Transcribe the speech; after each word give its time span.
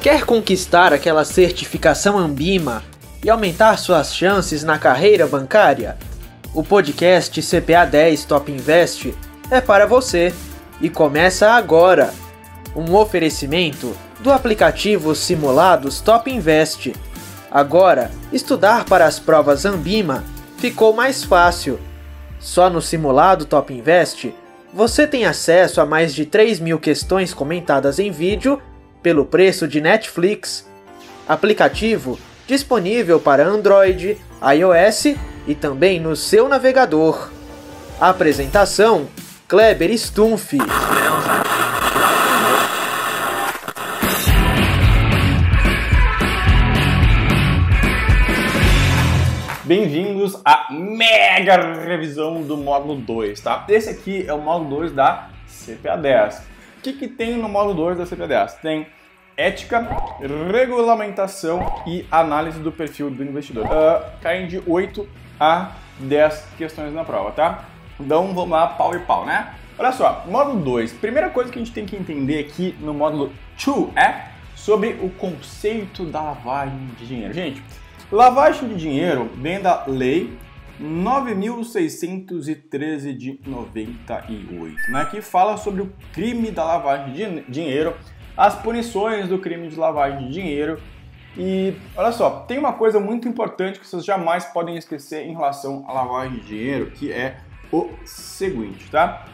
Quer 0.00 0.24
conquistar 0.24 0.94
aquela 0.94 1.26
certificação 1.26 2.16
Ambima 2.16 2.82
e 3.22 3.28
aumentar 3.28 3.76
suas 3.76 4.14
chances 4.14 4.64
na 4.64 4.78
carreira 4.78 5.26
bancária? 5.26 5.98
O 6.54 6.64
podcast 6.64 7.42
CPA 7.42 7.84
10 7.84 8.24
Top 8.24 8.50
Invest 8.50 9.14
é 9.50 9.60
para 9.60 9.84
você 9.84 10.32
e 10.80 10.88
começa 10.88 11.50
agora. 11.50 12.14
Um 12.74 12.94
oferecimento 12.94 13.94
do 14.20 14.32
aplicativo 14.32 15.14
Simulados 15.14 16.00
Top 16.00 16.30
Invest. 16.30 16.94
Agora, 17.50 18.10
estudar 18.32 18.86
para 18.86 19.04
as 19.04 19.18
provas 19.18 19.66
Ambima 19.66 20.24
ficou 20.56 20.94
mais 20.94 21.22
fácil. 21.22 21.78
Só 22.38 22.70
no 22.70 22.80
simulado 22.80 23.44
Top 23.44 23.70
Invest 23.70 24.34
você 24.72 25.06
tem 25.06 25.26
acesso 25.26 25.78
a 25.78 25.84
mais 25.84 26.14
de 26.14 26.24
3 26.24 26.58
mil 26.58 26.78
questões 26.78 27.34
comentadas 27.34 27.98
em 27.98 28.10
vídeo 28.10 28.62
pelo 29.02 29.24
preço 29.24 29.66
de 29.66 29.80
Netflix. 29.80 30.68
Aplicativo 31.28 32.18
disponível 32.46 33.20
para 33.20 33.46
Android, 33.46 34.18
iOS 34.42 35.16
e 35.46 35.54
também 35.54 36.00
no 36.00 36.16
seu 36.16 36.48
navegador. 36.48 37.30
Apresentação: 38.00 39.08
Kleber 39.46 39.96
Stumpf. 39.96 40.58
Bem-vindos 49.64 50.40
à 50.44 50.66
mega 50.72 51.84
revisão 51.84 52.42
do 52.42 52.56
módulo 52.56 52.96
2, 52.96 53.40
tá? 53.40 53.64
Esse 53.68 53.90
aqui 53.90 54.24
é 54.26 54.34
o 54.34 54.40
módulo 54.40 54.80
2 54.80 54.92
da 54.92 55.28
CPA 55.46 55.96
10. 55.96 56.49
O 56.80 56.82
que, 56.82 56.94
que 56.94 57.08
tem 57.08 57.36
no 57.36 57.46
módulo 57.46 57.74
2 57.74 57.98
da 57.98 58.04
CP10? 58.04 58.54
Tem 58.62 58.86
ética, 59.36 59.86
regulamentação 60.50 61.60
e 61.86 62.06
análise 62.10 62.58
do 62.58 62.72
perfil 62.72 63.10
do 63.10 63.22
investidor. 63.22 63.66
Uh, 63.66 64.02
caem 64.22 64.48
de 64.48 64.62
8 64.66 65.06
a 65.38 65.72
10 65.98 66.46
questões 66.56 66.94
na 66.94 67.04
prova, 67.04 67.32
tá? 67.32 67.66
Então 68.00 68.32
vamos 68.32 68.48
lá, 68.48 68.66
pau 68.66 68.96
e 68.96 68.98
pau, 69.00 69.26
né? 69.26 69.52
Olha 69.78 69.92
só, 69.92 70.24
módulo 70.26 70.58
2. 70.64 70.94
Primeira 70.94 71.28
coisa 71.28 71.52
que 71.52 71.58
a 71.58 71.62
gente 71.62 71.74
tem 71.74 71.84
que 71.84 71.94
entender 71.94 72.38
aqui 72.38 72.74
no 72.80 72.94
módulo 72.94 73.30
2 73.62 73.94
é 73.94 74.28
sobre 74.56 74.98
o 75.02 75.10
conceito 75.10 76.06
da 76.06 76.22
lavagem 76.22 76.78
de 76.98 77.06
dinheiro. 77.06 77.34
Gente, 77.34 77.62
lavagem 78.10 78.70
de 78.70 78.76
dinheiro 78.76 79.30
vem 79.34 79.60
da 79.60 79.84
lei 79.86 80.32
9.613 80.80 83.16
de 83.16 83.40
98, 83.46 84.90
né, 84.90 85.04
que 85.10 85.20
fala 85.20 85.58
sobre 85.58 85.82
o 85.82 85.92
crime 86.12 86.50
da 86.50 86.64
lavagem 86.64 87.12
de 87.12 87.42
dinheiro, 87.50 87.94
as 88.36 88.56
punições 88.56 89.28
do 89.28 89.38
crime 89.38 89.68
de 89.68 89.76
lavagem 89.76 90.26
de 90.26 90.32
dinheiro. 90.32 90.80
E 91.36 91.74
olha 91.96 92.10
só, 92.12 92.40
tem 92.40 92.58
uma 92.58 92.72
coisa 92.72 92.98
muito 92.98 93.28
importante 93.28 93.78
que 93.78 93.86
vocês 93.86 94.04
jamais 94.04 94.46
podem 94.46 94.76
esquecer 94.76 95.24
em 95.26 95.32
relação 95.32 95.84
à 95.86 95.92
lavagem 95.92 96.38
de 96.38 96.46
dinheiro, 96.46 96.90
que 96.90 97.12
é 97.12 97.36
o 97.70 97.88
seguinte, 98.04 98.90
tá? 98.90 99.26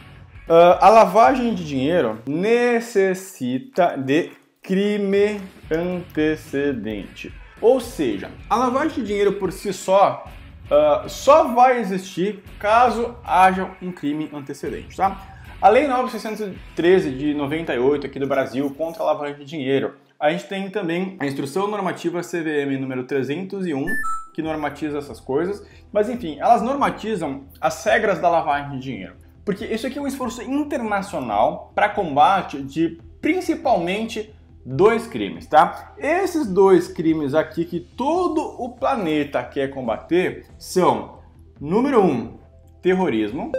Uh, 0.47 0.77
a 0.79 0.89
lavagem 0.89 1.55
de 1.55 1.65
dinheiro 1.65 2.19
necessita 2.27 3.97
de 3.97 4.29
crime 4.61 5.41
antecedente. 5.71 7.33
Ou 7.59 7.79
seja, 7.79 8.29
a 8.49 8.55
lavagem 8.55 9.01
de 9.01 9.07
dinheiro 9.07 9.33
por 9.33 9.51
si 9.51 9.73
só 9.73 10.27
uh, 10.71 11.09
só 11.09 11.53
vai 11.53 11.79
existir 11.79 12.43
caso 12.59 13.15
haja 13.23 13.71
um 13.81 13.91
crime 13.91 14.29
antecedente, 14.33 14.95
tá? 14.95 15.35
A 15.59 15.69
Lei 15.69 15.87
9613 15.87 17.11
de 17.11 17.33
98 17.33 18.05
aqui 18.05 18.19
do 18.19 18.27
Brasil 18.27 18.69
contra 18.77 19.01
a 19.01 19.07
lavagem 19.07 19.37
de 19.37 19.45
dinheiro. 19.45 19.95
A 20.19 20.29
gente 20.31 20.45
tem 20.45 20.69
também 20.69 21.17
a 21.19 21.25
Instrução 21.25 21.67
Normativa 21.67 22.21
CVM 22.21 22.79
número 22.79 23.03
301, 23.05 23.85
que 24.33 24.41
normatiza 24.43 24.99
essas 24.99 25.19
coisas, 25.19 25.67
mas 25.91 26.09
enfim, 26.09 26.37
elas 26.39 26.61
normatizam 26.61 27.45
as 27.59 27.83
regras 27.83 28.19
da 28.19 28.29
lavagem 28.29 28.71
de 28.73 28.79
dinheiro. 28.79 29.15
Porque 29.43 29.65
isso 29.65 29.87
aqui 29.87 29.97
é 29.97 30.01
um 30.01 30.07
esforço 30.07 30.43
internacional 30.43 31.71
para 31.73 31.89
combate 31.89 32.61
de 32.61 32.99
principalmente 33.19 34.33
dois 34.67 35.07
crimes, 35.07 35.47
tá? 35.47 35.93
Esses 35.97 36.45
dois 36.45 36.89
crimes 36.89 37.33
aqui 37.33 37.63
que 37.63 37.79
todo 37.79 38.41
o 38.61 38.69
planeta 38.69 39.41
quer 39.41 39.69
combater 39.69 40.45
são, 40.57 41.19
número 41.59 42.03
um, 42.03 42.37
terrorismo 42.81 43.53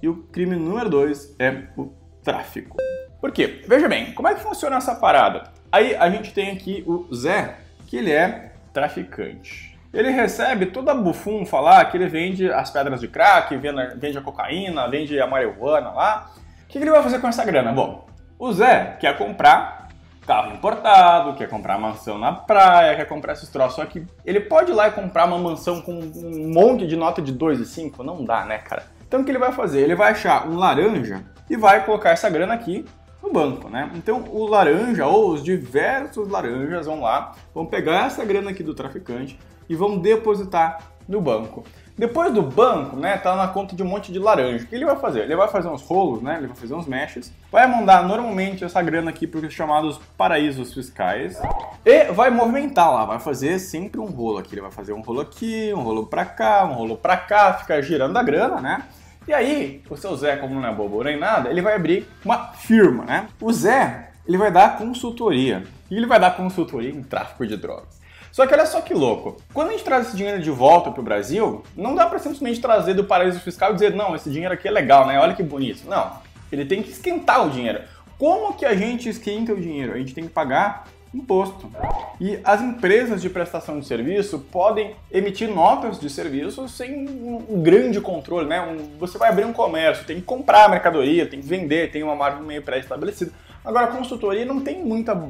e 0.00 0.08
o 0.08 0.22
crime 0.22 0.54
número 0.54 0.88
dois 0.88 1.34
é 1.36 1.64
o 1.76 1.92
tráfico. 2.22 2.76
Por 3.20 3.32
quê? 3.32 3.64
Veja 3.66 3.88
bem, 3.88 4.12
como 4.12 4.28
é 4.28 4.34
que 4.34 4.40
funciona 4.40 4.76
essa 4.76 4.94
parada? 4.94 5.50
Aí 5.70 5.96
a 5.96 6.08
gente 6.08 6.32
tem 6.32 6.52
aqui 6.52 6.84
o 6.86 7.12
Zé, 7.12 7.56
que 7.88 7.96
ele 7.96 8.12
é 8.12 8.52
traficante. 8.72 9.76
Ele 9.92 10.10
recebe 10.10 10.66
toda 10.66 10.92
a 10.92 10.94
bufunfa 10.94 11.58
lá, 11.58 11.84
que 11.84 11.96
ele 11.96 12.06
vende 12.06 12.50
as 12.50 12.70
pedras 12.70 13.00
de 13.00 13.08
crack, 13.08 13.54
vende, 13.56 13.96
vende 13.96 14.16
a 14.16 14.22
cocaína, 14.22 14.88
vende 14.88 15.20
a 15.20 15.26
marihuana 15.26 15.90
lá. 15.90 16.30
O 16.64 16.68
que 16.68 16.78
ele 16.78 16.90
vai 16.90 17.02
fazer 17.02 17.20
com 17.20 17.26
essa 17.26 17.44
grana? 17.44 17.72
Bom, 17.72 18.06
o 18.38 18.52
Zé 18.52 18.96
quer 18.98 19.16
comprar 19.18 19.81
carro 20.26 20.54
importado, 20.54 21.34
quer 21.34 21.48
comprar 21.48 21.78
mansão 21.78 22.18
na 22.18 22.32
praia, 22.32 22.96
quer 22.96 23.06
comprar 23.06 23.34
esses 23.34 23.48
troços. 23.48 23.76
Só 23.76 23.84
que 23.84 24.06
ele 24.24 24.40
pode 24.40 24.70
ir 24.70 24.74
lá 24.74 24.88
e 24.88 24.92
comprar 24.92 25.26
uma 25.26 25.38
mansão 25.38 25.80
com 25.80 25.92
um 25.92 26.52
monte 26.52 26.86
de 26.86 26.96
nota 26.96 27.20
de 27.20 27.32
2 27.32 27.60
e 27.60 27.66
5? 27.66 28.02
Não 28.02 28.24
dá, 28.24 28.44
né, 28.44 28.58
cara? 28.58 28.84
Então 29.06 29.20
o 29.20 29.24
que 29.24 29.30
ele 29.30 29.38
vai 29.38 29.52
fazer? 29.52 29.80
Ele 29.80 29.94
vai 29.94 30.12
achar 30.12 30.48
um 30.48 30.56
laranja 30.56 31.24
e 31.50 31.56
vai 31.56 31.84
colocar 31.84 32.10
essa 32.10 32.30
grana 32.30 32.54
aqui 32.54 32.84
no 33.22 33.32
banco, 33.32 33.68
né? 33.68 33.90
Então 33.94 34.24
o 34.30 34.46
laranja 34.46 35.06
ou 35.06 35.30
os 35.30 35.42
diversos 35.42 36.28
laranjas 36.28 36.86
vão 36.86 37.00
lá, 37.00 37.32
vão 37.54 37.66
pegar 37.66 38.06
essa 38.06 38.24
grana 38.24 38.50
aqui 38.50 38.62
do 38.62 38.74
traficante 38.74 39.38
e 39.68 39.76
vão 39.76 39.98
depositar 39.98 40.78
no 41.08 41.20
banco. 41.20 41.64
Depois 41.96 42.32
do 42.32 42.42
banco, 42.42 42.96
né, 42.96 43.18
tá 43.18 43.36
na 43.36 43.48
conta 43.48 43.76
de 43.76 43.82
um 43.82 43.86
monte 43.86 44.10
de 44.10 44.18
laranja. 44.18 44.64
O 44.64 44.66
que 44.66 44.74
ele 44.74 44.84
vai 44.84 44.96
fazer? 44.96 45.20
Ele 45.20 45.36
vai 45.36 45.48
fazer 45.48 45.68
uns 45.68 45.82
rolos, 45.82 46.22
né, 46.22 46.38
ele 46.38 46.46
vai 46.46 46.56
fazer 46.56 46.74
uns 46.74 46.86
meshes, 46.86 47.32
vai 47.50 47.66
mandar 47.66 48.06
normalmente 48.06 48.64
essa 48.64 48.80
grana 48.80 49.10
aqui 49.10 49.26
para 49.26 49.46
os 49.46 49.52
chamados 49.52 50.00
paraísos 50.16 50.72
fiscais 50.72 51.40
e 51.84 52.04
vai 52.12 52.30
movimentar 52.30 52.90
lá, 52.92 53.04
vai 53.04 53.18
fazer 53.18 53.58
sempre 53.58 54.00
um 54.00 54.06
rolo 54.06 54.38
aqui. 54.38 54.54
Ele 54.54 54.62
vai 54.62 54.70
fazer 54.70 54.92
um 54.92 55.00
rolo 55.00 55.20
aqui, 55.20 55.72
um 55.74 55.82
rolo 55.82 56.06
para 56.06 56.24
cá, 56.24 56.64
um 56.64 56.74
rolo 56.74 56.96
para 56.96 57.16
cá, 57.16 57.52
ficar 57.54 57.80
girando 57.82 58.16
a 58.16 58.22
grana, 58.22 58.60
né? 58.60 58.82
E 59.28 59.32
aí, 59.32 59.82
o 59.88 59.96
seu 59.96 60.16
Zé, 60.16 60.36
como 60.36 60.60
não 60.60 60.68
é 60.68 60.74
bobo 60.74 61.04
nem 61.04 61.16
nada, 61.16 61.48
ele 61.48 61.62
vai 61.62 61.76
abrir 61.76 62.08
uma 62.24 62.48
firma, 62.54 63.04
né? 63.04 63.28
O 63.40 63.52
Zé, 63.52 64.10
ele 64.26 64.36
vai 64.36 64.50
dar 64.50 64.76
consultoria. 64.78 65.62
E 65.90 65.96
ele 65.96 66.06
vai 66.06 66.18
dar 66.18 66.36
consultoria 66.36 66.90
em 66.90 67.02
tráfico 67.02 67.46
de 67.46 67.56
drogas. 67.56 68.01
Só 68.32 68.46
que 68.46 68.54
olha 68.54 68.64
só 68.64 68.80
que 68.80 68.94
louco. 68.94 69.36
Quando 69.52 69.68
a 69.68 69.72
gente 69.72 69.84
traz 69.84 70.08
esse 70.08 70.16
dinheiro 70.16 70.40
de 70.42 70.50
volta 70.50 70.90
para 70.90 71.00
o 71.00 71.04
Brasil, 71.04 71.62
não 71.76 71.94
dá 71.94 72.06
para 72.06 72.18
simplesmente 72.18 72.60
trazer 72.60 72.94
do 72.94 73.04
paraíso 73.04 73.38
fiscal 73.38 73.70
e 73.70 73.74
dizer, 73.74 73.94
não, 73.94 74.16
esse 74.16 74.30
dinheiro 74.30 74.54
aqui 74.54 74.66
é 74.66 74.70
legal, 74.70 75.06
né? 75.06 75.20
Olha 75.20 75.34
que 75.34 75.42
bonito. 75.42 75.86
Não. 75.86 76.10
Ele 76.50 76.64
tem 76.64 76.82
que 76.82 76.90
esquentar 76.90 77.46
o 77.46 77.50
dinheiro. 77.50 77.82
Como 78.18 78.54
que 78.54 78.64
a 78.64 78.74
gente 78.74 79.08
esquenta 79.08 79.52
o 79.52 79.60
dinheiro? 79.60 79.92
A 79.92 79.98
gente 79.98 80.14
tem 80.14 80.24
que 80.24 80.30
pagar 80.30 80.84
imposto. 81.14 81.70
E 82.18 82.38
as 82.42 82.62
empresas 82.62 83.20
de 83.20 83.28
prestação 83.28 83.78
de 83.78 83.86
serviço 83.86 84.38
podem 84.38 84.94
emitir 85.10 85.48
notas 85.48 86.00
de 86.00 86.08
serviço 86.08 86.66
sem 86.68 87.06
um 87.06 87.62
grande 87.62 88.00
controle, 88.00 88.48
né? 88.48 88.62
Um, 88.62 88.98
você 88.98 89.18
vai 89.18 89.28
abrir 89.28 89.44
um 89.44 89.52
comércio, 89.52 90.06
tem 90.06 90.16
que 90.16 90.22
comprar 90.22 90.64
a 90.64 90.68
mercadoria, 90.68 91.26
tem 91.26 91.40
que 91.40 91.46
vender, 91.46 91.90
tem 91.90 92.02
uma 92.02 92.16
margem 92.16 92.42
meio 92.42 92.62
pré-estabelecida. 92.62 93.30
Agora 93.62 93.86
a 93.86 93.90
consultoria 93.90 94.44
não 94.44 94.60
tem 94.60 94.82
muita, 94.82 95.20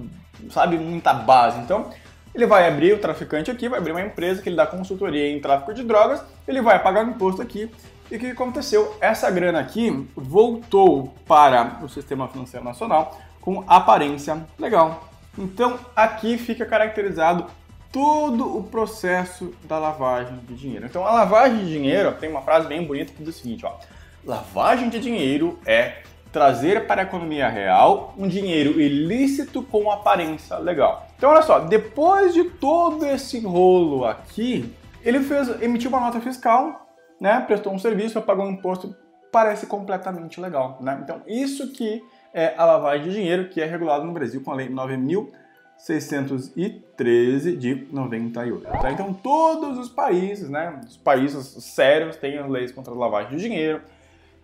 sabe, 0.50 0.78
muita 0.78 1.12
base. 1.12 1.58
Então, 1.58 1.90
ele 2.34 2.46
vai 2.46 2.66
abrir 2.66 2.94
o 2.94 2.98
traficante 2.98 3.50
aqui, 3.50 3.68
vai 3.68 3.78
abrir 3.78 3.92
uma 3.92 4.00
empresa 4.00 4.42
que 4.42 4.48
ele 4.48 4.56
dá 4.56 4.66
consultoria 4.66 5.30
em 5.30 5.40
tráfico 5.40 5.74
de 5.74 5.82
drogas, 5.82 6.22
ele 6.46 6.62
vai 6.62 6.82
pagar 6.82 7.04
o 7.04 7.10
imposto 7.10 7.42
aqui. 7.42 7.70
E 8.10 8.16
o 8.16 8.18
que 8.18 8.26
aconteceu? 8.26 8.96
Essa 9.00 9.30
grana 9.30 9.60
aqui 9.60 10.06
voltou 10.14 11.14
para 11.26 11.78
o 11.82 11.88
sistema 11.88 12.28
financeiro 12.28 12.64
nacional 12.64 13.18
com 13.40 13.64
aparência 13.66 14.44
legal. 14.58 15.08
Então 15.36 15.78
aqui 15.96 16.36
fica 16.36 16.66
caracterizado 16.66 17.46
todo 17.90 18.56
o 18.56 18.62
processo 18.62 19.54
da 19.64 19.78
lavagem 19.78 20.38
de 20.48 20.54
dinheiro. 20.54 20.86
Então 20.86 21.06
a 21.06 21.12
lavagem 21.12 21.58
de 21.58 21.70
dinheiro 21.70 22.12
tem 22.12 22.30
uma 22.30 22.42
frase 22.42 22.66
bem 22.66 22.84
bonita 22.84 23.12
que 23.12 23.22
diz 23.22 23.36
o 23.36 23.38
seguinte, 23.38 23.66
ó: 23.66 23.74
lavagem 24.24 24.88
de 24.88 24.98
dinheiro 24.98 25.58
é 25.66 26.02
trazer 26.32 26.86
para 26.86 27.02
a 27.02 27.04
economia 27.04 27.48
real 27.48 28.14
um 28.16 28.26
dinheiro 28.26 28.80
ilícito 28.80 29.62
com 29.62 29.90
aparência 29.90 30.56
legal. 30.56 31.08
Então, 31.22 31.30
olha 31.30 31.42
só, 31.42 31.60
depois 31.60 32.34
de 32.34 32.42
todo 32.42 33.06
esse 33.06 33.38
rolo 33.38 34.04
aqui, 34.04 34.74
ele 35.04 35.20
fez, 35.20 35.62
emitiu 35.62 35.88
uma 35.88 36.00
nota 36.00 36.20
fiscal, 36.20 36.84
né, 37.20 37.38
prestou 37.46 37.72
um 37.72 37.78
serviço, 37.78 38.20
pagou 38.20 38.44
um 38.44 38.50
imposto, 38.50 38.92
parece 39.30 39.66
completamente 39.66 40.40
legal, 40.40 40.78
né? 40.80 40.98
Então, 41.00 41.22
isso 41.28 41.72
que 41.72 42.02
é 42.34 42.54
a 42.58 42.64
lavagem 42.64 43.06
de 43.06 43.14
dinheiro, 43.14 43.48
que 43.50 43.60
é 43.60 43.64
regulado 43.64 44.04
no 44.04 44.12
Brasil 44.12 44.42
com 44.42 44.50
a 44.50 44.56
Lei 44.56 44.68
9.613 44.68 47.56
de 47.56 47.86
98. 47.92 48.68
Tá? 48.80 48.90
Então, 48.90 49.14
todos 49.14 49.78
os 49.78 49.88
países, 49.88 50.50
né, 50.50 50.80
os 50.84 50.96
países 50.96 51.46
sérios 51.62 52.16
têm 52.16 52.36
as 52.36 52.50
leis 52.50 52.72
contra 52.72 52.92
a 52.92 52.96
lavagem 52.96 53.36
de 53.36 53.44
dinheiro, 53.44 53.80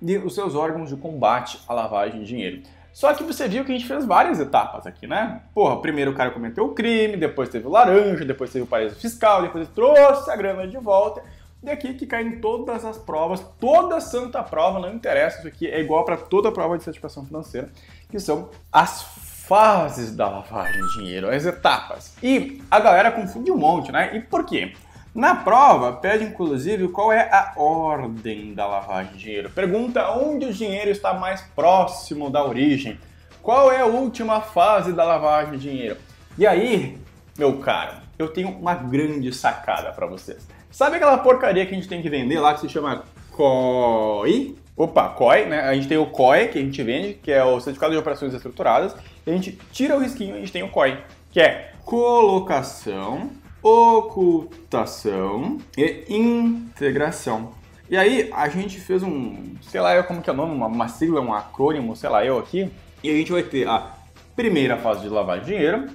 e 0.01 0.17
os 0.17 0.33
seus 0.33 0.55
órgãos 0.55 0.91
de 0.91 0.97
combate 0.97 1.59
à 1.67 1.75
lavagem 1.75 2.21
de 2.21 2.27
dinheiro. 2.27 2.63
Só 2.93 3.15
que 3.15 3.23
você 3.23 3.47
viu 3.47 3.65
que 3.65 3.73
a 3.73 3.75
gente 3.75 3.87
fez 3.87 4.05
várias 4.05 4.41
etapas 4.41 4.87
aqui, 4.87 5.07
né? 5.07 5.43
Porra, 5.55 5.81
primeiro 5.81 6.11
o 6.11 6.15
cara 6.15 6.31
cometeu 6.31 6.65
o 6.65 6.75
crime, 6.75 7.17
depois 7.17 7.49
teve 7.49 7.67
o 7.67 7.71
laranja, 7.71 8.25
depois 8.25 8.51
teve 8.51 8.65
o 8.65 8.67
paraíso 8.67 8.97
fiscal, 8.97 9.43
depois 9.43 9.65
ele 9.65 9.75
trouxe 9.75 10.31
a 10.31 10.37
grana 10.37 10.67
de 10.67 10.77
volta. 10.79 11.23
E 11.63 11.71
aqui 11.71 11.95
que 11.95 12.07
cai 12.07 12.23
em 12.23 12.41
todas 12.41 12.85
as 12.85 12.97
provas, 12.99 13.45
toda 13.61 14.01
santa 14.01 14.43
prova, 14.43 14.79
não 14.79 14.95
interessa, 14.95 15.39
isso 15.39 15.49
aqui 15.49 15.67
é 15.67 15.81
igual 15.81 16.05
para 16.05 16.17
toda 16.17 16.53
prova 16.53 16.79
de 16.79 16.85
certificação 16.85 17.27
financeira, 17.27 17.69
que 18.09 18.21
são 18.21 18.51
as 18.73 19.03
fases 19.49 20.15
da 20.15 20.29
lavagem 20.29 20.81
de 20.81 20.99
dinheiro, 20.99 21.31
as 21.31 21.47
etapas. 21.47 22.17
E 22.23 22.63
a 22.71 22.79
galera 22.79 23.11
confunde 23.11 23.51
um 23.51 23.57
monte, 23.57 23.91
né? 23.91 24.17
E 24.17 24.21
por 24.21 24.45
quê? 24.45 24.75
Na 25.19 25.35
prova, 25.35 25.95
pede 25.95 26.23
inclusive 26.23 26.87
qual 26.91 27.13
é 27.13 27.29
a 27.33 27.53
ordem 27.57 28.55
da 28.55 28.69
lavagem 28.69 29.15
de 29.15 29.19
dinheiro. 29.19 29.51
Pergunta 29.51 30.13
onde 30.13 30.47
o 30.47 30.53
dinheiro 30.53 30.93
está 30.93 31.13
mais 31.13 31.41
próximo 31.57 32.31
da 32.31 32.45
origem. 32.45 33.01
Qual 33.43 33.73
é 33.73 33.81
a 33.81 33.87
última 33.87 34.41
fase 34.41 34.93
da 34.93 35.03
lavagem 35.03 35.59
de 35.59 35.71
dinheiro? 35.71 35.97
E 36.39 36.47
aí, 36.47 36.97
meu 37.37 37.59
caro, 37.59 37.97
eu 38.17 38.29
tenho 38.29 38.49
uma 38.49 38.77
grande 38.77 39.35
sacada 39.35 39.91
para 39.91 40.07
vocês. 40.07 40.47
Sabe 40.71 40.99
aquela 40.99 41.19
porcaria 41.19 41.67
que 41.67 41.73
a 41.73 41.77
gente 41.77 41.89
tem 41.89 42.01
que 42.01 42.09
vender 42.09 42.39
lá 42.39 42.55
que 42.55 42.61
se 42.61 42.69
chama 42.69 43.03
COI? 43.33 44.55
Opa, 44.77 45.09
COI, 45.09 45.47
né? 45.47 45.63
A 45.63 45.75
gente 45.75 45.89
tem 45.89 45.99
o 45.99 46.07
COI 46.07 46.47
que 46.47 46.61
a 46.61 46.63
gente 46.63 46.81
vende, 46.81 47.15
que 47.15 47.33
é 47.33 47.43
o 47.43 47.59
Certificado 47.59 47.93
de 47.93 47.99
Operações 47.99 48.35
Estruturadas. 48.35 48.95
A 49.27 49.31
gente 49.31 49.59
tira 49.73 49.97
o 49.97 49.99
risquinho 49.99 50.37
e 50.37 50.37
a 50.37 50.39
gente 50.39 50.53
tem 50.53 50.63
o 50.63 50.69
COI, 50.69 50.97
que 51.33 51.41
é 51.41 51.73
colocação 51.85 53.33
ocultação 53.63 55.59
e 55.77 56.05
integração. 56.09 57.53
E 57.91 57.97
aí 57.97 58.31
a 58.35 58.49
gente 58.49 58.79
fez 58.79 59.03
um, 59.03 59.55
sei 59.63 59.81
lá 59.81 59.95
eu 59.95 60.05
como 60.05 60.21
que 60.21 60.29
é 60.29 60.33
o 60.33 60.37
nome, 60.37 60.55
uma, 60.55 60.67
uma 60.67 60.89
sigla, 60.89 61.21
um 61.21 61.33
acrônimo, 61.33 61.97
sei 61.97 62.11
lá 62.11 62.25
eu 62.25 62.39
aqui, 62.39 62.71
e 63.03 63.11
a 63.11 63.15
gente 63.15 63.33
vai 63.33 63.43
ter 63.43 63.67
a 63.67 63.95
primeira 64.37 64.77
fase 64.77 65.01
de 65.01 65.09
de 65.09 65.47
dinheiro, 65.47 65.87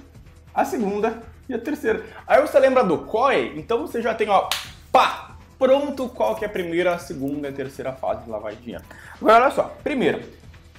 a 0.52 0.64
segunda 0.64 1.22
e 1.48 1.54
a 1.54 1.58
terceira. 1.58 2.04
Aí 2.26 2.40
você 2.40 2.58
lembra 2.58 2.82
do 2.82 2.98
COI? 2.98 3.52
Então 3.56 3.86
você 3.86 4.02
já 4.02 4.12
tem, 4.12 4.28
ó, 4.28 4.48
pá, 4.90 5.36
pronto 5.58 6.08
qual 6.08 6.34
que 6.34 6.44
é 6.44 6.48
a 6.48 6.50
primeira, 6.50 6.94
a 6.94 6.98
segunda 6.98 7.48
e 7.48 7.50
a 7.50 7.54
terceira 7.54 7.92
fase 7.92 8.24
de 8.24 8.30
de 8.30 8.62
dinheiro. 8.62 8.84
Agora 9.20 9.44
olha 9.44 9.54
só, 9.54 9.74
primeiro, 9.82 10.20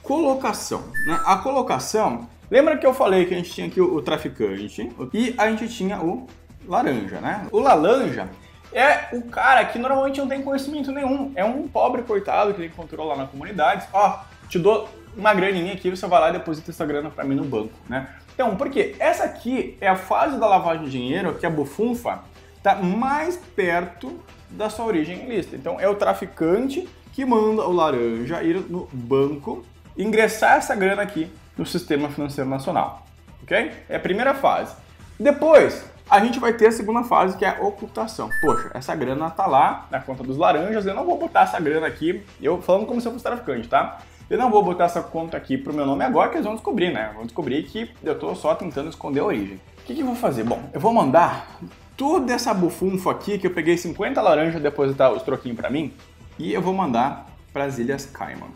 colocação. 0.03 0.83
Né? 1.07 1.19
A 1.25 1.37
colocação, 1.37 2.29
lembra 2.51 2.77
que 2.77 2.85
eu 2.85 2.93
falei 2.93 3.25
que 3.25 3.33
a 3.33 3.37
gente 3.37 3.51
tinha 3.51 3.67
aqui 3.67 3.79
o, 3.79 3.95
o 3.95 4.01
traficante 4.01 4.91
e 5.13 5.33
a 5.37 5.49
gente 5.49 5.69
tinha 5.69 5.99
o 6.01 6.27
laranja, 6.67 7.19
né? 7.19 7.47
O 7.51 7.59
laranja 7.59 8.29
é 8.73 9.15
o 9.15 9.21
cara 9.23 9.63
que 9.65 9.79
normalmente 9.79 10.19
não 10.19 10.27
tem 10.27 10.41
conhecimento 10.41 10.91
nenhum. 10.91 11.31
É 11.35 11.45
um 11.45 11.67
pobre 11.67 12.03
coitado 12.03 12.53
que 12.53 12.61
ele 12.61 12.67
encontrou 12.67 13.07
lá 13.07 13.15
na 13.15 13.25
comunidade. 13.25 13.87
Ó, 13.93 14.19
te 14.49 14.59
dou 14.59 14.89
uma 15.15 15.33
graninha 15.33 15.73
aqui, 15.73 15.89
você 15.89 16.05
vai 16.07 16.19
lá 16.19 16.29
e 16.29 16.33
deposita 16.33 16.71
essa 16.71 16.85
grana 16.85 17.09
para 17.09 17.23
mim 17.23 17.35
no 17.35 17.45
banco, 17.45 17.73
né? 17.87 18.09
Então, 18.33 18.57
porque 18.57 18.95
essa 18.99 19.23
aqui 19.23 19.77
é 19.79 19.87
a 19.87 19.95
fase 19.95 20.37
da 20.37 20.45
lavagem 20.45 20.83
de 20.83 20.91
dinheiro 20.91 21.33
que 21.35 21.45
a 21.45 21.49
bufunfa 21.49 22.19
está 22.57 22.75
mais 22.75 23.37
perto 23.37 24.19
da 24.49 24.69
sua 24.69 24.85
origem 24.85 25.23
ilícita. 25.23 25.55
Então, 25.55 25.79
é 25.79 25.87
o 25.87 25.95
traficante 25.95 26.87
que 27.13 27.23
manda 27.23 27.61
o 27.65 27.71
laranja 27.71 28.43
ir 28.43 28.59
no 28.69 28.89
banco 28.91 29.63
ingressar 29.97 30.57
essa 30.57 30.75
grana 30.75 31.01
aqui 31.01 31.31
no 31.57 31.65
sistema 31.65 32.09
financeiro 32.09 32.49
nacional, 32.49 33.05
ok? 33.41 33.71
É 33.87 33.95
a 33.95 33.99
primeira 33.99 34.33
fase. 34.33 34.75
Depois, 35.17 35.85
a 36.09 36.19
gente 36.19 36.39
vai 36.39 36.53
ter 36.53 36.67
a 36.67 36.71
segunda 36.71 37.03
fase, 37.03 37.37
que 37.37 37.43
é 37.43 37.49
a 37.49 37.61
ocultação. 37.61 38.29
Poxa, 38.41 38.69
essa 38.73 38.95
grana 38.95 39.29
tá 39.29 39.47
lá 39.47 39.87
na 39.89 39.99
conta 39.99 40.23
dos 40.23 40.37
laranjas, 40.37 40.85
eu 40.85 40.93
não 40.93 41.05
vou 41.05 41.17
botar 41.17 41.41
essa 41.41 41.59
grana 41.59 41.87
aqui, 41.87 42.23
eu 42.41 42.61
falando 42.61 42.85
como 42.85 43.01
se 43.01 43.07
eu 43.07 43.11
fosse 43.11 43.23
traficante, 43.23 43.67
tá? 43.67 43.99
Eu 44.29 44.37
não 44.37 44.49
vou 44.49 44.63
botar 44.63 44.85
essa 44.85 45.01
conta 45.01 45.37
aqui 45.37 45.57
pro 45.57 45.73
meu 45.73 45.85
nome 45.85 46.03
agora, 46.03 46.29
que 46.29 46.35
eles 46.35 46.45
vão 46.45 46.55
descobrir, 46.55 46.91
né? 46.91 47.11
Vão 47.13 47.25
descobrir 47.25 47.63
que 47.63 47.91
eu 48.03 48.17
tô 48.17 48.33
só 48.35 48.55
tentando 48.55 48.89
esconder 48.89 49.19
a 49.19 49.25
origem. 49.25 49.59
O 49.79 49.83
que, 49.85 49.93
que 49.93 50.01
eu 50.01 50.05
vou 50.05 50.15
fazer? 50.15 50.43
Bom, 50.43 50.61
eu 50.73 50.79
vou 50.79 50.93
mandar 50.93 51.59
toda 51.95 52.33
essa 52.33 52.53
bufunfa 52.53 53.11
aqui, 53.11 53.37
que 53.37 53.47
eu 53.47 53.51
peguei 53.51 53.77
50 53.77 54.19
laranjas 54.21 54.61
depositar 54.61 55.11
os 55.11 55.21
troquinhos 55.21 55.57
para 55.57 55.69
mim, 55.69 55.93
e 56.37 56.53
eu 56.53 56.61
vou 56.61 56.73
mandar 56.73 57.27
para 57.53 57.65
as 57.65 57.77
Ilhas 57.77 58.05
Cayman. 58.05 58.49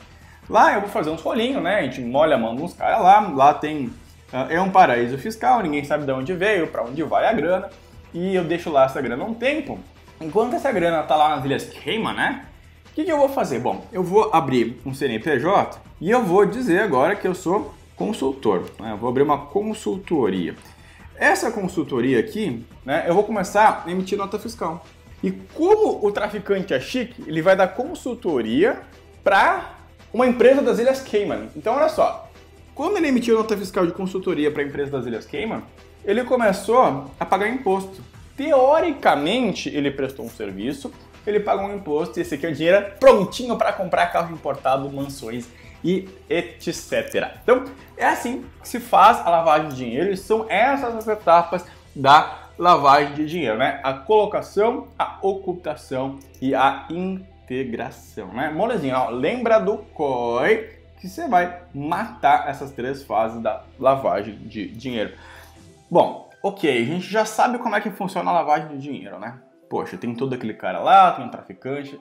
Lá 0.49 0.73
eu 0.73 0.81
vou 0.81 0.89
fazer 0.89 1.11
uns 1.11 1.21
rolinhos, 1.21 1.61
né? 1.61 1.79
A 1.79 1.81
gente 1.83 2.01
molha 2.01 2.35
a 2.35 2.37
mão 2.37 2.55
de 2.55 2.63
uns 2.63 2.73
caras 2.73 3.01
lá, 3.01 3.19
lá 3.19 3.53
tem 3.53 3.91
é 4.49 4.61
um 4.61 4.69
paraíso 4.69 5.17
fiscal, 5.17 5.61
ninguém 5.61 5.83
sabe 5.83 6.05
de 6.05 6.11
onde 6.11 6.33
veio, 6.33 6.67
para 6.67 6.83
onde 6.83 7.01
vai 7.03 7.25
a 7.25 7.33
grana, 7.33 7.69
e 8.13 8.35
eu 8.35 8.43
deixo 8.43 8.69
lá 8.69 8.85
essa 8.85 9.01
grana 9.01 9.23
um 9.23 9.33
tempo. 9.33 9.79
Enquanto 10.21 10.55
essa 10.55 10.71
grana 10.71 11.03
tá 11.03 11.15
lá 11.15 11.35
nas 11.35 11.45
Ilhas 11.45 11.65
Cayman, 11.65 12.13
né? 12.13 12.45
O 12.91 12.93
que, 12.93 13.05
que 13.05 13.11
eu 13.11 13.17
vou 13.17 13.29
fazer? 13.29 13.59
Bom, 13.59 13.85
eu 13.91 14.03
vou 14.03 14.29
abrir 14.33 14.79
um 14.85 14.93
CNPJ 14.93 15.79
e 16.01 16.09
eu 16.09 16.23
vou 16.23 16.45
dizer 16.45 16.81
agora 16.81 17.15
que 17.15 17.27
eu 17.27 17.33
sou 17.33 17.73
consultor. 17.95 18.69
Né? 18.79 18.91
Eu 18.91 18.97
vou 18.97 19.09
abrir 19.09 19.23
uma 19.23 19.45
consultoria. 19.45 20.55
Essa 21.15 21.51
consultoria 21.51 22.19
aqui, 22.19 22.65
né, 22.85 23.05
eu 23.07 23.13
vou 23.13 23.23
começar 23.23 23.83
a 23.85 23.91
emitir 23.91 24.17
nota 24.17 24.39
fiscal. 24.39 24.85
E 25.21 25.31
como 25.31 26.05
o 26.05 26.11
traficante 26.11 26.73
é 26.73 26.79
chique, 26.79 27.23
ele 27.27 27.41
vai 27.41 27.55
dar 27.55 27.67
consultoria 27.69 28.79
para 29.23 29.75
uma 30.13 30.25
empresa 30.25 30.61
das 30.61 30.79
Ilhas 30.79 31.01
Cayman. 31.01 31.49
Então, 31.55 31.75
olha 31.75 31.89
só, 31.89 32.28
quando 32.79 32.95
ele 32.95 33.09
emitiu 33.09 33.35
nota 33.35 33.57
fiscal 33.57 33.85
de 33.85 33.91
consultoria 33.91 34.49
para 34.49 34.63
a 34.63 34.65
empresa 34.65 34.89
das 34.89 35.05
Ilhas 35.05 35.25
Cayman, 35.25 35.61
ele 36.05 36.23
começou 36.23 37.11
a 37.19 37.25
pagar 37.25 37.49
imposto. 37.49 38.01
Teoricamente, 38.37 39.67
ele 39.67 39.91
prestou 39.91 40.25
um 40.25 40.29
serviço, 40.29 40.89
ele 41.27 41.41
pagou 41.41 41.65
um 41.65 41.75
imposto 41.75 42.17
e 42.17 42.21
esse 42.21 42.35
aqui 42.35 42.45
é 42.45 42.49
o 42.49 42.55
dinheiro 42.55 42.85
prontinho 42.97 43.57
para 43.57 43.73
comprar 43.73 44.07
carro 44.13 44.33
importado, 44.33 44.89
mansões 44.89 45.45
e 45.83 46.07
etc. 46.29 47.33
Então, 47.43 47.65
é 47.97 48.05
assim 48.05 48.45
que 48.61 48.69
se 48.69 48.79
faz 48.79 49.17
a 49.27 49.29
lavagem 49.29 49.67
de 49.67 49.75
dinheiro 49.75 50.13
e 50.13 50.15
são 50.15 50.49
essas 50.49 50.95
as 50.95 51.05
etapas 51.05 51.65
da 51.93 52.47
lavagem 52.57 53.13
de 53.13 53.25
dinheiro, 53.25 53.57
né? 53.57 53.81
A 53.83 53.91
colocação, 53.91 54.87
a 54.97 55.17
ocultação 55.21 56.17
e 56.41 56.55
a 56.55 56.87
integração, 56.89 58.29
né? 58.29 58.49
Molezinha, 58.49 58.99
ó, 58.99 59.09
lembra 59.09 59.59
do 59.59 59.79
COI 59.79 60.78
que 60.99 61.07
você 61.07 61.27
vai 61.27 61.61
matar 61.73 62.49
essas 62.49 62.71
três 62.71 63.03
fases 63.03 63.41
da 63.41 63.63
lavagem 63.79 64.35
de 64.35 64.67
dinheiro. 64.67 65.13
Bom, 65.89 66.29
ok, 66.43 66.69
a 66.69 66.85
gente 66.85 67.07
já 67.07 67.25
sabe 67.25 67.57
como 67.57 67.75
é 67.75 67.81
que 67.81 67.89
funciona 67.89 68.29
a 68.29 68.33
lavagem 68.33 68.69
de 68.69 68.77
dinheiro, 68.79 69.17
né? 69.17 69.39
Poxa, 69.69 69.97
tem 69.97 70.13
todo 70.13 70.33
aquele 70.33 70.53
cara 70.53 70.79
lá, 70.79 71.11
tem 71.13 71.25
um 71.25 71.29
traficante. 71.29 71.99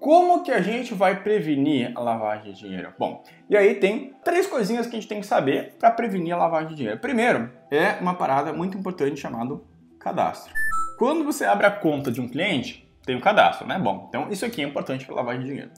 Como 0.00 0.42
que 0.42 0.50
a 0.50 0.60
gente 0.60 0.94
vai 0.94 1.22
prevenir 1.22 1.92
a 1.94 2.00
lavagem 2.00 2.52
de 2.52 2.58
dinheiro? 2.58 2.92
Bom, 2.98 3.22
e 3.48 3.56
aí 3.56 3.76
tem 3.76 4.12
três 4.24 4.48
coisinhas 4.48 4.86
que 4.86 4.96
a 4.96 5.00
gente 5.00 5.08
tem 5.08 5.20
que 5.20 5.26
saber 5.26 5.76
para 5.78 5.92
prevenir 5.92 6.34
a 6.34 6.38
lavagem 6.38 6.70
de 6.70 6.74
dinheiro. 6.74 6.98
Primeiro, 6.98 7.50
é 7.70 7.92
uma 8.00 8.14
parada 8.14 8.52
muito 8.52 8.76
importante 8.76 9.20
chamado 9.20 9.64
cadastro. 10.00 10.52
Quando 10.98 11.24
você 11.24 11.44
abre 11.44 11.66
a 11.66 11.70
conta 11.70 12.10
de 12.10 12.20
um 12.20 12.28
cliente, 12.28 12.88
tem 13.04 13.14
o 13.14 13.18
um 13.18 13.20
cadastro, 13.20 13.66
né? 13.66 13.78
Bom, 13.78 14.06
então 14.08 14.28
isso 14.30 14.44
aqui 14.44 14.62
é 14.62 14.64
importante 14.66 15.04
para 15.06 15.14
lavagem 15.14 15.42
de 15.42 15.48
dinheiro. 15.48 15.70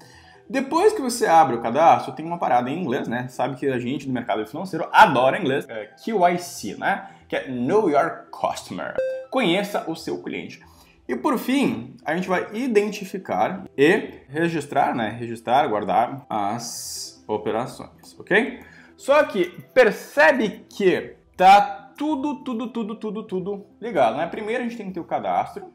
Depois 0.48 0.92
que 0.92 1.00
você 1.00 1.26
abre 1.26 1.56
o 1.56 1.60
cadastro, 1.60 2.12
tem 2.12 2.24
uma 2.24 2.38
parada 2.38 2.70
em 2.70 2.78
inglês, 2.78 3.08
né? 3.08 3.28
Sabe 3.28 3.56
que 3.56 3.66
a 3.66 3.78
gente 3.78 4.06
do 4.06 4.12
mercado 4.12 4.46
financeiro 4.46 4.88
adora 4.92 5.38
inglês. 5.38 5.66
É 5.68 5.90
QIC, 5.96 6.78
né? 6.78 7.08
Que 7.28 7.36
é 7.36 7.48
Know 7.48 7.88
Your 7.88 8.26
Customer. 8.30 8.94
Conheça 9.30 9.84
o 9.90 9.96
seu 9.96 10.22
cliente. 10.22 10.60
E 11.08 11.16
por 11.16 11.38
fim, 11.38 11.96
a 12.04 12.14
gente 12.14 12.28
vai 12.28 12.46
identificar 12.52 13.64
e 13.76 14.20
registrar, 14.28 14.94
né? 14.94 15.10
Registrar, 15.10 15.66
guardar 15.66 16.24
as 16.28 17.22
operações, 17.26 18.18
ok? 18.18 18.60
Só 18.96 19.22
que 19.24 19.46
percebe 19.72 20.64
que 20.68 21.16
tá 21.36 21.92
tudo, 21.96 22.36
tudo, 22.36 22.68
tudo, 22.68 22.94
tudo, 22.96 23.22
tudo 23.22 23.66
ligado, 23.80 24.16
né? 24.16 24.26
Primeiro 24.26 24.62
a 24.62 24.66
gente 24.66 24.76
tem 24.76 24.86
que 24.86 24.94
ter 24.94 25.00
o 25.00 25.04
cadastro. 25.04 25.72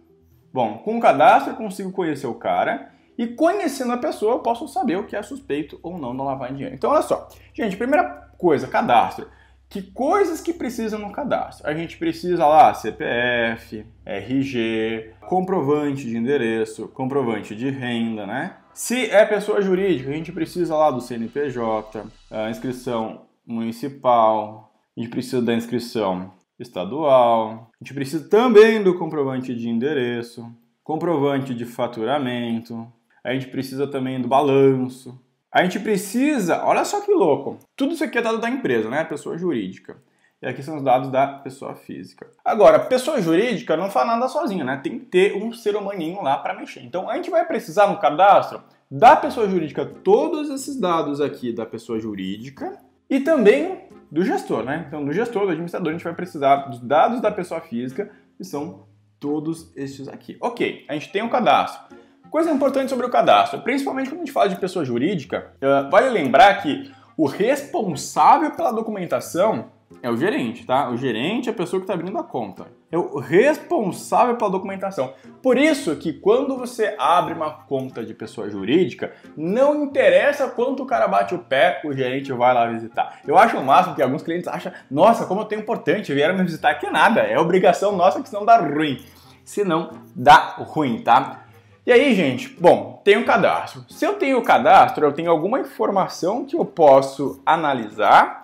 Bom, 0.51 0.79
com 0.79 0.97
o 0.97 1.01
cadastro 1.01 1.53
eu 1.53 1.57
consigo 1.57 1.91
conhecer 1.91 2.27
o 2.27 2.33
cara 2.33 2.91
e 3.19 3.27
conhecendo 3.27 3.91
a 3.91 3.97
pessoa, 3.97 4.35
eu 4.35 4.39
posso 4.39 4.65
saber 4.69 4.97
o 4.97 5.05
que 5.05 5.13
é 5.13 5.21
suspeito 5.21 5.77
ou 5.83 5.97
não 5.97 6.15
da 6.15 6.23
lavagem 6.23 6.53
de 6.53 6.57
dinheiro. 6.59 6.75
Então, 6.77 6.89
olha 6.89 7.01
só. 7.01 7.27
Gente, 7.53 7.75
primeira 7.75 8.05
coisa, 8.37 8.65
cadastro. 8.65 9.27
Que 9.67 9.81
coisas 9.81 10.39
que 10.39 10.53
precisam 10.53 10.97
no 11.01 11.11
cadastro? 11.11 11.67
A 11.67 11.73
gente 11.73 11.97
precisa 11.97 12.47
lá 12.47 12.73
CPF, 12.73 13.85
RG, 14.05 15.15
comprovante 15.27 16.05
de 16.05 16.15
endereço, 16.15 16.87
comprovante 16.87 17.53
de 17.53 17.69
renda, 17.69 18.25
né? 18.25 18.55
Se 18.73 19.09
é 19.11 19.25
pessoa 19.25 19.61
jurídica, 19.61 20.09
a 20.09 20.13
gente 20.13 20.31
precisa 20.31 20.73
lá 20.77 20.89
do 20.89 21.01
CNPJ, 21.01 22.05
a 22.31 22.49
inscrição 22.49 23.25
municipal, 23.45 24.71
a 24.95 25.01
gente 25.01 25.11
precisa 25.11 25.41
da 25.41 25.53
inscrição 25.53 26.31
estadual, 26.57 27.69
a 27.73 27.83
gente 27.83 27.93
precisa 27.93 28.29
também 28.29 28.81
do 28.81 28.97
comprovante 28.97 29.53
de 29.53 29.67
endereço, 29.67 30.49
comprovante 30.85 31.53
de 31.53 31.65
faturamento, 31.65 32.87
a 33.23 33.33
gente 33.33 33.47
precisa 33.47 33.87
também 33.87 34.21
do 34.21 34.27
balanço. 34.27 35.19
A 35.51 35.63
gente 35.63 35.79
precisa, 35.79 36.63
olha 36.63 36.85
só 36.85 37.01
que 37.01 37.11
louco, 37.11 37.57
tudo 37.75 37.93
isso 37.93 38.03
aqui 38.03 38.17
é 38.17 38.21
dado 38.21 38.37
da 38.37 38.49
empresa, 38.49 38.89
né? 38.89 39.03
Pessoa 39.03 39.37
jurídica. 39.37 39.97
E 40.41 40.47
aqui 40.47 40.63
são 40.63 40.77
os 40.77 40.83
dados 40.83 41.09
da 41.09 41.27
pessoa 41.27 41.75
física. 41.75 42.25
Agora, 42.45 42.79
pessoa 42.79 43.21
jurídica 43.21 43.75
não 43.75 43.89
faz 43.89 44.07
nada 44.07 44.27
sozinha, 44.29 44.63
né? 44.63 44.79
Tem 44.81 44.97
que 44.97 45.05
ter 45.05 45.35
um 45.35 45.51
ser 45.51 45.75
humaninho 45.75 46.21
lá 46.21 46.37
para 46.37 46.53
mexer. 46.53 46.81
Então, 46.81 47.09
a 47.09 47.15
gente 47.15 47.29
vai 47.29 47.45
precisar 47.45 47.87
no 47.87 47.99
cadastro 47.99 48.63
da 48.89 49.17
pessoa 49.17 49.49
jurídica 49.49 49.85
todos 49.85 50.49
esses 50.49 50.79
dados 50.79 51.19
aqui 51.19 51.51
da 51.51 51.65
pessoa 51.65 51.99
jurídica 51.99 52.79
e 53.09 53.19
também 53.19 53.89
do 54.09 54.23
gestor, 54.23 54.63
né? 54.63 54.85
Então, 54.87 55.03
do 55.03 55.11
gestor, 55.11 55.45
do 55.45 55.51
administrador, 55.51 55.89
a 55.89 55.93
gente 55.93 56.03
vai 56.03 56.15
precisar 56.15 56.55
dos 56.67 56.79
dados 56.79 57.19
da 57.19 57.31
pessoa 57.31 57.59
física, 57.59 58.09
que 58.37 58.43
são 58.45 58.87
todos 59.19 59.75
estes 59.75 60.07
aqui. 60.07 60.37
Ok, 60.39 60.85
a 60.87 60.93
gente 60.93 61.11
tem 61.11 61.21
um 61.21 61.29
cadastro. 61.29 61.97
Coisa 62.29 62.51
importante 62.51 62.89
sobre 62.89 63.05
o 63.05 63.09
cadastro, 63.09 63.61
principalmente 63.61 64.09
quando 64.09 64.21
a 64.21 64.25
gente 64.25 64.31
fala 64.31 64.49
de 64.49 64.55
pessoa 64.55 64.85
jurídica, 64.85 65.51
uh, 65.55 65.89
vale 65.89 66.09
lembrar 66.09 66.61
que 66.61 66.91
o 67.17 67.25
responsável 67.25 68.51
pela 68.51 68.71
documentação 68.71 69.65
é 70.01 70.09
o 70.09 70.15
gerente, 70.15 70.65
tá? 70.65 70.89
O 70.89 70.95
gerente 70.95 71.49
é 71.49 71.51
a 71.51 71.55
pessoa 71.55 71.79
que 71.79 71.83
está 71.83 71.93
abrindo 71.93 72.17
a 72.17 72.23
conta. 72.23 72.67
É 72.91 72.97
o 72.97 73.19
responsável 73.19 74.35
pela 74.35 74.51
documentação. 74.51 75.13
Por 75.41 75.57
isso 75.57 75.95
que 75.95 76.13
quando 76.13 76.55
você 76.55 76.95
abre 76.97 77.33
uma 77.33 77.51
conta 77.51 78.05
de 78.05 78.13
pessoa 78.13 78.49
jurídica, 78.49 79.11
não 79.35 79.83
interessa 79.83 80.47
quanto 80.47 80.83
o 80.83 80.85
cara 80.85 81.07
bate 81.07 81.35
o 81.35 81.39
pé, 81.39 81.81
o 81.83 81.93
gerente 81.93 82.31
vai 82.31 82.53
lá 82.53 82.67
visitar. 82.67 83.19
Eu 83.27 83.37
acho 83.37 83.57
o 83.57 83.65
máximo 83.65 83.95
que 83.95 84.01
alguns 84.01 84.21
clientes 84.21 84.47
acham, 84.47 84.71
nossa, 84.89 85.25
como 85.25 85.41
eu 85.41 85.45
tenho 85.45 85.61
importante, 85.61 86.13
vieram 86.13 86.37
me 86.37 86.43
visitar, 86.43 86.75
que 86.75 86.89
nada, 86.89 87.21
é 87.21 87.37
obrigação 87.37 87.95
nossa 87.95 88.21
que 88.21 88.29
senão 88.29 88.45
dá 88.45 88.57
ruim. 88.57 89.03
Se 89.43 89.63
não, 89.63 89.91
dá 90.15 90.55
ruim, 90.59 91.01
tá? 91.01 91.48
E 91.89 91.91
aí, 91.91 92.13
gente, 92.13 92.55
bom, 92.59 93.01
tem 93.03 93.17
o 93.17 93.25
cadastro. 93.25 93.83
Se 93.89 94.05
eu 94.05 94.13
tenho 94.13 94.37
o 94.37 94.43
cadastro, 94.43 95.03
eu 95.03 95.11
tenho 95.11 95.31
alguma 95.31 95.59
informação 95.59 96.45
que 96.45 96.55
eu 96.55 96.63
posso 96.63 97.41
analisar 97.43 98.43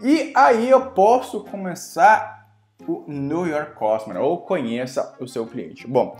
e 0.00 0.32
aí 0.32 0.70
eu 0.70 0.92
posso 0.92 1.42
começar 1.42 2.46
o 2.86 3.02
Know 3.08 3.48
Your 3.48 3.74
Customer, 3.74 4.22
ou 4.22 4.42
conheça 4.42 5.12
o 5.18 5.26
seu 5.26 5.44
cliente. 5.44 5.88
Bom, 5.88 6.16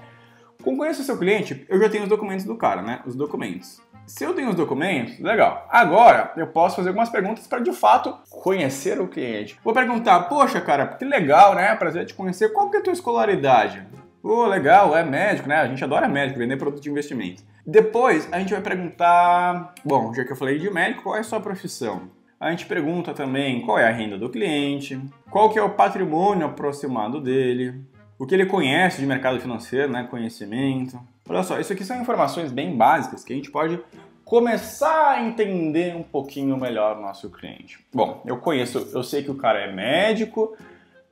com 0.60 0.76
conheça 0.76 1.00
o 1.00 1.04
seu 1.04 1.16
cliente, 1.16 1.64
eu 1.68 1.80
já 1.80 1.88
tenho 1.88 2.02
os 2.02 2.08
documentos 2.08 2.44
do 2.44 2.56
cara, 2.56 2.82
né? 2.82 3.02
Os 3.06 3.14
documentos. 3.14 3.80
Se 4.04 4.24
eu 4.24 4.34
tenho 4.34 4.48
os 4.48 4.56
documentos, 4.56 5.20
legal. 5.20 5.64
Agora 5.70 6.32
eu 6.36 6.48
posso 6.48 6.74
fazer 6.74 6.88
algumas 6.88 7.08
perguntas 7.08 7.46
para 7.46 7.60
de 7.60 7.72
fato 7.72 8.18
conhecer 8.28 9.00
o 9.00 9.06
cliente. 9.06 9.56
Vou 9.62 9.72
perguntar, 9.72 10.22
poxa, 10.22 10.60
cara, 10.60 10.88
que 10.88 11.04
legal, 11.04 11.54
né? 11.54 11.76
Prazer 11.76 12.04
te 12.04 12.14
conhecer. 12.14 12.52
Qual 12.52 12.68
que 12.68 12.78
é 12.78 12.80
a 12.80 12.82
tua 12.82 12.92
escolaridade? 12.92 13.86
Oh, 14.22 14.46
legal, 14.46 14.96
é 14.96 15.04
médico, 15.04 15.48
né? 15.48 15.56
A 15.56 15.66
gente 15.66 15.82
adora 15.82 16.08
médico, 16.08 16.38
vender 16.38 16.56
produto 16.56 16.82
de 16.82 16.90
investimento. 16.90 17.42
Depois 17.66 18.28
a 18.32 18.38
gente 18.38 18.52
vai 18.52 18.62
perguntar, 18.62 19.74
bom, 19.84 20.12
já 20.14 20.24
que 20.24 20.32
eu 20.32 20.36
falei 20.36 20.58
de 20.58 20.70
médico, 20.70 21.04
qual 21.04 21.16
é 21.16 21.20
a 21.20 21.24
sua 21.24 21.40
profissão? 21.40 22.10
A 22.40 22.50
gente 22.50 22.66
pergunta 22.66 23.12
também 23.12 23.60
qual 23.62 23.78
é 23.78 23.88
a 23.88 23.92
renda 23.92 24.16
do 24.16 24.28
cliente, 24.28 25.00
qual 25.30 25.50
que 25.50 25.58
é 25.58 25.62
o 25.62 25.70
patrimônio 25.70 26.46
aproximado 26.46 27.20
dele, 27.20 27.82
o 28.18 28.26
que 28.26 28.34
ele 28.34 28.46
conhece 28.46 29.00
de 29.00 29.06
mercado 29.06 29.40
financeiro, 29.40 29.92
né, 29.92 30.06
conhecimento. 30.10 30.98
Olha 31.28 31.42
só, 31.42 31.60
isso 31.60 31.72
aqui 31.72 31.84
são 31.84 32.00
informações 32.00 32.50
bem 32.50 32.76
básicas 32.76 33.22
que 33.22 33.32
a 33.32 33.36
gente 33.36 33.50
pode 33.50 33.78
começar 34.24 35.12
a 35.12 35.22
entender 35.22 35.96
um 35.96 36.02
pouquinho 36.02 36.56
melhor 36.56 36.96
o 36.96 37.00
nosso 37.00 37.30
cliente. 37.30 37.78
Bom, 37.92 38.22
eu 38.26 38.36
conheço, 38.38 38.88
eu 38.92 39.02
sei 39.02 39.22
que 39.22 39.30
o 39.30 39.36
cara 39.36 39.60
é 39.60 39.72
médico, 39.72 40.56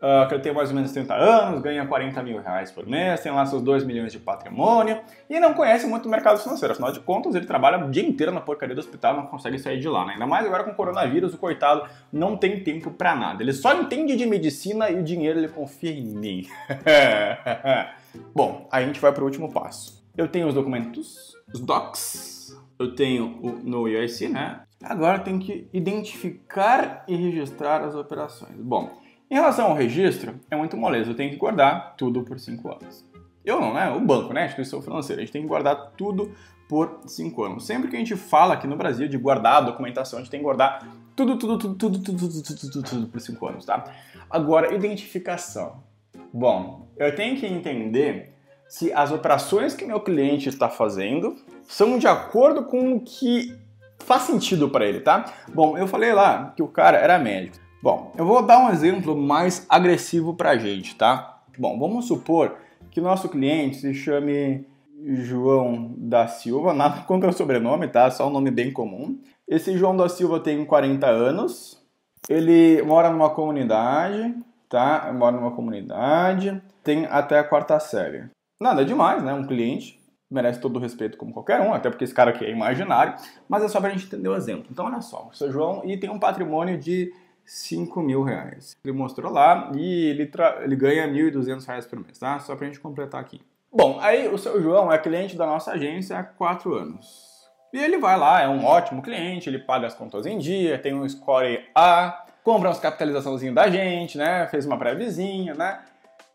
uh, 0.01 0.29
que 0.29 0.39
tem 0.39 0.53
mais 0.53 0.71
ou 0.71 0.75
menos 0.75 0.93
30 0.93 1.15
anos, 1.15 1.61
ganha 1.61 1.87
40 1.87 2.23
mil 2.23 2.41
reais 2.41 2.71
por 2.71 2.87
mês, 2.87 3.21
tem 3.21 3.33
lá 3.33 3.45
seus 3.47 3.63
2 3.63 3.85
milhões 3.85 4.13
de 4.13 4.19
patrimônio 4.19 5.01
e 5.29 5.39
não 5.41 5.55
conhece 5.55 5.87
muito 5.87 6.07
o 6.07 6.11
mercado 6.11 6.39
financeiro. 6.39 6.73
Afinal 6.73 6.93
de 6.93 7.01
contas, 7.01 7.35
ele 7.35 7.47
trabalha 7.47 7.85
o 7.85 7.91
dia 7.91 8.07
inteiro 8.07 8.33
na 8.33 8.41
porcaria 8.41 8.75
do 8.75 8.79
hospital 8.79 9.17
não 9.17 9.27
consegue 9.27 9.59
sair 9.59 9.79
de 9.79 9.89
lá. 9.89 10.05
Né? 10.05 10.15
Ainda 10.15 10.27
mais 10.27 10.47
agora 10.47 10.65
com 10.65 10.71
o 10.71 10.75
coronavírus, 10.75 11.35
o 11.35 11.39
coitado 11.39 11.89
não 12.13 12.37
tem 12.37 12.63
tempo 12.63 12.91
para 12.91 13.15
nada. 13.15 13.43
Ele 13.43 13.53
só 13.53 13.75
entende 13.75 14.17
de 14.17 14.27
medicina 14.27 14.91
e 14.91 14.99
o 14.99 15.03
dinheiro 15.03 15.39
ele 15.39 15.49
confia 15.49 15.91
em 15.91 16.05
mim. 16.05 16.47
Bom, 18.35 18.69
a 18.71 18.83
gente 18.83 19.01
vai 19.01 19.13
para 19.13 19.23
o 19.23 19.27
último 19.27 19.53
passo. 19.53 20.05
Eu 20.17 20.29
tenho 20.29 20.49
os 20.49 20.55
documentos, 20.55 21.35
os 21.53 21.61
docs, 21.61 22.57
eu 22.79 22.95
tenho 22.95 23.39
o 23.43 23.51
no 23.63 23.89
IIC, 23.89 24.29
né? 24.29 24.61
Agora 24.83 25.19
tem 25.19 25.39
que 25.39 25.69
identificar 25.73 27.05
e 27.09 27.17
registrar 27.17 27.83
as 27.83 27.95
operações. 27.95 28.57
Bom, 28.57 28.91
em 29.31 29.35
relação 29.35 29.67
ao 29.67 29.75
registro, 29.75 30.35
é 30.51 30.57
muito 30.57 30.77
moleza, 30.77 31.11
eu 31.11 31.15
tenho 31.15 31.31
que 31.31 31.37
guardar 31.37 31.95
tudo 31.97 32.23
por 32.23 32.39
5 32.39 32.69
anos. 32.69 33.05
Eu 33.45 33.61
não, 33.61 33.75
né? 33.75 33.91
O 33.91 34.01
banco, 34.01 34.33
né? 34.33 34.43
A 34.43 34.47
instituição 34.47 34.83
financeira, 34.83 35.23
a 35.23 35.25
gente 35.25 35.33
tem 35.33 35.43
que 35.43 35.49
guardar 35.49 35.93
tudo 35.97 36.33
por 36.69 37.01
5 37.07 37.45
anos. 37.45 37.67
Sempre 37.67 37.89
que 37.89 37.97
a 37.97 37.99
gente 37.99 38.17
fala 38.17 38.55
aqui 38.55 38.67
no 38.67 38.77
Brasil 38.77 39.09
de 39.09 39.17
guardar 39.17 39.57
a 39.57 39.61
documentação, 39.61 40.19
a 40.19 40.23
gente 40.23 40.31
tem 40.31 40.41
que 40.41 40.45
guardar 40.45 40.87
tudo, 41.15 41.39
tudo, 41.39 41.59
tudo, 41.59 41.75
tudo, 41.75 41.99
tudo, 41.99 42.19
tudo, 42.19 42.43
tudo, 42.43 42.71
tudo, 42.71 42.83
tudo 42.83 43.07
por 43.07 43.21
5 43.21 43.47
anos, 43.47 43.65
tá? 43.65 43.85
Agora, 44.29 44.75
identificação. 44.75 45.85
Bom, 46.33 46.89
eu 46.97 47.15
tenho 47.15 47.37
que 47.37 47.47
entender 47.47 48.35
se 48.69 48.93
as 48.93 49.13
operações 49.13 49.75
que 49.75 49.85
meu 49.85 50.01
cliente 50.01 50.49
está 50.49 50.69
fazendo 50.69 51.37
são 51.63 51.99
de 51.99 52.07
acordo 52.07 52.65
com 52.65 52.95
o 52.95 53.01
que 53.01 53.57
faz 54.01 54.23
sentido 54.23 54.69
para 54.69 54.87
ele, 54.87 55.01
tá? 55.01 55.33
Bom, 55.55 55.79
eu 55.79 55.87
falei 55.87 56.13
lá 56.13 56.53
que 56.57 56.63
o 56.63 56.69
cara 56.69 56.99
era 56.99 57.19
médico. 57.19 57.66
Bom, 57.83 58.13
eu 58.17 58.25
vou 58.25 58.43
dar 58.43 58.59
um 58.59 58.71
exemplo 58.71 59.17
mais 59.17 59.67
agressivo 59.69 60.35
para 60.35 60.51
a 60.51 60.59
gente, 60.59 60.95
tá? 60.97 61.41
Bom, 61.59 61.79
vamos 61.79 62.07
supor 62.07 62.57
que 62.91 63.01
nosso 63.01 63.29
cliente 63.29 63.77
se 63.77 63.95
chame 63.95 64.67
João 65.05 65.95
da 65.97 66.27
Silva, 66.27 66.73
nada 66.73 67.03
contra 67.09 67.31
o 67.31 67.33
sobrenome, 67.33 67.89
tá? 67.89 68.11
Só 68.11 68.29
um 68.29 68.33
nome 68.33 68.51
bem 68.51 68.73
comum. 68.73 69.19
Esse 69.47 69.77
João 69.77 69.97
da 69.97 70.09
Silva 70.09 70.41
tem 70.41 70.65
40 70.65 71.07
anos, 71.07 71.83
ele 72.29 72.83
mora 72.83 73.11
numa 73.11 73.31
comunidade, 73.31 74.35
tá? 74.69 75.13
Mora 75.17 75.37
numa 75.37 75.53
comunidade, 75.53 76.61
tem 76.83 77.07
até 77.07 77.39
a 77.39 77.45
quarta 77.45 77.79
série. 77.79 78.25
Nada 78.61 78.85
demais, 78.85 79.23
né? 79.23 79.35
Um 79.35 79.47
cliente 79.47 80.01
merece 80.29 80.61
todo 80.61 80.77
o 80.77 80.81
respeito 80.81 81.17
como 81.17 81.33
qualquer 81.33 81.61
um, 81.61 81.73
até 81.73 81.89
porque 81.89 82.03
esse 82.03 82.15
cara 82.15 82.31
aqui 82.31 82.45
é 82.45 82.51
imaginário, 82.51 83.15
mas 83.49 83.63
é 83.63 83.69
só 83.69 83.81
pra 83.81 83.91
gente 83.91 84.07
entender 84.07 84.29
o 84.29 84.35
exemplo. 84.35 84.67
Então, 84.71 84.87
olha 84.87 85.01
só, 85.01 85.29
o 85.31 85.37
seu 85.37 85.53
João 85.53 85.83
e 85.85 85.97
tem 85.97 86.11
um 86.11 86.19
patrimônio 86.19 86.77
de 86.77 87.13
5 87.47 88.03
mil 88.03 88.23
reais. 88.23 88.77
Ele 88.85 88.93
mostrou 88.93 89.33
lá 89.33 89.71
e 89.75 90.11
ele, 90.11 90.31
ele 90.63 90.77
ganha 90.77 91.09
1.200 91.09 91.65
reais 91.65 91.87
por 91.87 91.99
mês, 91.99 92.19
tá? 92.19 92.39
Só 92.41 92.57
pra 92.57 92.67
gente 92.67 92.81
completar 92.81 93.21
aqui. 93.21 93.41
Bom, 93.73 93.99
aí 94.01 94.29
o 94.29 94.37
seu 94.37 94.61
João 94.61 94.93
é 94.93 94.99
cliente 94.99 95.37
da 95.37 95.47
nossa 95.47 95.73
agência 95.73 96.19
há 96.19 96.25
4 96.25 96.75
anos. 96.75 97.37
E 97.73 97.79
ele 97.79 97.99
vai 97.99 98.19
lá, 98.19 98.41
é 98.41 98.49
um 98.49 98.65
ótimo 98.65 99.03
cliente, 99.03 99.49
ele 99.49 99.59
paga 99.59 99.87
as 99.87 99.95
contas 99.95 100.25
em 100.27 100.39
dia, 100.39 100.79
tem 100.79 100.95
um 100.95 101.09
score 101.09 101.65
A, 101.75 102.25
compra 102.43 102.69
umas 102.69 102.81
capitalizaçãozinho 102.81 103.55
da 103.55 103.69
gente, 103.69 104.17
né? 104.17 104.47
Fez 104.49 104.65
uma 104.67 104.79
prévizinha, 104.79 105.55
né? 105.55 105.81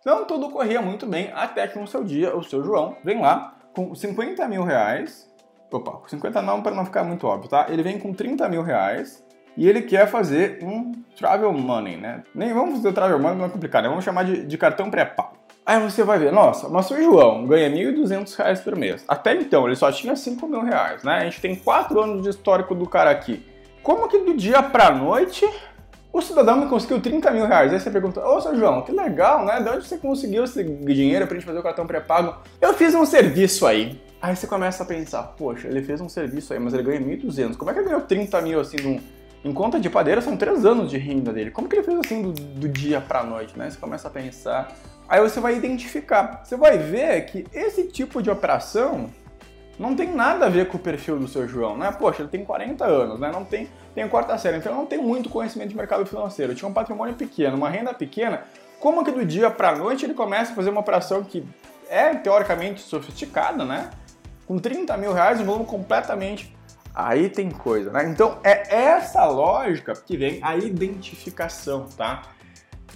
Então 0.01 0.25
tudo 0.25 0.49
corria 0.49 0.81
muito 0.81 1.05
bem, 1.05 1.31
até 1.33 1.67
que 1.67 1.79
no 1.79 1.87
seu 1.87 2.03
dia 2.03 2.35
o 2.35 2.43
seu 2.43 2.63
João 2.63 2.95
vem 3.03 3.19
lá 3.19 3.55
com 3.73 3.93
50 3.95 4.47
mil 4.47 4.63
reais. 4.63 5.29
Opa, 5.71 6.01
50 6.07 6.41
não 6.41 6.61
para 6.61 6.75
não 6.75 6.85
ficar 6.85 7.03
muito 7.03 7.25
óbvio, 7.25 7.49
tá? 7.49 7.67
Ele 7.69 7.81
vem 7.81 7.97
com 7.97 8.13
30 8.13 8.47
mil 8.49 8.61
reais 8.61 9.23
e 9.57 9.67
ele 9.67 9.81
quer 9.81 10.07
fazer 10.07 10.59
um 10.63 10.91
travel 11.17 11.51
money, 11.53 11.97
né? 11.97 12.23
Nem 12.33 12.53
vamos 12.53 12.77
fazer 12.77 12.93
travel 12.93 13.19
money, 13.19 13.37
não 13.37 13.45
é 13.45 13.49
complicado, 13.49 13.83
né? 13.83 13.89
Vamos 13.89 14.03
chamar 14.03 14.23
de, 14.23 14.45
de 14.45 14.57
cartão 14.57 14.89
pré-pago. 14.89 15.41
Aí 15.65 15.79
você 15.79 16.03
vai 16.03 16.17
ver, 16.17 16.31
nossa, 16.31 16.67
mas 16.67 16.89
o 16.89 17.01
João 17.01 17.45
ganha 17.45 17.69
R$ 17.69 17.93
1.200 17.93 18.63
por 18.63 18.75
mês. 18.75 19.03
Até 19.07 19.35
então 19.35 19.67
ele 19.67 19.75
só 19.75 19.91
tinha 19.91 20.15
5 20.15 20.47
mil 20.47 20.63
reais, 20.63 21.03
né? 21.03 21.17
A 21.19 21.23
gente 21.23 21.39
tem 21.39 21.55
4 21.55 22.01
anos 22.01 22.23
de 22.23 22.29
histórico 22.29 22.73
do 22.73 22.87
cara 22.87 23.11
aqui. 23.11 23.45
Como 23.83 24.07
que 24.07 24.17
do 24.19 24.35
dia 24.35 24.61
pra 24.63 24.91
noite 24.91 25.47
o 26.11 26.21
cidadão 26.21 26.57
me 26.57 26.67
conseguiu 26.67 26.99
30 26.99 27.31
mil 27.31 27.45
reais? 27.45 27.71
Aí 27.71 27.79
você 27.79 27.91
pergunta, 27.91 28.25
ô 28.25 28.41
seu 28.41 28.55
João, 28.55 28.81
que 28.81 28.91
legal, 28.91 29.45
né? 29.45 29.61
De 29.61 29.69
onde 29.69 29.87
você 29.87 29.97
conseguiu 29.97 30.43
esse 30.43 30.63
dinheiro 30.63 31.27
pra 31.27 31.35
gente 31.35 31.45
fazer 31.45 31.59
o 31.59 31.63
cartão 31.63 31.85
pré-pago? 31.85 32.35
Eu 32.59 32.73
fiz 32.73 32.95
um 32.95 33.05
serviço 33.05 33.67
aí. 33.67 34.01
Aí 34.19 34.35
você 34.35 34.47
começa 34.47 34.83
a 34.83 34.85
pensar, 34.85 35.23
poxa, 35.23 35.67
ele 35.67 35.81
fez 35.81 36.01
um 36.01 36.09
serviço 36.09 36.53
aí, 36.53 36.59
mas 36.59 36.73
ele 36.73 36.83
ganha 36.83 36.99
1.200. 36.99 37.55
Como 37.55 37.69
é 37.69 37.73
que 37.73 37.79
ele 37.79 37.87
ganhou 37.87 38.01
30 38.01 38.41
mil 38.41 38.59
assim 38.59 38.77
num 38.77 38.99
em 39.43 39.51
conta 39.51 39.79
de 39.79 39.89
padeiro 39.89 40.21
são 40.21 40.37
três 40.37 40.65
anos 40.65 40.89
de 40.89 40.97
renda 40.97 41.33
dele. 41.33 41.49
Como 41.49 41.67
que 41.67 41.75
ele 41.75 41.83
fez 41.83 41.99
assim 41.99 42.21
do, 42.21 42.31
do 42.31 42.69
dia 42.69 43.01
para 43.01 43.23
noite, 43.23 43.57
né? 43.57 43.69
Você 43.69 43.77
começa 43.77 44.07
a 44.07 44.11
pensar. 44.11 44.71
Aí 45.09 45.19
você 45.19 45.39
vai 45.39 45.55
identificar. 45.55 46.41
Você 46.43 46.55
vai 46.55 46.77
ver 46.77 47.25
que 47.25 47.45
esse 47.51 47.87
tipo 47.87 48.21
de 48.21 48.29
operação 48.29 49.09
não 49.79 49.95
tem 49.95 50.13
nada 50.13 50.45
a 50.45 50.49
ver 50.49 50.67
com 50.67 50.77
o 50.77 50.79
perfil 50.79 51.17
do 51.17 51.27
seu 51.27 51.47
João, 51.47 51.75
né? 51.75 51.91
Poxa, 51.91 52.21
ele 52.21 52.29
tem 52.29 52.45
40 52.45 52.85
anos, 52.85 53.19
né? 53.19 53.31
Não 53.31 53.43
tem, 53.43 53.67
tem 53.95 54.07
quarta 54.07 54.37
série, 54.37 54.57
então 54.57 54.75
não 54.75 54.85
tem 54.85 54.99
muito 54.99 55.27
conhecimento 55.27 55.69
de 55.69 55.75
mercado 55.75 56.05
financeiro. 56.05 56.53
Tinha 56.53 56.69
um 56.69 56.73
patrimônio 56.73 57.15
pequeno, 57.15 57.57
uma 57.57 57.69
renda 57.69 57.93
pequena. 57.95 58.43
Como 58.79 59.03
que 59.03 59.11
do 59.11 59.25
dia 59.25 59.49
para 59.49 59.75
noite 59.75 60.05
ele 60.05 60.13
começa 60.13 60.51
a 60.51 60.55
fazer 60.55 60.69
uma 60.69 60.81
operação 60.81 61.23
que 61.23 61.43
é 61.89 62.13
teoricamente 62.13 62.81
sofisticada, 62.81 63.65
né? 63.65 63.89
Com 64.45 64.59
30 64.59 64.95
mil 64.97 65.13
reais, 65.13 65.41
um 65.41 65.45
volume 65.45 65.65
completamente 65.65 66.55
Aí 66.93 67.29
tem 67.29 67.49
coisa, 67.49 67.91
né? 67.91 68.09
Então 68.09 68.39
é 68.43 68.75
essa 68.75 69.25
lógica 69.25 69.93
que 69.93 70.17
vem 70.17 70.39
a 70.41 70.55
identificação, 70.57 71.87
tá? 71.97 72.23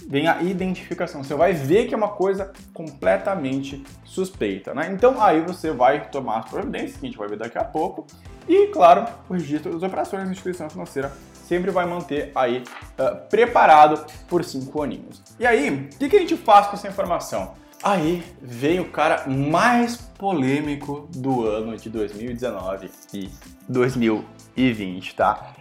Vem 0.06 0.28
a 0.28 0.42
identificação. 0.42 1.24
Você 1.24 1.34
vai 1.34 1.52
ver 1.52 1.86
que 1.86 1.94
é 1.94 1.96
uma 1.96 2.10
coisa 2.10 2.52
completamente 2.74 3.82
suspeita, 4.04 4.74
né? 4.74 4.90
Então 4.92 5.20
aí 5.22 5.40
você 5.40 5.70
vai 5.70 6.08
tomar 6.10 6.40
as 6.40 6.50
providências, 6.50 6.96
que 6.96 7.06
a 7.06 7.08
gente 7.08 7.18
vai 7.18 7.28
ver 7.28 7.38
daqui 7.38 7.58
a 7.58 7.64
pouco. 7.64 8.06
E, 8.48 8.68
claro, 8.68 9.06
o 9.28 9.32
registro 9.32 9.72
das 9.72 9.82
operações 9.82 10.24
da 10.24 10.30
instituição 10.30 10.70
financeira 10.70 11.10
sempre 11.46 11.70
vai 11.70 11.86
manter 11.86 12.30
aí 12.34 12.62
uh, 12.98 13.28
preparado 13.28 14.04
por 14.28 14.44
cinco 14.44 14.82
aninhos. 14.82 15.22
E 15.38 15.46
aí, 15.46 15.70
o 15.70 15.98
que, 15.98 16.08
que 16.08 16.16
a 16.16 16.20
gente 16.20 16.36
faz 16.36 16.66
com 16.66 16.74
essa 16.74 16.88
informação? 16.88 17.54
Aí 17.82 18.24
vem 18.40 18.80
o 18.80 18.90
cara 18.90 19.28
mais 19.28 19.96
polêmico 19.96 21.08
do 21.14 21.46
ano 21.46 21.76
de 21.76 21.90
2019 21.90 22.90
e 23.12 23.30
2020, 23.68 25.14
tá? 25.14 25.54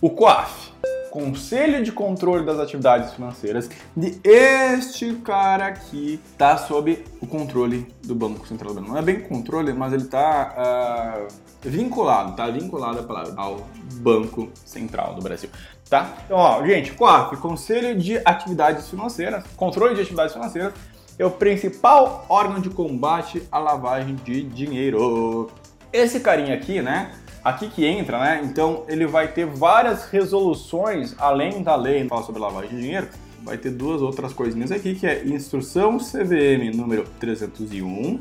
O 0.00 0.10
COAF. 0.10 0.72
Conselho 1.12 1.84
de 1.84 1.92
Controle 1.92 2.44
das 2.46 2.58
Atividades 2.58 3.12
Financeiras 3.12 3.68
de 3.94 4.18
este 4.24 5.12
cara 5.16 5.66
aqui 5.66 6.18
tá 6.38 6.56
sob 6.56 7.04
o 7.20 7.26
controle 7.26 7.86
do 8.02 8.14
Banco 8.14 8.48
Central 8.48 8.70
do 8.70 8.76
Brasil. 8.76 8.94
Não 8.94 8.98
é 8.98 9.02
bem 9.02 9.20
controle, 9.20 9.74
mas 9.74 9.92
ele 9.92 10.06
tá 10.06 11.28
uh, 11.28 11.28
vinculado, 11.60 12.34
tá 12.34 12.48
vinculado 12.48 13.00
a 13.00 13.02
palavra, 13.02 13.34
ao 13.36 13.66
Banco 13.96 14.50
Central 14.64 15.14
do 15.14 15.20
Brasil. 15.20 15.50
Tá? 15.90 16.14
Então, 16.24 16.38
ó, 16.38 16.64
gente, 16.64 16.92
COAF, 16.92 17.36
Conselho 17.36 17.94
de 17.94 18.16
Atividades 18.24 18.88
Financeiras, 18.88 19.44
Controle 19.54 19.94
de 19.94 20.00
Atividades 20.00 20.32
Financeiras, 20.32 20.72
é 21.18 21.24
o 21.24 21.30
principal 21.30 22.26
órgão 22.28 22.60
de 22.60 22.70
combate 22.70 23.42
à 23.50 23.58
lavagem 23.58 24.16
de 24.16 24.42
dinheiro. 24.42 25.50
Esse 25.92 26.20
carinha 26.20 26.54
aqui, 26.54 26.80
né? 26.80 27.12
Aqui 27.44 27.68
que 27.68 27.84
entra, 27.84 28.18
né? 28.18 28.40
Então 28.44 28.84
ele 28.88 29.06
vai 29.06 29.28
ter 29.28 29.46
várias 29.46 30.06
resoluções 30.06 31.14
além 31.18 31.62
da 31.62 31.76
lei 31.76 32.02
que 32.02 32.08
fala 32.08 32.22
sobre 32.22 32.40
lavagem 32.40 32.70
de 32.70 32.80
dinheiro. 32.80 33.08
Vai 33.42 33.58
ter 33.58 33.70
duas 33.70 34.00
outras 34.00 34.32
coisinhas 34.32 34.70
aqui, 34.70 34.94
que 34.94 35.06
é 35.06 35.24
Instrução 35.24 35.98
CVM 35.98 36.74
número 36.74 37.04
301 37.18 38.20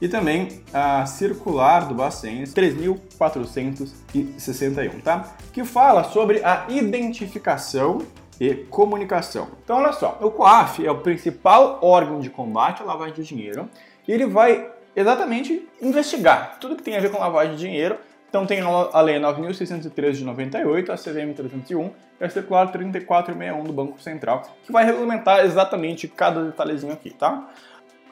e 0.00 0.08
também 0.08 0.62
a 0.72 1.04
circular 1.06 1.88
do 1.88 1.94
Bacen 1.94 2.44
3461, 2.44 5.00
tá? 5.00 5.36
Que 5.52 5.64
fala 5.64 6.04
sobre 6.04 6.44
a 6.44 6.66
identificação 6.68 7.98
e 8.40 8.54
comunicação. 8.54 9.48
Então, 9.64 9.78
olha 9.78 9.92
só, 9.92 10.18
o 10.20 10.30
COAF 10.30 10.84
é 10.84 10.90
o 10.90 10.98
principal 10.98 11.78
órgão 11.82 12.20
de 12.20 12.30
combate 12.30 12.82
à 12.82 12.84
lavagem 12.84 13.14
de 13.14 13.24
dinheiro 13.24 13.68
e 14.06 14.12
ele 14.12 14.26
vai 14.26 14.70
exatamente 14.94 15.68
investigar 15.80 16.58
tudo 16.60 16.76
que 16.76 16.82
tem 16.82 16.96
a 16.96 17.00
ver 17.00 17.10
com 17.10 17.18
lavagem 17.18 17.54
de 17.54 17.60
dinheiro. 17.60 17.96
Então, 18.28 18.44
tem 18.44 18.60
a 18.60 19.00
Lei 19.00 19.18
9.613 19.18 20.12
de 20.12 20.24
98, 20.24 20.92
a 20.92 20.96
CVM 20.96 21.32
301 21.34 21.90
e 22.20 22.24
a 22.24 22.28
Circular 22.28 22.70
3461 22.70 23.64
do 23.64 23.72
Banco 23.72 24.00
Central, 24.00 24.42
que 24.64 24.70
vai 24.70 24.84
regulamentar 24.84 25.40
exatamente 25.40 26.06
cada 26.06 26.44
detalhezinho 26.44 26.92
aqui, 26.92 27.10
tá? 27.10 27.48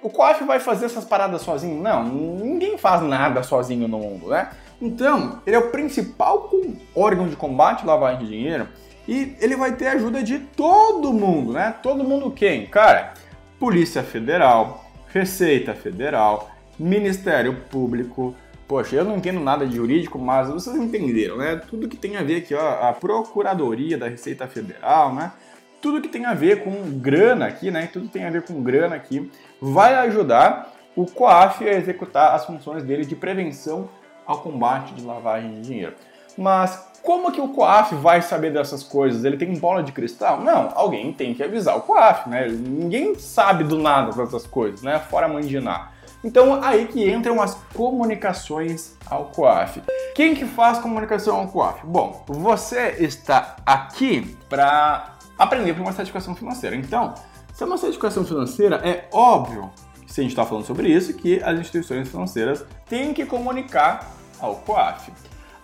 O 0.02 0.08
COAF 0.08 0.44
vai 0.44 0.58
fazer 0.58 0.86
essas 0.86 1.04
paradas 1.04 1.42
sozinho? 1.42 1.82
Não, 1.82 2.04
ninguém 2.04 2.78
faz 2.78 3.02
nada 3.02 3.42
sozinho 3.42 3.86
no 3.88 3.98
mundo, 3.98 4.28
né? 4.28 4.50
Então, 4.80 5.42
ele 5.46 5.56
é 5.56 5.58
o 5.58 5.70
principal 5.70 6.50
órgão 6.94 7.28
de 7.28 7.36
combate 7.36 7.82
à 7.82 7.86
lavagem 7.86 8.24
de 8.24 8.28
dinheiro 8.28 8.68
e 9.08 9.36
ele 9.40 9.56
vai 9.56 9.74
ter 9.74 9.88
ajuda 9.88 10.22
de 10.22 10.38
todo 10.38 11.12
mundo, 11.12 11.52
né? 11.52 11.74
Todo 11.82 12.04
mundo 12.04 12.30
quem? 12.30 12.66
Cara, 12.66 13.14
Polícia 13.58 14.02
Federal, 14.02 14.84
Receita 15.08 15.74
Federal, 15.74 16.50
Ministério 16.78 17.54
Público. 17.70 18.34
Poxa, 18.66 18.96
eu 18.96 19.04
não 19.04 19.16
entendo 19.16 19.38
nada 19.38 19.64
de 19.64 19.76
jurídico, 19.76 20.18
mas 20.18 20.48
vocês 20.48 20.76
entenderam, 20.76 21.36
né? 21.36 21.60
Tudo 21.68 21.88
que 21.88 21.96
tem 21.96 22.16
a 22.16 22.22
ver 22.22 22.38
aqui, 22.38 22.54
ó, 22.54 22.88
a 22.88 22.92
Procuradoria 22.92 23.96
da 23.96 24.08
Receita 24.08 24.46
Federal, 24.48 25.14
né? 25.14 25.32
Tudo 25.80 26.00
que 26.00 26.08
tem 26.08 26.24
a 26.24 26.34
ver 26.34 26.64
com 26.64 26.98
grana 26.98 27.46
aqui, 27.46 27.70
né? 27.70 27.88
Tudo 27.92 28.06
que 28.06 28.12
tem 28.12 28.24
a 28.24 28.30
ver 28.30 28.42
com 28.42 28.62
grana 28.62 28.96
aqui 28.96 29.30
vai 29.60 29.94
ajudar 29.94 30.74
o 30.96 31.06
COAF 31.06 31.68
a 31.68 31.74
executar 31.74 32.34
as 32.34 32.44
funções 32.44 32.82
dele 32.82 33.04
de 33.04 33.14
prevenção 33.14 33.88
ao 34.26 34.40
combate 34.40 34.94
de 34.94 35.04
lavagem 35.04 35.52
de 35.52 35.60
dinheiro. 35.60 35.94
Mas 36.36 36.95
como 37.06 37.30
que 37.30 37.40
o 37.40 37.48
COAF 37.50 37.94
vai 37.94 38.20
saber 38.20 38.52
dessas 38.52 38.82
coisas? 38.82 39.24
Ele 39.24 39.36
tem 39.36 39.54
bola 39.54 39.80
de 39.80 39.92
cristal? 39.92 40.40
Não, 40.40 40.72
alguém 40.74 41.12
tem 41.12 41.32
que 41.32 41.42
avisar 41.42 41.76
o 41.76 41.82
COAF, 41.82 42.28
né? 42.28 42.48
Ninguém 42.48 43.14
sabe 43.14 43.62
do 43.62 43.78
nada 43.78 44.10
dessas 44.10 44.44
coisas, 44.44 44.82
né? 44.82 44.98
Fora 44.98 45.28
mandinar. 45.28 45.92
Então 46.24 46.60
aí 46.64 46.88
que 46.88 47.08
entram 47.08 47.40
as 47.40 47.54
comunicações 47.72 48.96
ao 49.08 49.26
COAF. 49.26 49.80
Quem 50.16 50.34
que 50.34 50.44
faz 50.44 50.78
comunicação 50.78 51.36
ao 51.36 51.46
COAF? 51.46 51.86
Bom, 51.86 52.24
você 52.26 52.96
está 52.98 53.54
aqui 53.64 54.36
para 54.48 55.12
aprender 55.38 55.74
para 55.74 55.82
uma 55.84 55.92
certificação 55.92 56.34
financeira. 56.34 56.74
Então, 56.74 57.14
se 57.54 57.62
é 57.62 57.66
uma 57.66 57.78
certificação 57.78 58.24
financeira, 58.24 58.80
é 58.84 59.08
óbvio, 59.12 59.70
se 60.08 60.20
a 60.20 60.22
gente 60.24 60.32
está 60.32 60.44
falando 60.44 60.64
sobre 60.64 60.88
isso, 60.88 61.14
que 61.14 61.40
as 61.40 61.56
instituições 61.56 62.08
financeiras 62.08 62.66
têm 62.88 63.14
que 63.14 63.24
comunicar 63.24 64.10
ao 64.40 64.56
COAF. 64.56 65.12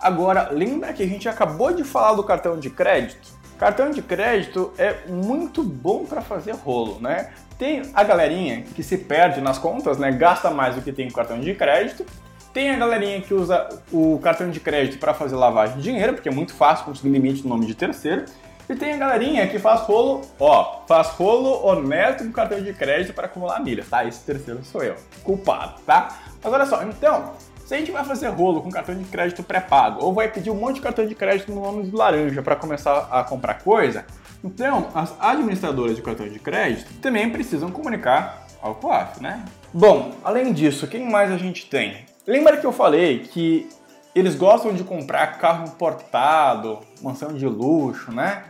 Agora, 0.03 0.49
lembra 0.51 0.91
que 0.91 1.01
a 1.01 1.07
gente 1.07 1.29
acabou 1.29 1.73
de 1.73 1.85
falar 1.85 2.13
do 2.15 2.25
cartão 2.25 2.59
de 2.59 2.69
crédito? 2.69 3.31
Cartão 3.57 3.89
de 3.89 4.01
crédito 4.01 4.73
é 4.77 5.07
muito 5.07 5.63
bom 5.63 6.03
para 6.03 6.21
fazer 6.21 6.51
rolo, 6.55 6.99
né? 6.99 7.29
Tem 7.57 7.83
a 7.93 8.03
galerinha 8.03 8.63
que 8.75 8.83
se 8.83 8.97
perde 8.97 9.39
nas 9.39 9.57
contas, 9.57 9.97
né? 9.97 10.11
Gasta 10.11 10.49
mais 10.49 10.75
do 10.75 10.81
que 10.81 10.91
tem 10.91 11.07
com 11.07 11.15
cartão 11.15 11.39
de 11.39 11.55
crédito. 11.55 12.05
Tem 12.53 12.71
a 12.71 12.77
galerinha 12.77 13.21
que 13.21 13.33
usa 13.33 13.69
o 13.93 14.19
cartão 14.21 14.49
de 14.49 14.59
crédito 14.59 14.99
para 14.99 15.13
fazer 15.13 15.37
lavagem 15.37 15.77
de 15.77 15.83
dinheiro, 15.83 16.15
porque 16.15 16.27
é 16.27 16.33
muito 16.33 16.53
fácil 16.53 16.83
conseguir 16.83 17.07
limite 17.07 17.41
no 17.43 17.49
nome 17.49 17.65
de 17.65 17.73
terceiro. 17.73 18.25
E 18.69 18.75
tem 18.75 18.95
a 18.95 18.97
galerinha 18.97 19.47
que 19.47 19.57
faz 19.57 19.81
rolo, 19.81 20.21
ó, 20.37 20.81
faz 20.85 21.07
rolo 21.11 21.65
honesto 21.65 22.25
com 22.25 22.31
cartão 22.33 22.61
de 22.61 22.73
crédito 22.73 23.13
para 23.13 23.27
acumular 23.27 23.61
milha, 23.61 23.85
tá? 23.89 24.03
Esse 24.03 24.19
terceiro 24.25 24.65
sou 24.65 24.83
eu, 24.83 24.95
culpado, 25.23 25.79
tá? 25.85 26.19
Mas 26.43 26.53
olha 26.53 26.65
só, 26.65 26.83
então, 26.83 27.33
se 27.65 27.73
a 27.73 27.77
gente 27.77 27.91
vai 27.91 28.03
fazer 28.03 28.27
rolo 28.27 28.61
com 28.61 28.69
cartão 28.69 28.95
de 28.95 29.05
crédito 29.05 29.41
pré-pago 29.41 30.03
ou 30.03 30.13
vai 30.13 30.29
pedir 30.29 30.49
um 30.49 30.55
monte 30.55 30.75
de 30.75 30.81
cartão 30.81 31.05
de 31.05 31.15
crédito 31.15 31.51
no 31.51 31.61
nome 31.61 31.83
de 31.83 31.95
laranja 31.95 32.41
para 32.41 32.55
começar 32.55 33.07
a 33.09 33.23
comprar 33.23 33.63
coisa, 33.63 34.05
então 34.43 34.89
as 34.93 35.13
administradoras 35.19 35.95
de 35.95 36.01
cartão 36.01 36.27
de 36.27 36.39
crédito 36.39 36.93
também 37.01 37.29
precisam 37.29 37.71
comunicar 37.71 38.45
ao 38.61 38.75
COAF, 38.75 39.21
né? 39.21 39.43
Bom, 39.73 40.13
além 40.23 40.53
disso, 40.53 40.87
quem 40.87 41.09
mais 41.09 41.31
a 41.31 41.37
gente 41.37 41.69
tem? 41.69 42.05
Lembra 42.27 42.57
que 42.57 42.65
eu 42.65 42.71
falei 42.71 43.19
que 43.19 43.67
eles 44.13 44.35
gostam 44.35 44.73
de 44.73 44.83
comprar 44.83 45.39
carro 45.39 45.65
importado, 45.65 46.79
mansão 47.01 47.33
de 47.33 47.45
luxo, 47.45 48.11
né? 48.11 48.43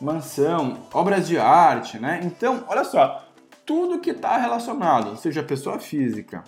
Mansão, 0.00 0.78
obras 0.92 1.28
de 1.28 1.38
arte, 1.38 1.98
né? 1.98 2.20
Então, 2.24 2.64
olha 2.66 2.84
só, 2.84 3.24
tudo 3.64 4.00
que 4.00 4.10
está 4.10 4.36
relacionado, 4.36 5.16
seja 5.16 5.42
pessoa 5.42 5.78
física 5.78 6.42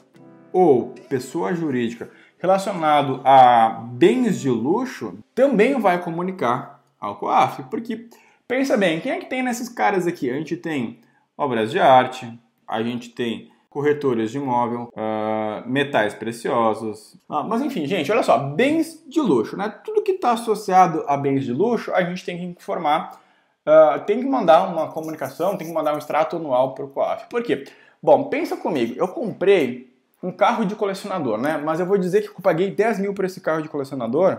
ou 0.56 0.94
pessoa 1.06 1.54
jurídica 1.54 2.08
relacionado 2.38 3.20
a 3.22 3.84
bens 3.92 4.40
de 4.40 4.48
luxo 4.48 5.18
também 5.34 5.78
vai 5.78 6.02
comunicar 6.02 6.82
ao 6.98 7.16
COAF, 7.16 7.64
porque 7.64 8.08
pensa 8.48 8.74
bem, 8.74 8.98
quem 8.98 9.12
é 9.12 9.18
que 9.18 9.26
tem 9.26 9.42
nesses 9.42 9.68
caras 9.68 10.06
aqui? 10.06 10.30
A 10.30 10.32
gente 10.32 10.56
tem 10.56 11.00
obras 11.36 11.70
de 11.70 11.78
arte, 11.78 12.26
a 12.66 12.82
gente 12.82 13.10
tem 13.10 13.50
corretores 13.68 14.30
de 14.30 14.38
imóvel, 14.38 14.88
uh, 14.94 15.68
metais 15.68 16.14
preciosos. 16.14 17.18
Ah, 17.28 17.42
mas 17.42 17.60
enfim, 17.60 17.86
gente, 17.86 18.10
olha 18.10 18.22
só, 18.22 18.38
bens 18.38 19.04
de 19.06 19.20
luxo, 19.20 19.58
né? 19.58 19.68
Tudo 19.84 20.02
que 20.02 20.12
está 20.12 20.30
associado 20.30 21.04
a 21.06 21.18
bens 21.18 21.44
de 21.44 21.52
luxo, 21.52 21.92
a 21.92 22.02
gente 22.02 22.24
tem 22.24 22.38
que 22.38 22.44
informar, 22.44 23.20
uh, 23.66 24.00
tem 24.06 24.20
que 24.20 24.26
mandar 24.26 24.66
uma 24.66 24.90
comunicação, 24.90 25.54
tem 25.58 25.66
que 25.66 25.74
mandar 25.74 25.94
um 25.94 25.98
extrato 25.98 26.36
anual 26.36 26.74
para 26.74 26.86
o 26.86 26.88
COAF. 26.88 27.26
Por 27.28 27.42
quê? 27.42 27.66
Bom, 28.02 28.24
pensa 28.24 28.56
comigo, 28.56 28.94
eu 28.96 29.08
comprei 29.08 29.94
um 30.26 30.32
carro 30.32 30.64
de 30.64 30.74
colecionador, 30.74 31.38
né? 31.38 31.56
Mas 31.56 31.78
eu 31.78 31.86
vou 31.86 31.96
dizer 31.96 32.22
que 32.22 32.28
eu 32.28 32.42
paguei 32.42 32.70
10 32.70 32.98
mil 32.98 33.14
por 33.14 33.24
esse 33.24 33.40
carro 33.40 33.62
de 33.62 33.68
colecionador 33.68 34.38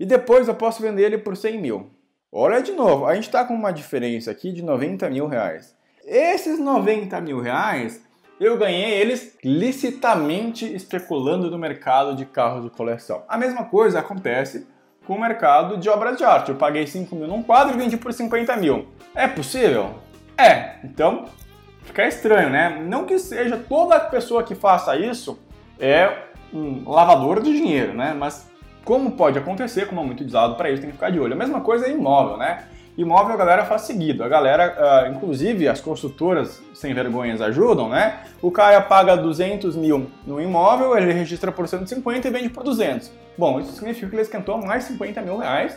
e 0.00 0.06
depois 0.06 0.48
eu 0.48 0.54
posso 0.54 0.80
vender 0.80 1.02
ele 1.02 1.18
por 1.18 1.36
100 1.36 1.60
mil. 1.60 1.90
Olha 2.32 2.62
de 2.62 2.72
novo, 2.72 3.04
a 3.04 3.14
gente 3.14 3.24
está 3.24 3.44
com 3.44 3.54
uma 3.54 3.70
diferença 3.70 4.30
aqui 4.30 4.50
de 4.50 4.62
90 4.62 5.08
mil 5.10 5.26
reais. 5.26 5.76
Esses 6.06 6.58
90 6.58 7.20
mil 7.20 7.40
reais 7.40 8.02
eu 8.40 8.56
ganhei 8.56 8.92
eles 8.92 9.36
licitamente 9.44 10.64
especulando 10.74 11.50
no 11.50 11.58
mercado 11.58 12.14
de 12.14 12.24
carros 12.24 12.64
de 12.64 12.70
coleção. 12.70 13.22
A 13.28 13.36
mesma 13.36 13.64
coisa 13.64 13.98
acontece 13.98 14.66
com 15.06 15.14
o 15.14 15.20
mercado 15.20 15.76
de 15.76 15.88
obras 15.88 16.16
de 16.16 16.24
arte. 16.24 16.50
Eu 16.50 16.56
paguei 16.56 16.86
5 16.86 17.14
mil 17.14 17.28
num 17.28 17.42
quadro 17.42 17.74
e 17.74 17.78
vendi 17.78 17.96
por 17.96 18.12
50 18.12 18.56
mil. 18.56 18.88
É 19.14 19.28
possível? 19.28 19.94
É. 20.36 20.76
Então, 20.84 21.26
fica 21.86 22.06
estranho, 22.06 22.50
né? 22.50 22.82
Não 22.86 23.04
que 23.04 23.18
seja 23.18 23.56
toda 23.56 23.98
pessoa 23.98 24.42
que 24.42 24.54
faça 24.54 24.96
isso 24.96 25.38
é 25.78 26.24
um 26.52 26.88
lavador 26.88 27.40
de 27.40 27.52
dinheiro, 27.52 27.94
né? 27.94 28.14
Mas 28.16 28.50
como 28.84 29.12
pode 29.12 29.38
acontecer, 29.38 29.86
como 29.86 30.00
é 30.00 30.04
muito 30.04 30.24
usado 30.24 30.54
para 30.56 30.70
isso, 30.70 30.80
tem 30.80 30.90
que 30.90 30.96
ficar 30.96 31.10
de 31.10 31.18
olho. 31.18 31.32
A 31.32 31.36
mesma 31.36 31.60
coisa 31.60 31.86
é 31.86 31.90
imóvel, 31.90 32.36
né? 32.36 32.64
Imóvel 32.96 33.34
a 33.34 33.36
galera 33.36 33.64
faz 33.64 33.82
seguido. 33.82 34.24
A 34.24 34.28
galera, 34.28 35.08
uh, 35.08 35.12
inclusive 35.12 35.68
as 35.68 35.80
construtoras 35.80 36.62
sem 36.72 36.94
vergonhas 36.94 37.40
ajudam, 37.42 37.88
né? 37.88 38.20
O 38.40 38.50
cara 38.50 38.80
paga 38.80 39.16
200 39.16 39.76
mil 39.76 40.10
no 40.26 40.40
imóvel, 40.40 40.96
ele 40.96 41.12
registra 41.12 41.52
por 41.52 41.68
150 41.68 42.26
e 42.26 42.30
vende 42.30 42.48
por 42.48 42.62
200. 42.62 43.10
Bom, 43.36 43.60
isso 43.60 43.72
significa 43.72 44.08
que 44.08 44.14
ele 44.14 44.22
esquentou 44.22 44.56
mais 44.64 44.84
50 44.84 45.20
mil 45.20 45.36
reais 45.36 45.76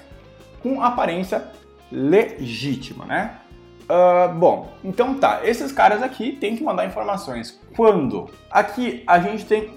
com 0.62 0.82
aparência 0.82 1.48
legítima, 1.92 3.06
né? 3.06 3.39
Uh, 3.90 4.32
bom, 4.36 4.72
então 4.84 5.16
tá, 5.16 5.42
esses 5.44 5.72
caras 5.72 6.04
aqui 6.04 6.34
têm 6.34 6.56
que 6.56 6.64
mandar 6.64 6.86
informações. 6.86 7.60
Quando? 7.76 8.30
Aqui 8.52 9.04
a 9.08 9.18
gente 9.20 9.46
tem 9.46 9.74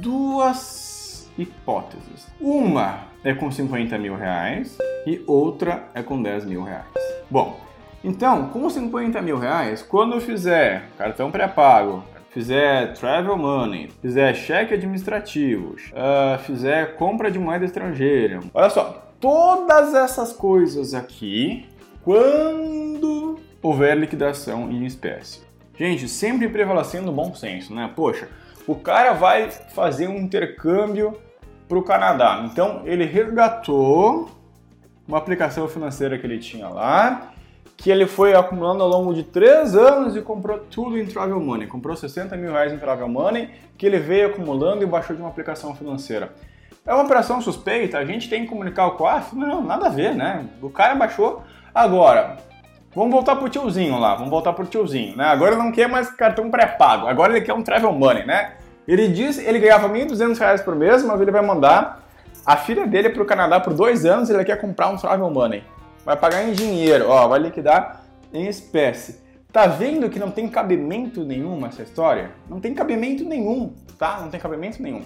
duas 0.00 1.30
hipóteses. 1.36 2.26
Uma 2.40 3.00
é 3.22 3.34
com 3.34 3.50
50 3.50 3.98
mil 3.98 4.16
reais 4.16 4.78
e 5.06 5.22
outra 5.26 5.84
é 5.94 6.02
com 6.02 6.22
10 6.22 6.46
mil 6.46 6.62
reais. 6.62 6.86
Bom, 7.30 7.60
então, 8.02 8.48
com 8.48 8.68
50 8.68 9.20
mil 9.20 9.38
reais, 9.38 9.82
quando 9.82 10.14
eu 10.14 10.22
fizer 10.22 10.84
cartão 10.96 11.30
pré-pago, 11.30 12.02
fizer 12.30 12.94
travel 12.94 13.36
money, 13.36 13.90
fizer 14.00 14.32
cheque 14.32 14.72
administrativo, 14.72 15.74
uh, 15.74 16.38
fizer 16.38 16.96
compra 16.96 17.30
de 17.30 17.38
moeda 17.38 17.66
estrangeira, 17.66 18.40
olha 18.54 18.70
só, 18.70 19.10
todas 19.20 19.92
essas 19.92 20.32
coisas 20.32 20.94
aqui 20.94 21.68
quando 22.02 23.19
houver 23.62 23.96
liquidação 23.96 24.70
em 24.70 24.84
espécie. 24.84 25.40
Gente, 25.76 26.08
sempre 26.08 26.48
prevalecendo 26.48 27.10
o 27.10 27.14
bom 27.14 27.34
senso, 27.34 27.74
né? 27.74 27.90
Poxa, 27.94 28.28
o 28.66 28.74
cara 28.74 29.12
vai 29.12 29.50
fazer 29.50 30.08
um 30.08 30.16
intercâmbio 30.16 31.16
para 31.68 31.78
o 31.78 31.82
Canadá. 31.82 32.42
Então 32.44 32.82
ele 32.84 33.04
resgatou 33.04 34.30
uma 35.06 35.18
aplicação 35.18 35.66
financeira 35.68 36.18
que 36.18 36.26
ele 36.26 36.38
tinha 36.38 36.68
lá, 36.68 37.32
que 37.76 37.90
ele 37.90 38.06
foi 38.06 38.34
acumulando 38.34 38.82
ao 38.82 38.88
longo 38.88 39.14
de 39.14 39.22
três 39.22 39.74
anos 39.74 40.14
e 40.14 40.20
comprou 40.20 40.58
tudo 40.58 40.98
em 40.98 41.06
Travel 41.06 41.40
Money. 41.40 41.66
Comprou 41.66 41.96
60 41.96 42.36
mil 42.36 42.52
reais 42.52 42.72
em 42.72 42.78
Travel 42.78 43.08
Money, 43.08 43.48
que 43.78 43.86
ele 43.86 43.98
veio 43.98 44.28
acumulando 44.28 44.82
e 44.82 44.86
baixou 44.86 45.16
de 45.16 45.22
uma 45.22 45.30
aplicação 45.30 45.74
financeira. 45.74 46.32
É 46.84 46.92
uma 46.92 47.04
operação 47.04 47.40
suspeita, 47.40 47.98
a 47.98 48.04
gente 48.04 48.28
tem 48.28 48.42
que 48.42 48.48
comunicar 48.48 48.86
o 48.86 48.92
COAF? 48.92 49.34
Não, 49.34 49.62
nada 49.62 49.86
a 49.86 49.90
ver, 49.90 50.14
né? 50.14 50.46
O 50.60 50.70
cara 50.70 50.94
baixou. 50.94 51.42
Agora, 51.74 52.36
vamos 52.94 53.12
voltar 53.12 53.36
pro 53.36 53.48
tiozinho 53.48 53.98
lá, 53.98 54.14
vamos 54.14 54.30
voltar 54.30 54.52
pro 54.52 54.66
tiozinho, 54.66 55.16
né? 55.16 55.24
Agora 55.24 55.52
ele 55.52 55.62
não 55.62 55.72
quer 55.72 55.88
mais 55.88 56.10
cartão 56.10 56.50
pré-pago, 56.50 57.06
agora 57.06 57.32
ele 57.36 57.44
quer 57.44 57.54
um 57.54 57.62
Travel 57.62 57.92
Money, 57.92 58.26
né? 58.26 58.54
Ele 58.86 59.08
disse, 59.08 59.44
ele 59.44 59.58
ganhava 59.58 59.88
1.200 59.88 60.38
reais 60.38 60.62
por 60.62 60.74
mês, 60.74 61.04
mas 61.04 61.20
ele 61.20 61.30
vai 61.30 61.42
mandar 61.42 62.04
a 62.44 62.56
filha 62.56 62.86
dele 62.86 63.10
para 63.10 63.22
o 63.22 63.26
Canadá 63.26 63.60
por 63.60 63.74
dois 63.74 64.04
anos 64.04 64.28
e 64.28 64.32
ele 64.32 64.44
quer 64.44 64.60
comprar 64.60 64.88
um 64.88 64.96
Travel 64.96 65.30
Money. 65.30 65.62
Vai 66.04 66.16
pagar 66.16 66.42
em 66.42 66.52
dinheiro, 66.52 67.08
ó, 67.08 67.28
vai 67.28 67.38
liquidar 67.38 68.02
em 68.32 68.46
espécie. 68.46 69.20
Tá 69.52 69.66
vendo 69.66 70.08
que 70.08 70.18
não 70.18 70.30
tem 70.30 70.48
cabimento 70.48 71.24
nenhum 71.24 71.64
essa 71.66 71.82
história? 71.82 72.30
Não 72.48 72.60
tem 72.60 72.72
cabimento 72.72 73.24
nenhum, 73.24 73.74
tá? 73.98 74.20
Não 74.20 74.30
tem 74.30 74.40
cabimento 74.40 74.82
nenhum. 74.82 75.02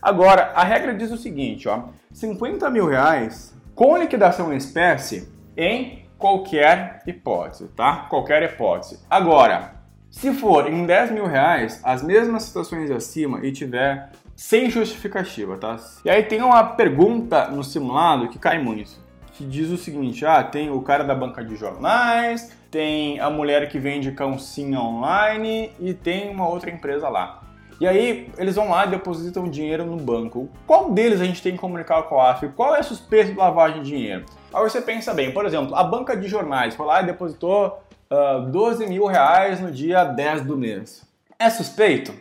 Agora, 0.00 0.52
a 0.54 0.64
regra 0.64 0.94
diz 0.94 1.10
o 1.10 1.16
seguinte, 1.16 1.68
ó, 1.68 1.84
50 2.12 2.70
mil 2.70 2.86
reais 2.86 3.54
com 3.74 3.96
liquidação 3.96 4.52
em 4.52 4.56
espécie 4.56 5.28
em 5.56 6.04
qualquer 6.20 7.02
hipótese, 7.06 7.66
tá? 7.68 8.06
Qualquer 8.08 8.42
hipótese. 8.42 9.00
Agora, 9.08 9.72
se 10.10 10.32
for 10.34 10.70
em 10.70 10.84
10 10.84 11.12
mil 11.12 11.26
reais, 11.26 11.80
as 11.82 12.02
mesmas 12.02 12.44
situações 12.44 12.90
acima 12.90 13.44
e 13.44 13.50
tiver 13.50 14.10
sem 14.36 14.70
justificativa, 14.70 15.56
tá? 15.56 15.76
E 16.04 16.10
aí 16.10 16.22
tem 16.22 16.42
uma 16.42 16.62
pergunta 16.62 17.48
no 17.48 17.64
simulado 17.64 18.28
que 18.28 18.38
cai 18.38 18.62
muito, 18.62 18.92
que 19.32 19.44
diz 19.44 19.70
o 19.70 19.78
seguinte: 19.78 20.24
ah, 20.26 20.44
tem 20.44 20.70
o 20.70 20.82
cara 20.82 21.02
da 21.02 21.14
banca 21.14 21.42
de 21.42 21.56
jornais, 21.56 22.54
tem 22.70 23.18
a 23.18 23.30
mulher 23.30 23.68
que 23.68 23.78
vende 23.78 24.12
calcinha 24.12 24.78
online 24.78 25.72
e 25.80 25.94
tem 25.94 26.30
uma 26.30 26.46
outra 26.46 26.70
empresa 26.70 27.08
lá. 27.08 27.42
E 27.80 27.86
aí 27.86 28.30
eles 28.36 28.56
vão 28.56 28.68
lá 28.68 28.84
e 28.84 28.90
depositam 28.90 29.48
dinheiro 29.48 29.86
no 29.86 29.96
banco. 29.96 30.50
Qual 30.66 30.90
deles 30.90 31.18
a 31.18 31.24
gente 31.24 31.42
tem 31.42 31.52
que 31.52 31.58
comunicar 31.58 32.02
com 32.02 32.20
a 32.20 32.32
AF? 32.32 32.46
Qual 32.48 32.76
é 32.76 32.82
suspeito 32.82 33.32
de 33.32 33.38
lavagem 33.38 33.82
de 33.82 33.88
dinheiro? 33.88 34.26
Aí 34.52 34.62
você 34.62 34.80
pensa 34.80 35.14
bem, 35.14 35.32
por 35.32 35.46
exemplo, 35.46 35.74
a 35.76 35.84
banca 35.84 36.16
de 36.16 36.26
jornais 36.26 36.74
foi 36.74 36.86
lá 36.86 37.02
e 37.02 37.06
depositou 37.06 37.82
uh, 38.10 38.14
ah, 38.14 38.38
12 38.48 38.86
mil 38.86 39.06
reais 39.06 39.60
no 39.60 39.70
dia 39.70 40.04
10 40.04 40.42
do 40.42 40.56
mês. 40.56 41.02
É 41.38 41.48
suspeito? 41.48 42.12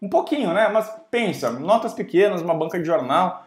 Um 0.00 0.08
pouquinho, 0.08 0.52
né? 0.52 0.68
Mas 0.68 0.90
pensa, 1.10 1.50
notas 1.50 1.92
pequenas, 1.92 2.42
uma 2.42 2.54
banca 2.54 2.78
de 2.78 2.84
jornal. 2.84 3.46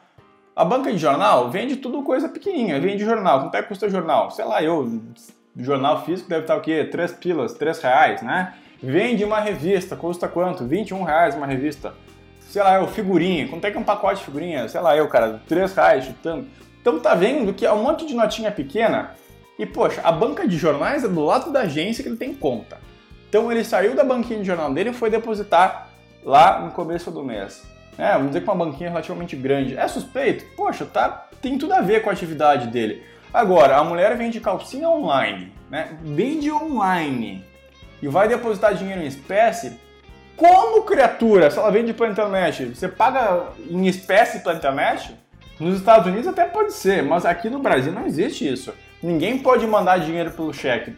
A 0.55 0.63
banca 0.63 0.91
de 0.91 0.97
jornal 0.97 1.49
vende 1.49 1.77
tudo 1.77 2.03
coisa 2.03 2.27
pequenininha, 2.27 2.79
vende 2.79 3.03
jornal. 3.03 3.41
Quanto 3.41 3.55
é 3.55 3.61
que 3.61 3.67
custa 3.67 3.89
jornal? 3.89 4.29
Sei 4.31 4.45
lá, 4.45 4.61
eu, 4.61 5.01
jornal 5.57 6.03
físico 6.03 6.29
deve 6.29 6.41
estar 6.41 6.55
o 6.55 6.61
quê? 6.61 6.83
3 6.83 7.13
pilas, 7.13 7.53
3 7.53 7.81
reais, 7.81 8.21
né? 8.21 8.53
Vende 8.81 9.23
uma 9.23 9.39
revista, 9.39 9.95
custa 9.95 10.27
quanto? 10.27 10.65
21 10.65 11.03
reais 11.03 11.35
uma 11.35 11.45
revista. 11.45 11.93
Sei 12.39 12.61
lá, 12.61 12.75
eu, 12.75 12.87
figurinha. 12.87 13.47
Quanto 13.47 13.65
é 13.65 13.71
que 13.71 13.77
é 13.77 13.79
um 13.79 13.83
pacote 13.83 14.19
de 14.19 14.25
figurinha? 14.25 14.67
Sei 14.67 14.79
lá, 14.81 14.95
eu, 14.95 15.07
cara, 15.07 15.41
3 15.47 15.73
reais 15.75 16.05
chutando. 16.05 16.47
Então 16.89 16.99
tá 16.99 17.13
vendo 17.13 17.53
que 17.53 17.67
é 17.67 17.71
um 17.71 17.83
monte 17.83 18.03
de 18.03 18.15
notinha 18.15 18.51
pequena 18.51 19.11
e, 19.59 19.65
poxa, 19.65 20.01
a 20.03 20.11
banca 20.11 20.47
de 20.47 20.57
jornais 20.57 21.03
é 21.03 21.07
do 21.07 21.23
lado 21.23 21.51
da 21.51 21.61
agência 21.61 22.01
que 22.01 22.09
ele 22.09 22.17
tem 22.17 22.33
conta. 22.33 22.79
Então 23.29 23.51
ele 23.51 23.63
saiu 23.63 23.95
da 23.95 24.03
banquinha 24.03 24.39
de 24.39 24.45
jornal 24.45 24.73
dele 24.73 24.89
e 24.89 24.93
foi 24.93 25.11
depositar 25.11 25.89
lá 26.23 26.59
no 26.59 26.71
começo 26.71 27.11
do 27.11 27.23
mês. 27.23 27.63
É, 27.95 28.13
vamos 28.13 28.29
dizer 28.29 28.41
que 28.41 28.49
uma 28.49 28.65
banquinha 28.65 28.89
relativamente 28.89 29.35
grande. 29.35 29.77
É 29.77 29.87
suspeito? 29.87 30.43
Poxa, 30.55 30.83
tá, 30.83 31.27
tem 31.39 31.59
tudo 31.59 31.73
a 31.73 31.81
ver 31.81 32.01
com 32.01 32.09
a 32.09 32.13
atividade 32.13 32.69
dele. 32.69 33.03
Agora, 33.31 33.77
a 33.77 33.83
mulher 33.83 34.17
vende 34.17 34.39
calcinha 34.39 34.89
online, 34.89 35.53
né? 35.69 35.95
Vende 36.01 36.51
online 36.51 37.45
e 38.01 38.07
vai 38.07 38.27
depositar 38.27 38.73
dinheiro 38.73 39.03
em 39.03 39.07
espécie. 39.07 39.79
Como 40.35 40.81
criatura, 40.81 41.51
se 41.51 41.59
ela 41.59 41.69
vende 41.69 41.93
pela 41.93 42.09
internet, 42.09 42.65
você 42.65 42.87
paga 42.87 43.49
em 43.69 43.85
espécie 43.85 44.39
pela 44.39 44.55
internet? 44.55 45.15
Nos 45.59 45.77
Estados 45.77 46.07
Unidos 46.07 46.27
até 46.27 46.45
pode 46.45 46.73
ser, 46.73 47.03
mas 47.03 47.25
aqui 47.25 47.49
no 47.49 47.59
Brasil 47.59 47.91
não 47.91 48.05
existe 48.05 48.47
isso. 48.47 48.73
Ninguém 49.03 49.37
pode 49.39 49.67
mandar 49.67 49.99
dinheiro 49.99 50.31
pelo 50.31 50.53
cheque, 50.53 50.91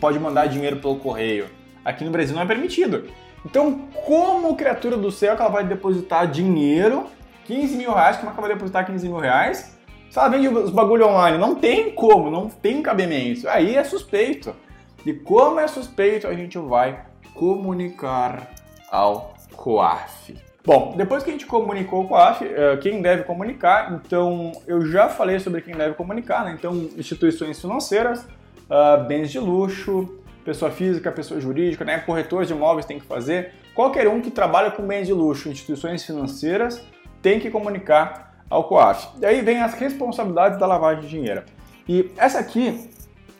pode 0.00 0.18
mandar 0.18 0.46
dinheiro 0.46 0.76
pelo 0.76 0.96
correio. 0.96 1.46
Aqui 1.84 2.04
no 2.04 2.10
Brasil 2.10 2.34
não 2.34 2.42
é 2.42 2.46
permitido. 2.46 3.04
Então, 3.44 3.88
como 4.04 4.56
criatura 4.56 4.96
do 4.96 5.10
céu 5.10 5.36
que 5.36 5.42
ela 5.42 5.50
vai 5.50 5.64
depositar 5.64 6.30
dinheiro, 6.30 7.06
15 7.44 7.76
mil 7.76 7.92
reais, 7.92 8.16
como 8.16 8.30
é 8.30 8.32
que 8.32 8.38
ela 8.38 8.48
vai 8.48 8.56
depositar 8.56 8.86
15 8.86 9.08
mil 9.08 9.18
reais? 9.18 9.76
Se 10.10 10.18
ela 10.18 10.28
vende 10.28 10.48
os 10.48 10.70
bagulho 10.70 11.06
online, 11.06 11.38
não 11.38 11.54
tem 11.54 11.90
como, 11.90 12.30
não 12.30 12.48
tem 12.48 12.82
cabimento. 12.82 13.48
Aí 13.48 13.76
é 13.76 13.84
suspeito. 13.84 14.54
E 15.04 15.12
como 15.12 15.60
é 15.60 15.68
suspeito, 15.68 16.26
a 16.26 16.34
gente 16.34 16.58
vai 16.58 17.04
comunicar 17.34 18.50
ao 18.90 19.34
COAF. 19.54 20.45
Bom, 20.66 20.94
depois 20.96 21.22
que 21.22 21.30
a 21.30 21.32
gente 21.32 21.46
comunicou 21.46 22.08
com 22.08 22.16
a 22.16 22.30
AF, 22.30 22.44
eh, 22.44 22.76
quem 22.78 23.00
deve 23.00 23.22
comunicar, 23.22 23.92
então 23.92 24.50
eu 24.66 24.84
já 24.84 25.08
falei 25.08 25.38
sobre 25.38 25.60
quem 25.60 25.76
deve 25.76 25.94
comunicar, 25.94 26.44
né? 26.44 26.56
Então, 26.58 26.74
instituições 26.98 27.60
financeiras, 27.60 28.26
ah, 28.68 28.96
bens 28.96 29.30
de 29.30 29.38
luxo, 29.38 30.18
pessoa 30.44 30.72
física, 30.72 31.12
pessoa 31.12 31.40
jurídica, 31.40 31.84
né? 31.84 32.00
Corretores 32.00 32.48
de 32.48 32.54
imóveis 32.54 32.84
tem 32.84 32.98
que 32.98 33.06
fazer. 33.06 33.52
Qualquer 33.76 34.08
um 34.08 34.20
que 34.20 34.28
trabalha 34.28 34.72
com 34.72 34.82
bens 34.84 35.06
de 35.06 35.12
luxo, 35.12 35.48
instituições 35.48 36.04
financeiras, 36.04 36.84
tem 37.22 37.38
que 37.38 37.48
comunicar 37.48 38.34
ao 38.50 38.64
COAF. 38.64 39.06
E 39.20 39.24
aí 39.24 39.42
vem 39.42 39.62
as 39.62 39.74
responsabilidades 39.74 40.58
da 40.58 40.66
lavagem 40.66 41.02
de 41.02 41.08
dinheiro. 41.08 41.44
E 41.88 42.10
essa 42.16 42.40
aqui 42.40 42.90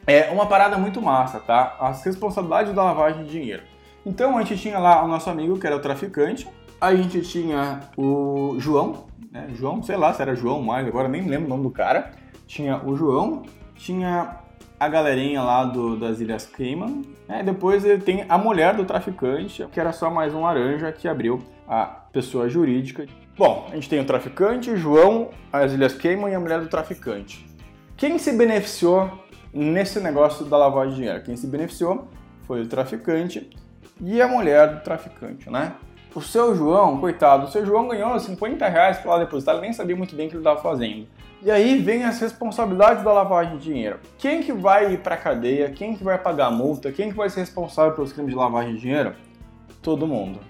é 0.06 0.30
uma 0.30 0.46
parada 0.46 0.78
muito 0.78 1.02
massa, 1.02 1.40
tá? 1.40 1.76
As 1.80 2.04
responsabilidades 2.04 2.72
da 2.72 2.84
lavagem 2.84 3.24
de 3.24 3.30
dinheiro. 3.32 3.64
Então 4.04 4.38
a 4.38 4.42
gente 4.42 4.62
tinha 4.62 4.78
lá 4.78 5.04
o 5.04 5.08
nosso 5.08 5.28
amigo 5.28 5.58
que 5.58 5.66
era 5.66 5.74
o 5.74 5.80
traficante, 5.80 6.46
a 6.86 6.96
gente 6.96 7.20
tinha 7.22 7.80
o 7.96 8.56
João, 8.58 9.06
né? 9.30 9.48
João, 9.54 9.82
sei 9.82 9.96
lá 9.96 10.12
se 10.12 10.22
era 10.22 10.34
João 10.34 10.62
mais, 10.62 10.86
agora 10.86 11.08
nem 11.08 11.26
lembro 11.26 11.46
o 11.46 11.48
nome 11.48 11.62
do 11.64 11.70
cara. 11.70 12.12
Tinha 12.46 12.80
o 12.84 12.96
João, 12.96 13.42
tinha 13.74 14.38
a 14.78 14.88
galerinha 14.88 15.42
lá 15.42 15.64
do, 15.64 15.96
das 15.96 16.20
Ilhas 16.20 16.46
Cayman. 16.46 17.02
Né? 17.28 17.42
Depois 17.42 17.84
ele 17.84 18.00
tem 18.00 18.24
a 18.28 18.38
mulher 18.38 18.74
do 18.74 18.84
traficante, 18.84 19.66
que 19.72 19.80
era 19.80 19.92
só 19.92 20.10
mais 20.10 20.34
um 20.34 20.42
laranja 20.42 20.92
que 20.92 21.08
abriu 21.08 21.42
a 21.68 21.84
pessoa 21.84 22.48
jurídica. 22.48 23.06
Bom, 23.36 23.66
a 23.70 23.74
gente 23.74 23.88
tem 23.88 24.00
o 24.00 24.04
traficante, 24.04 24.76
João, 24.76 25.30
as 25.52 25.72
Ilhas 25.72 25.92
Cayman 25.92 26.30
e 26.30 26.34
a 26.34 26.40
mulher 26.40 26.60
do 26.60 26.68
traficante. 26.68 27.44
Quem 27.96 28.18
se 28.18 28.32
beneficiou 28.32 29.10
nesse 29.52 29.98
negócio 30.00 30.44
da 30.44 30.56
lavagem 30.56 30.90
de 30.90 30.96
dinheiro? 30.96 31.22
Quem 31.22 31.36
se 31.36 31.46
beneficiou 31.46 32.08
foi 32.46 32.62
o 32.62 32.66
traficante 32.66 33.50
e 34.00 34.20
a 34.20 34.28
mulher 34.28 34.74
do 34.74 34.80
traficante, 34.82 35.50
né? 35.50 35.74
O 36.16 36.22
seu 36.22 36.56
João, 36.56 36.98
coitado, 36.98 37.44
o 37.44 37.50
seu 37.50 37.66
João 37.66 37.88
ganhou 37.88 38.18
50 38.18 38.66
reais 38.66 38.96
para 38.96 39.10
lá 39.10 39.18
depositar, 39.18 39.54
ele 39.54 39.64
nem 39.64 39.72
sabia 39.74 39.94
muito 39.94 40.16
bem 40.16 40.26
o 40.26 40.30
que 40.30 40.36
ele 40.36 40.40
estava 40.40 40.62
fazendo. 40.62 41.06
E 41.42 41.50
aí 41.50 41.78
vem 41.78 42.04
as 42.04 42.18
responsabilidades 42.18 43.04
da 43.04 43.12
lavagem 43.12 43.58
de 43.58 43.64
dinheiro. 43.64 44.00
Quem 44.16 44.42
que 44.42 44.50
vai 44.50 44.94
ir 44.94 45.00
para 45.00 45.18
cadeia? 45.18 45.68
Quem 45.68 45.94
que 45.94 46.02
vai 46.02 46.16
pagar 46.16 46.46
a 46.46 46.50
multa? 46.50 46.90
Quem 46.90 47.10
que 47.10 47.16
vai 47.18 47.28
ser 47.28 47.40
responsável 47.40 47.92
pelos 47.92 48.14
crimes 48.14 48.30
de 48.30 48.38
lavagem 48.38 48.76
de 48.76 48.80
dinheiro? 48.80 49.14
Todo 49.82 50.06
mundo. 50.06 50.40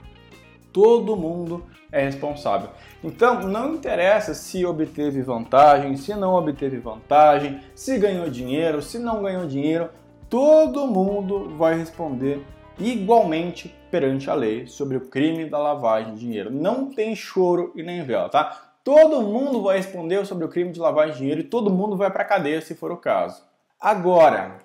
Todo 0.73 1.17
mundo 1.17 1.65
é 1.91 2.05
responsável. 2.05 2.71
Então, 3.03 3.43
não 3.43 3.75
interessa 3.75 4.35
se 4.35 4.65
obteve 4.65 5.21
vantagem, 5.21 5.97
se 5.97 6.15
não 6.15 6.35
obteve 6.35 6.79
vantagem, 6.79 7.59
se 7.75 7.99
ganhou 7.99 8.31
dinheiro, 8.31 8.81
se 8.81 9.01
não 9.01 9.21
ganhou 9.21 9.45
dinheiro, 9.49 9.91
todo 10.31 10.87
mundo 10.87 11.57
vai 11.57 11.77
responder 11.77 12.47
igualmente 12.79 13.75
perante 13.91 14.29
a 14.31 14.35
lei 14.35 14.67
sobre 14.67 14.97
o 14.97 15.09
crime 15.09 15.49
da 15.49 15.59
lavagem 15.59 16.15
de 16.15 16.21
dinheiro. 16.21 16.51
Não 16.51 16.91
tem 16.91 17.15
choro 17.15 17.73
e 17.75 17.83
nem 17.83 18.05
vela, 18.05 18.29
tá? 18.29 18.75
Todo 18.85 19.23
mundo 19.23 19.63
vai 19.63 19.79
responder 19.79 20.25
sobre 20.25 20.45
o 20.45 20.49
crime 20.49 20.73
de 20.73 20.79
lavagem 20.79 21.13
de 21.13 21.19
dinheiro 21.19 21.41
e 21.41 21.45
todo 21.45 21.73
mundo 21.73 21.97
vai 21.97 22.11
para 22.11 22.25
cadeia 22.25 22.61
se 22.61 22.75
for 22.75 22.93
o 22.93 22.97
caso. 22.97 23.43
Agora, 23.81 24.59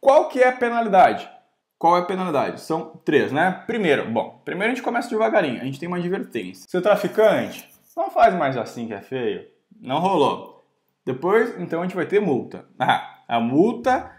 qual 0.00 0.28
que 0.28 0.42
é 0.42 0.48
a 0.48 0.52
penalidade? 0.52 1.28
Qual 1.78 1.96
é 1.96 2.00
a 2.00 2.04
penalidade? 2.04 2.60
São 2.60 3.00
três, 3.04 3.30
né? 3.30 3.62
Primeiro, 3.66 4.10
bom, 4.10 4.40
primeiro 4.44 4.72
a 4.72 4.74
gente 4.74 4.84
começa 4.84 5.08
devagarinho, 5.08 5.60
a 5.60 5.64
gente 5.64 5.78
tem 5.78 5.86
uma 5.86 5.98
advertência. 5.98 6.66
Seu 6.68 6.82
traficante, 6.82 7.68
não 7.96 8.10
faz 8.10 8.34
mais 8.34 8.56
assim 8.56 8.86
que 8.86 8.94
é 8.94 9.00
feio. 9.00 9.46
Não 9.80 10.00
rolou. 10.00 10.64
Depois, 11.04 11.58
então 11.58 11.80
a 11.80 11.84
gente 11.84 11.96
vai 11.96 12.06
ter 12.06 12.20
multa. 12.20 12.64
Ah, 12.78 13.22
a 13.26 13.40
multa 13.40 14.10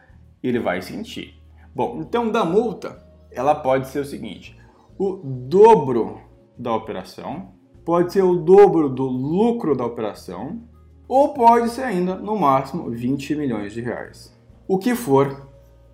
ele 0.41 0.59
vai 0.59 0.81
sentir. 0.81 1.39
Bom, 1.73 1.99
então 2.01 2.31
da 2.31 2.43
multa, 2.43 3.01
ela 3.31 3.55
pode 3.55 3.87
ser 3.87 3.99
o 3.99 4.05
seguinte: 4.05 4.57
o 4.97 5.19
dobro 5.23 6.21
da 6.57 6.73
operação, 6.73 7.53
pode 7.85 8.13
ser 8.13 8.23
o 8.23 8.35
dobro 8.35 8.89
do 8.89 9.05
lucro 9.05 9.75
da 9.75 9.85
operação, 9.85 10.61
ou 11.07 11.33
pode 11.33 11.69
ser 11.69 11.83
ainda 11.83 12.15
no 12.15 12.37
máximo 12.37 12.89
20 12.89 13.35
milhões 13.35 13.73
de 13.73 13.81
reais. 13.81 14.37
O 14.67 14.77
que 14.77 14.93
for 14.93 15.47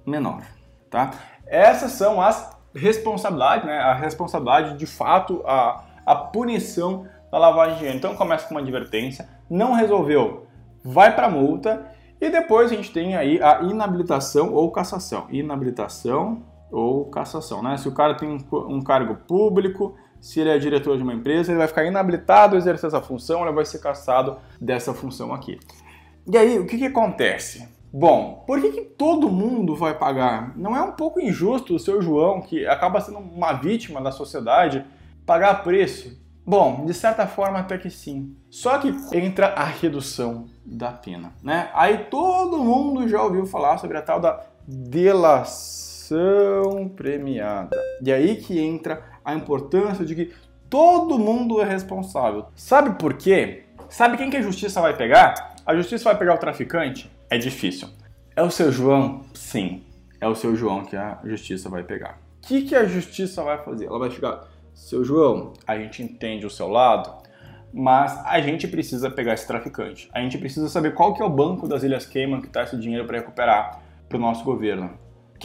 menor, 0.05 0.43
tá? 0.89 1.11
Essas 1.45 1.91
são 1.91 2.21
as 2.21 2.55
responsabilidades, 2.73 3.65
né? 3.65 3.77
A 3.77 3.93
responsabilidade, 3.93 4.77
de 4.77 4.85
fato, 4.85 5.41
a, 5.45 5.85
a 6.05 6.15
punição 6.15 7.07
da 7.31 7.37
lavagem 7.37 7.73
de 7.73 7.79
dinheiro. 7.79 7.97
Então 7.97 8.15
começa 8.15 8.47
com 8.47 8.55
uma 8.55 8.61
advertência, 8.61 9.29
não 9.49 9.73
resolveu, 9.73 10.47
vai 10.83 11.15
para 11.15 11.29
multa 11.29 11.85
e 12.19 12.29
depois 12.29 12.71
a 12.71 12.75
gente 12.75 12.91
tem 12.91 13.15
aí 13.15 13.41
a 13.41 13.61
inabilitação 13.61 14.53
ou 14.53 14.71
cassação. 14.71 15.27
Inabilitação 15.29 16.43
ou 16.71 17.05
cassação, 17.05 17.61
né? 17.61 17.77
Se 17.77 17.87
o 17.87 17.91
cara 17.91 18.15
tem 18.15 18.37
um 18.51 18.81
cargo 18.81 19.15
público, 19.27 19.95
se 20.19 20.39
ele 20.39 20.49
é 20.49 20.57
diretor 20.57 20.97
de 20.97 21.03
uma 21.03 21.13
empresa, 21.13 21.51
ele 21.51 21.59
vai 21.59 21.67
ficar 21.67 21.85
inabilitado 21.85 22.55
a 22.55 22.57
exercer 22.57 22.87
essa 22.87 23.01
função, 23.01 23.43
ele 23.43 23.51
vai 23.51 23.63
ser 23.63 23.79
cassado 23.79 24.37
dessa 24.59 24.93
função 24.93 25.33
aqui. 25.33 25.59
E 26.27 26.37
aí, 26.37 26.57
o 26.57 26.65
que, 26.65 26.77
que 26.77 26.85
acontece? 26.85 27.69
Bom, 27.93 28.43
por 28.47 28.59
que, 28.59 28.71
que 28.71 28.81
todo 28.81 29.29
mundo 29.29 29.75
vai 29.75 29.93
pagar? 29.93 30.57
Não 30.57 30.75
é 30.75 30.81
um 30.81 30.93
pouco 30.93 31.21
injusto 31.21 31.75
o 31.75 31.79
seu 31.79 32.01
João, 32.01 32.41
que 32.41 32.65
acaba 32.65 32.99
sendo 32.99 33.19
uma 33.19 33.53
vítima 33.53 34.01
da 34.01 34.11
sociedade, 34.11 34.83
pagar 35.25 35.63
preço? 35.63 36.19
Bom, 36.43 36.85
de 36.85 36.93
certa 36.93 37.27
forma 37.27 37.59
até 37.59 37.77
que 37.77 37.89
sim. 37.89 38.35
Só 38.49 38.79
que 38.79 38.93
entra 39.13 39.49
a 39.49 39.63
redução 39.63 40.47
da 40.65 40.91
pena, 40.91 41.33
né? 41.41 41.69
Aí 41.73 41.99
todo 42.09 42.57
mundo 42.57 43.07
já 43.07 43.21
ouviu 43.21 43.45
falar 43.45 43.77
sobre 43.77 43.97
a 43.97 44.01
tal 44.01 44.19
da 44.19 44.41
delação 44.67 45.84
premiada. 46.95 47.77
E 48.01 48.11
aí 48.11 48.35
que 48.35 48.59
entra 48.59 49.03
a 49.23 49.33
importância 49.33 50.05
de 50.05 50.15
que 50.15 50.33
todo 50.69 51.17
mundo 51.17 51.61
é 51.61 51.65
responsável. 51.65 52.45
Sabe 52.55 52.99
por 52.99 53.13
quê? 53.15 53.63
Sabe 53.89 54.17
quem 54.17 54.29
que 54.29 54.37
a 54.37 54.41
justiça 54.41 54.81
vai 54.81 54.95
pegar? 54.95 55.55
A 55.65 55.75
justiça 55.75 56.05
vai 56.05 56.17
pegar 56.17 56.35
o 56.35 56.37
traficante? 56.37 57.09
É 57.29 57.37
difícil. 57.37 57.87
É 58.35 58.43
o 58.43 58.51
seu 58.51 58.71
João? 58.71 59.25
Sim. 59.33 59.83
É 60.19 60.27
o 60.27 60.35
seu 60.35 60.55
João 60.55 60.83
que 60.83 60.95
a 60.95 61.19
justiça 61.23 61.69
vai 61.69 61.83
pegar. 61.83 62.19
O 62.43 62.47
que, 62.47 62.63
que 62.63 62.75
a 62.75 62.85
justiça 62.85 63.43
vai 63.43 63.57
fazer? 63.63 63.85
Ela 63.85 63.99
vai 63.99 64.11
chegar, 64.11 64.47
seu 64.73 65.03
João, 65.03 65.53
a 65.65 65.77
gente 65.77 66.03
entende 66.03 66.45
o 66.45 66.49
seu 66.49 66.67
lado, 66.67 67.11
mas 67.73 68.17
a 68.25 68.39
gente 68.39 68.67
precisa 68.67 69.09
pegar 69.09 69.33
esse 69.33 69.47
traficante. 69.47 70.09
A 70.13 70.19
gente 70.21 70.37
precisa 70.37 70.67
saber 70.69 70.93
qual 70.93 71.13
que 71.13 71.21
é 71.21 71.25
o 71.25 71.29
banco 71.29 71.67
das 71.67 71.83
Ilhas 71.83 72.05
Cayman 72.05 72.41
que 72.41 72.47
está 72.47 72.63
esse 72.63 72.77
dinheiro 72.77 73.05
para 73.05 73.17
recuperar 73.17 73.81
para 74.07 74.17
o 74.17 74.21
nosso 74.21 74.43
governo. 74.43 74.91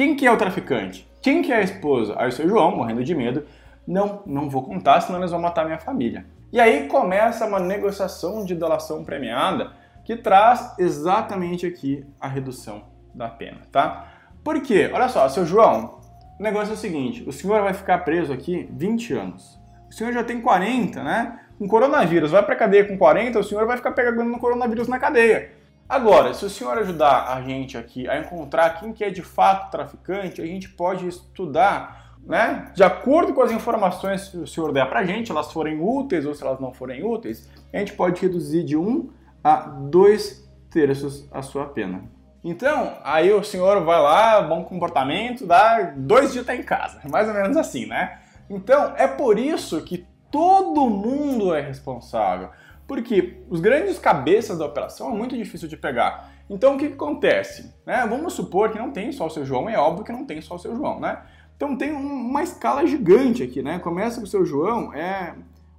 Quem 0.00 0.16
que 0.16 0.26
é 0.26 0.32
o 0.32 0.36
traficante? 0.38 1.06
Quem 1.20 1.42
que 1.42 1.52
é 1.52 1.56
a 1.56 1.60
esposa? 1.60 2.14
Aí 2.16 2.30
o 2.30 2.32
seu 2.32 2.48
João, 2.48 2.74
morrendo 2.74 3.04
de 3.04 3.14
medo, 3.14 3.44
não, 3.86 4.22
não 4.24 4.48
vou 4.48 4.62
contar, 4.62 5.02
senão 5.02 5.18
eles 5.18 5.30
vão 5.30 5.38
matar 5.38 5.66
minha 5.66 5.78
família. 5.78 6.24
E 6.50 6.58
aí 6.58 6.88
começa 6.88 7.44
uma 7.44 7.60
negociação 7.60 8.42
de 8.42 8.54
delação 8.54 9.04
premiada 9.04 9.72
que 10.02 10.16
traz 10.16 10.74
exatamente 10.78 11.66
aqui 11.66 12.02
a 12.18 12.26
redução 12.26 12.84
da 13.14 13.28
pena, 13.28 13.58
tá? 13.70 14.10
Por 14.42 14.62
quê? 14.62 14.88
Olha 14.90 15.10
só, 15.10 15.28
seu 15.28 15.44
João, 15.44 16.00
o 16.38 16.42
negócio 16.42 16.70
é 16.70 16.76
o 16.76 16.78
seguinte, 16.78 17.22
o 17.28 17.30
senhor 17.30 17.60
vai 17.60 17.74
ficar 17.74 17.98
preso 17.98 18.32
aqui 18.32 18.70
20 18.72 19.12
anos. 19.12 19.60
O 19.90 19.92
senhor 19.92 20.14
já 20.14 20.24
tem 20.24 20.40
40, 20.40 21.04
né? 21.04 21.40
Com 21.58 21.68
coronavírus, 21.68 22.30
vai 22.30 22.42
pra 22.42 22.56
cadeia 22.56 22.88
com 22.88 22.96
40, 22.96 23.38
o 23.38 23.44
senhor 23.44 23.66
vai 23.66 23.76
ficar 23.76 23.92
pegando 23.92 24.38
coronavírus 24.38 24.88
na 24.88 24.98
cadeia. 24.98 25.60
Agora, 25.90 26.33
se 26.33 26.44
o 26.44 26.50
senhor 26.50 26.79
ajudar 26.79 27.35
a 27.37 27.42
gente 27.42 27.76
aqui 27.76 28.09
a 28.09 28.16
encontrar 28.16 28.79
quem 28.79 28.92
que 28.92 29.03
é 29.03 29.11
de 29.11 29.22
fato 29.22 29.70
traficante, 29.72 30.40
a 30.40 30.46
gente 30.46 30.68
pode 30.68 31.07
estudar 31.07 32.00
né? 32.24 32.70
De 32.74 32.85
acordo 32.85 33.33
com 33.33 33.42
as 33.42 33.50
informações 33.50 34.29
que 34.29 34.37
o 34.37 34.46
senhor 34.46 34.72
der 34.72 34.88
para 34.88 35.00
a 35.00 35.05
gente, 35.05 35.31
elas 35.31 35.53
forem 35.53 35.81
úteis 35.81 36.26
ou 36.26 36.35
se 36.35 36.44
elas 36.44 36.61
não 36.61 36.72
forem 36.72 37.03
úteis, 37.03 37.48
a 37.72 37.79
gente 37.79 37.94
pode 37.94 38.20
reduzir 38.20 38.62
de 38.62 38.76
um 38.76 39.11
a 39.42 39.57
dois 39.57 40.48
terços 40.70 41.26
a 41.33 41.42
sua 41.42 41.66
pena. 41.66 42.05
Então, 42.44 42.96
aí 43.03 43.33
o 43.33 43.42
senhor 43.42 43.85
vai 43.85 44.00
lá, 44.00 44.40
bom 44.42 44.64
comportamento, 44.64 45.46
dá 45.46 45.92
dois 45.96 46.33
dias 46.33 46.46
tá 46.46 46.55
em 46.55 46.62
casa, 46.62 47.00
mais 47.11 47.26
ou 47.26 47.35
menos 47.35 47.57
assim, 47.57 47.87
né? 47.87 48.18
Então, 48.48 48.94
é 48.96 49.07
por 49.07 49.38
isso 49.38 49.81
que 49.83 50.07
todo 50.31 50.88
mundo 50.88 51.55
é 51.55 51.61
responsável, 51.61 52.50
porque 52.90 53.37
os 53.48 53.61
grandes 53.61 54.00
cabeças 54.00 54.59
da 54.59 54.66
operação 54.66 55.12
é 55.12 55.16
muito 55.16 55.37
difícil 55.37 55.68
de 55.68 55.76
pegar. 55.76 56.29
Então, 56.50 56.74
o 56.74 56.76
que, 56.76 56.88
que 56.88 56.94
acontece? 56.94 57.72
Né? 57.87 58.05
Vamos 58.11 58.33
supor 58.33 58.72
que 58.72 58.79
não 58.81 58.90
tem 58.90 59.12
só 59.12 59.29
o 59.29 59.31
seu 59.31 59.46
João, 59.46 59.68
é 59.68 59.79
óbvio 59.79 60.05
que 60.05 60.11
não 60.11 60.26
tem 60.26 60.40
só 60.40 60.57
o 60.57 60.59
seu 60.59 60.74
João, 60.74 60.98
né? 60.98 61.22
Então 61.55 61.76
tem 61.76 61.92
uma 61.92 62.42
escala 62.42 62.85
gigante 62.85 63.44
aqui, 63.44 63.62
né? 63.62 63.79
Começa 63.79 64.18
com 64.18 64.26
o 64.26 64.29
seu 64.29 64.44
João, 64.44 64.92
é 64.92 65.37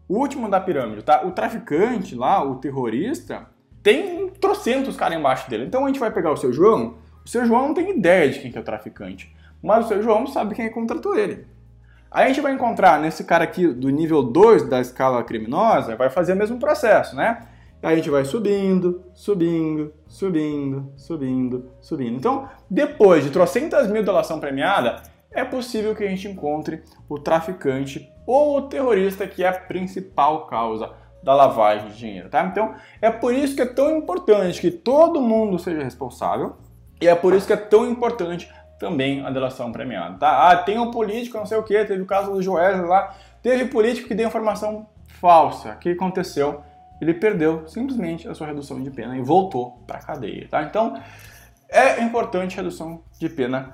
o 0.07 0.19
último 0.19 0.49
da 0.49 0.61
pirâmide, 0.61 1.03
tá? 1.03 1.25
O 1.25 1.31
traficante 1.31 2.15
lá, 2.15 2.41
o 2.41 2.55
terrorista, 2.55 3.45
tem 3.83 4.29
trocentos 4.29 4.95
caras 4.95 5.19
embaixo 5.19 5.49
dele. 5.49 5.65
Então 5.65 5.83
a 5.83 5.87
gente 5.87 5.99
vai 5.99 6.11
pegar 6.11 6.31
o 6.31 6.37
seu 6.37 6.53
João, 6.53 6.95
o 7.25 7.27
seu 7.27 7.45
João 7.45 7.67
não 7.67 7.73
tem 7.73 7.89
ideia 7.89 8.29
de 8.29 8.39
quem 8.39 8.53
que 8.53 8.57
é 8.57 8.61
o 8.61 8.63
traficante, 8.63 9.35
mas 9.61 9.83
o 9.83 9.87
seu 9.89 10.01
João 10.01 10.25
sabe 10.27 10.55
quem 10.55 10.63
é 10.63 10.69
contratou 10.69 11.17
ele. 11.17 11.45
Aí 12.11 12.25
a 12.25 12.27
gente 12.27 12.41
vai 12.41 12.51
encontrar 12.51 12.99
nesse 12.99 13.23
cara 13.23 13.45
aqui 13.45 13.65
do 13.67 13.89
nível 13.89 14.21
2 14.21 14.67
da 14.67 14.81
escala 14.81 15.23
criminosa, 15.23 15.95
vai 15.95 16.09
fazer 16.09 16.33
o 16.33 16.35
mesmo 16.35 16.59
processo, 16.59 17.15
né? 17.15 17.47
Aí 17.81 17.93
a 17.93 17.95
gente 17.95 18.09
vai 18.09 18.25
subindo, 18.25 19.01
subindo, 19.13 19.93
subindo, 20.07 20.91
subindo, 20.97 21.71
subindo. 21.79 22.15
Então, 22.17 22.49
depois 22.69 23.23
de 23.23 23.29
trocentas 23.31 23.89
mil 23.89 24.03
delação 24.03 24.41
premiada, 24.41 25.01
é 25.31 25.45
possível 25.45 25.95
que 25.95 26.03
a 26.03 26.07
gente 26.09 26.27
encontre 26.27 26.83
o 27.07 27.17
traficante 27.17 28.11
ou 28.27 28.57
o 28.57 28.61
terrorista 28.63 29.25
que 29.25 29.43
é 29.43 29.47
a 29.47 29.53
principal 29.53 30.47
causa 30.47 30.91
da 31.23 31.33
lavagem 31.33 31.87
de 31.87 31.97
dinheiro, 31.97 32.29
tá? 32.29 32.43
Então, 32.43 32.75
é 33.01 33.09
por 33.09 33.33
isso 33.33 33.55
que 33.55 33.61
é 33.61 33.65
tão 33.65 33.97
importante 33.97 34.59
que 34.59 34.69
todo 34.69 35.21
mundo 35.21 35.57
seja 35.57 35.81
responsável 35.81 36.57
e 36.99 37.07
é 37.07 37.15
por 37.15 37.33
isso 37.33 37.47
que 37.47 37.53
é 37.53 37.57
tão 37.57 37.89
importante 37.89 38.51
também 38.81 39.23
a 39.23 39.29
delação 39.29 39.71
premiada, 39.71 40.17
tá? 40.17 40.49
Ah, 40.49 40.57
tem 40.57 40.79
um 40.79 40.89
político, 40.89 41.37
não 41.37 41.45
sei 41.45 41.57
o 41.57 41.63
que, 41.63 41.85
teve 41.85 42.01
o 42.01 42.05
caso 42.05 42.31
do 42.31 42.41
Joesley 42.41 42.87
lá, 42.87 43.15
teve 43.41 43.65
político 43.65 44.07
que 44.07 44.15
deu 44.15 44.27
informação 44.27 44.89
falsa. 45.19 45.73
O 45.73 45.77
que 45.77 45.91
aconteceu? 45.91 46.63
Ele 46.99 47.13
perdeu 47.13 47.67
simplesmente 47.67 48.27
a 48.27 48.33
sua 48.33 48.47
redução 48.47 48.81
de 48.81 48.89
pena 48.89 49.15
e 49.15 49.21
voltou 49.21 49.83
para 49.85 49.99
a 49.99 50.01
cadeia, 50.01 50.47
tá? 50.49 50.63
Então, 50.63 50.99
é 51.69 52.01
importante 52.01 52.57
redução 52.57 53.03
de 53.19 53.29
pena 53.29 53.73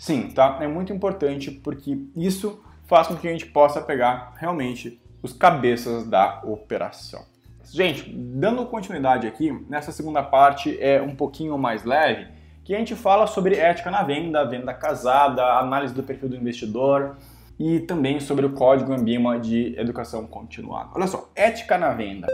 Sim, 0.00 0.30
tá? 0.30 0.56
É 0.62 0.66
muito 0.66 0.94
importante 0.94 1.50
porque 1.50 2.06
isso 2.16 2.64
faz 2.86 3.06
com 3.06 3.16
que 3.16 3.28
a 3.28 3.32
gente 3.32 3.44
possa 3.44 3.82
pegar 3.82 4.32
realmente 4.38 4.98
os 5.22 5.30
cabeças 5.30 6.06
da 6.06 6.40
operação. 6.42 7.22
Gente, 7.70 8.10
dando 8.10 8.64
continuidade 8.64 9.26
aqui, 9.26 9.52
nessa 9.68 9.92
segunda 9.92 10.22
parte 10.22 10.74
é 10.80 11.02
um 11.02 11.14
pouquinho 11.14 11.58
mais 11.58 11.84
leve, 11.84 12.28
que 12.70 12.74
a 12.76 12.78
gente 12.78 12.94
fala 12.94 13.26
sobre 13.26 13.56
ética 13.56 13.90
na 13.90 14.04
venda, 14.04 14.44
venda 14.44 14.72
casada, 14.72 15.42
análise 15.58 15.92
do 15.92 16.04
perfil 16.04 16.28
do 16.28 16.36
investidor 16.36 17.16
e 17.58 17.80
também 17.80 18.20
sobre 18.20 18.46
o 18.46 18.52
código 18.52 18.92
Ambima 18.92 19.40
de 19.40 19.74
educação 19.76 20.24
continuada. 20.24 20.90
Olha 20.94 21.08
só, 21.08 21.28
ética 21.34 21.76
na 21.76 21.90
venda. 21.90 22.28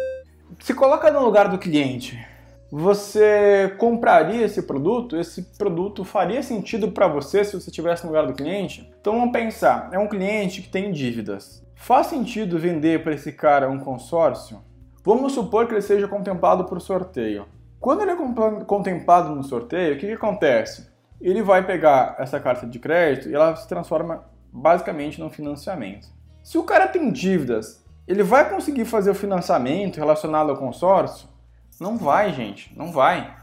Se 0.60 0.74
coloca 0.74 1.10
no 1.10 1.24
lugar 1.24 1.48
do 1.48 1.56
cliente 1.56 2.22
você 2.70 3.74
compraria 3.78 4.44
esse 4.44 4.60
produto? 4.60 5.16
Esse 5.16 5.40
produto 5.56 6.04
faria 6.04 6.42
sentido 6.42 6.90
para 6.90 7.08
você 7.08 7.42
se 7.42 7.58
você 7.58 7.70
estivesse 7.70 8.04
no 8.04 8.10
lugar 8.10 8.26
do 8.26 8.34
cliente? 8.34 8.92
Então 9.00 9.14
vamos 9.14 9.32
pensar, 9.32 9.88
é 9.90 9.98
um 9.98 10.08
cliente 10.08 10.60
que 10.60 10.68
tem 10.68 10.92
dívidas. 10.92 11.64
Faz 11.76 12.08
sentido 12.08 12.58
vender 12.58 13.02
para 13.02 13.14
esse 13.14 13.32
cara 13.32 13.70
um 13.70 13.78
consórcio? 13.78 14.60
Vamos 15.02 15.32
supor 15.32 15.66
que 15.66 15.72
ele 15.72 15.80
seja 15.80 16.06
contemplado 16.06 16.64
por 16.64 16.78
sorteio. 16.78 17.46
Quando 17.80 18.02
ele 18.02 18.12
é 18.12 18.16
contemplado 18.64 19.34
no 19.34 19.42
sorteio, 19.42 19.94
o 19.94 19.98
que, 19.98 20.06
que 20.06 20.12
acontece? 20.12 20.90
Ele 21.20 21.42
vai 21.42 21.64
pegar 21.64 22.16
essa 22.18 22.40
carta 22.40 22.66
de 22.66 22.78
crédito 22.78 23.28
e 23.28 23.34
ela 23.34 23.54
se 23.56 23.66
transforma 23.68 24.24
basicamente 24.52 25.20
num 25.20 25.30
financiamento. 25.30 26.08
Se 26.42 26.58
o 26.58 26.64
cara 26.64 26.88
tem 26.88 27.10
dívidas, 27.10 27.84
ele 28.06 28.22
vai 28.22 28.48
conseguir 28.48 28.84
fazer 28.84 29.10
o 29.10 29.14
financiamento 29.14 29.96
relacionado 29.96 30.50
ao 30.50 30.56
consórcio? 30.56 31.28
Não 31.80 31.96
vai, 31.96 32.32
gente, 32.32 32.72
não 32.76 32.92
vai. 32.92 33.34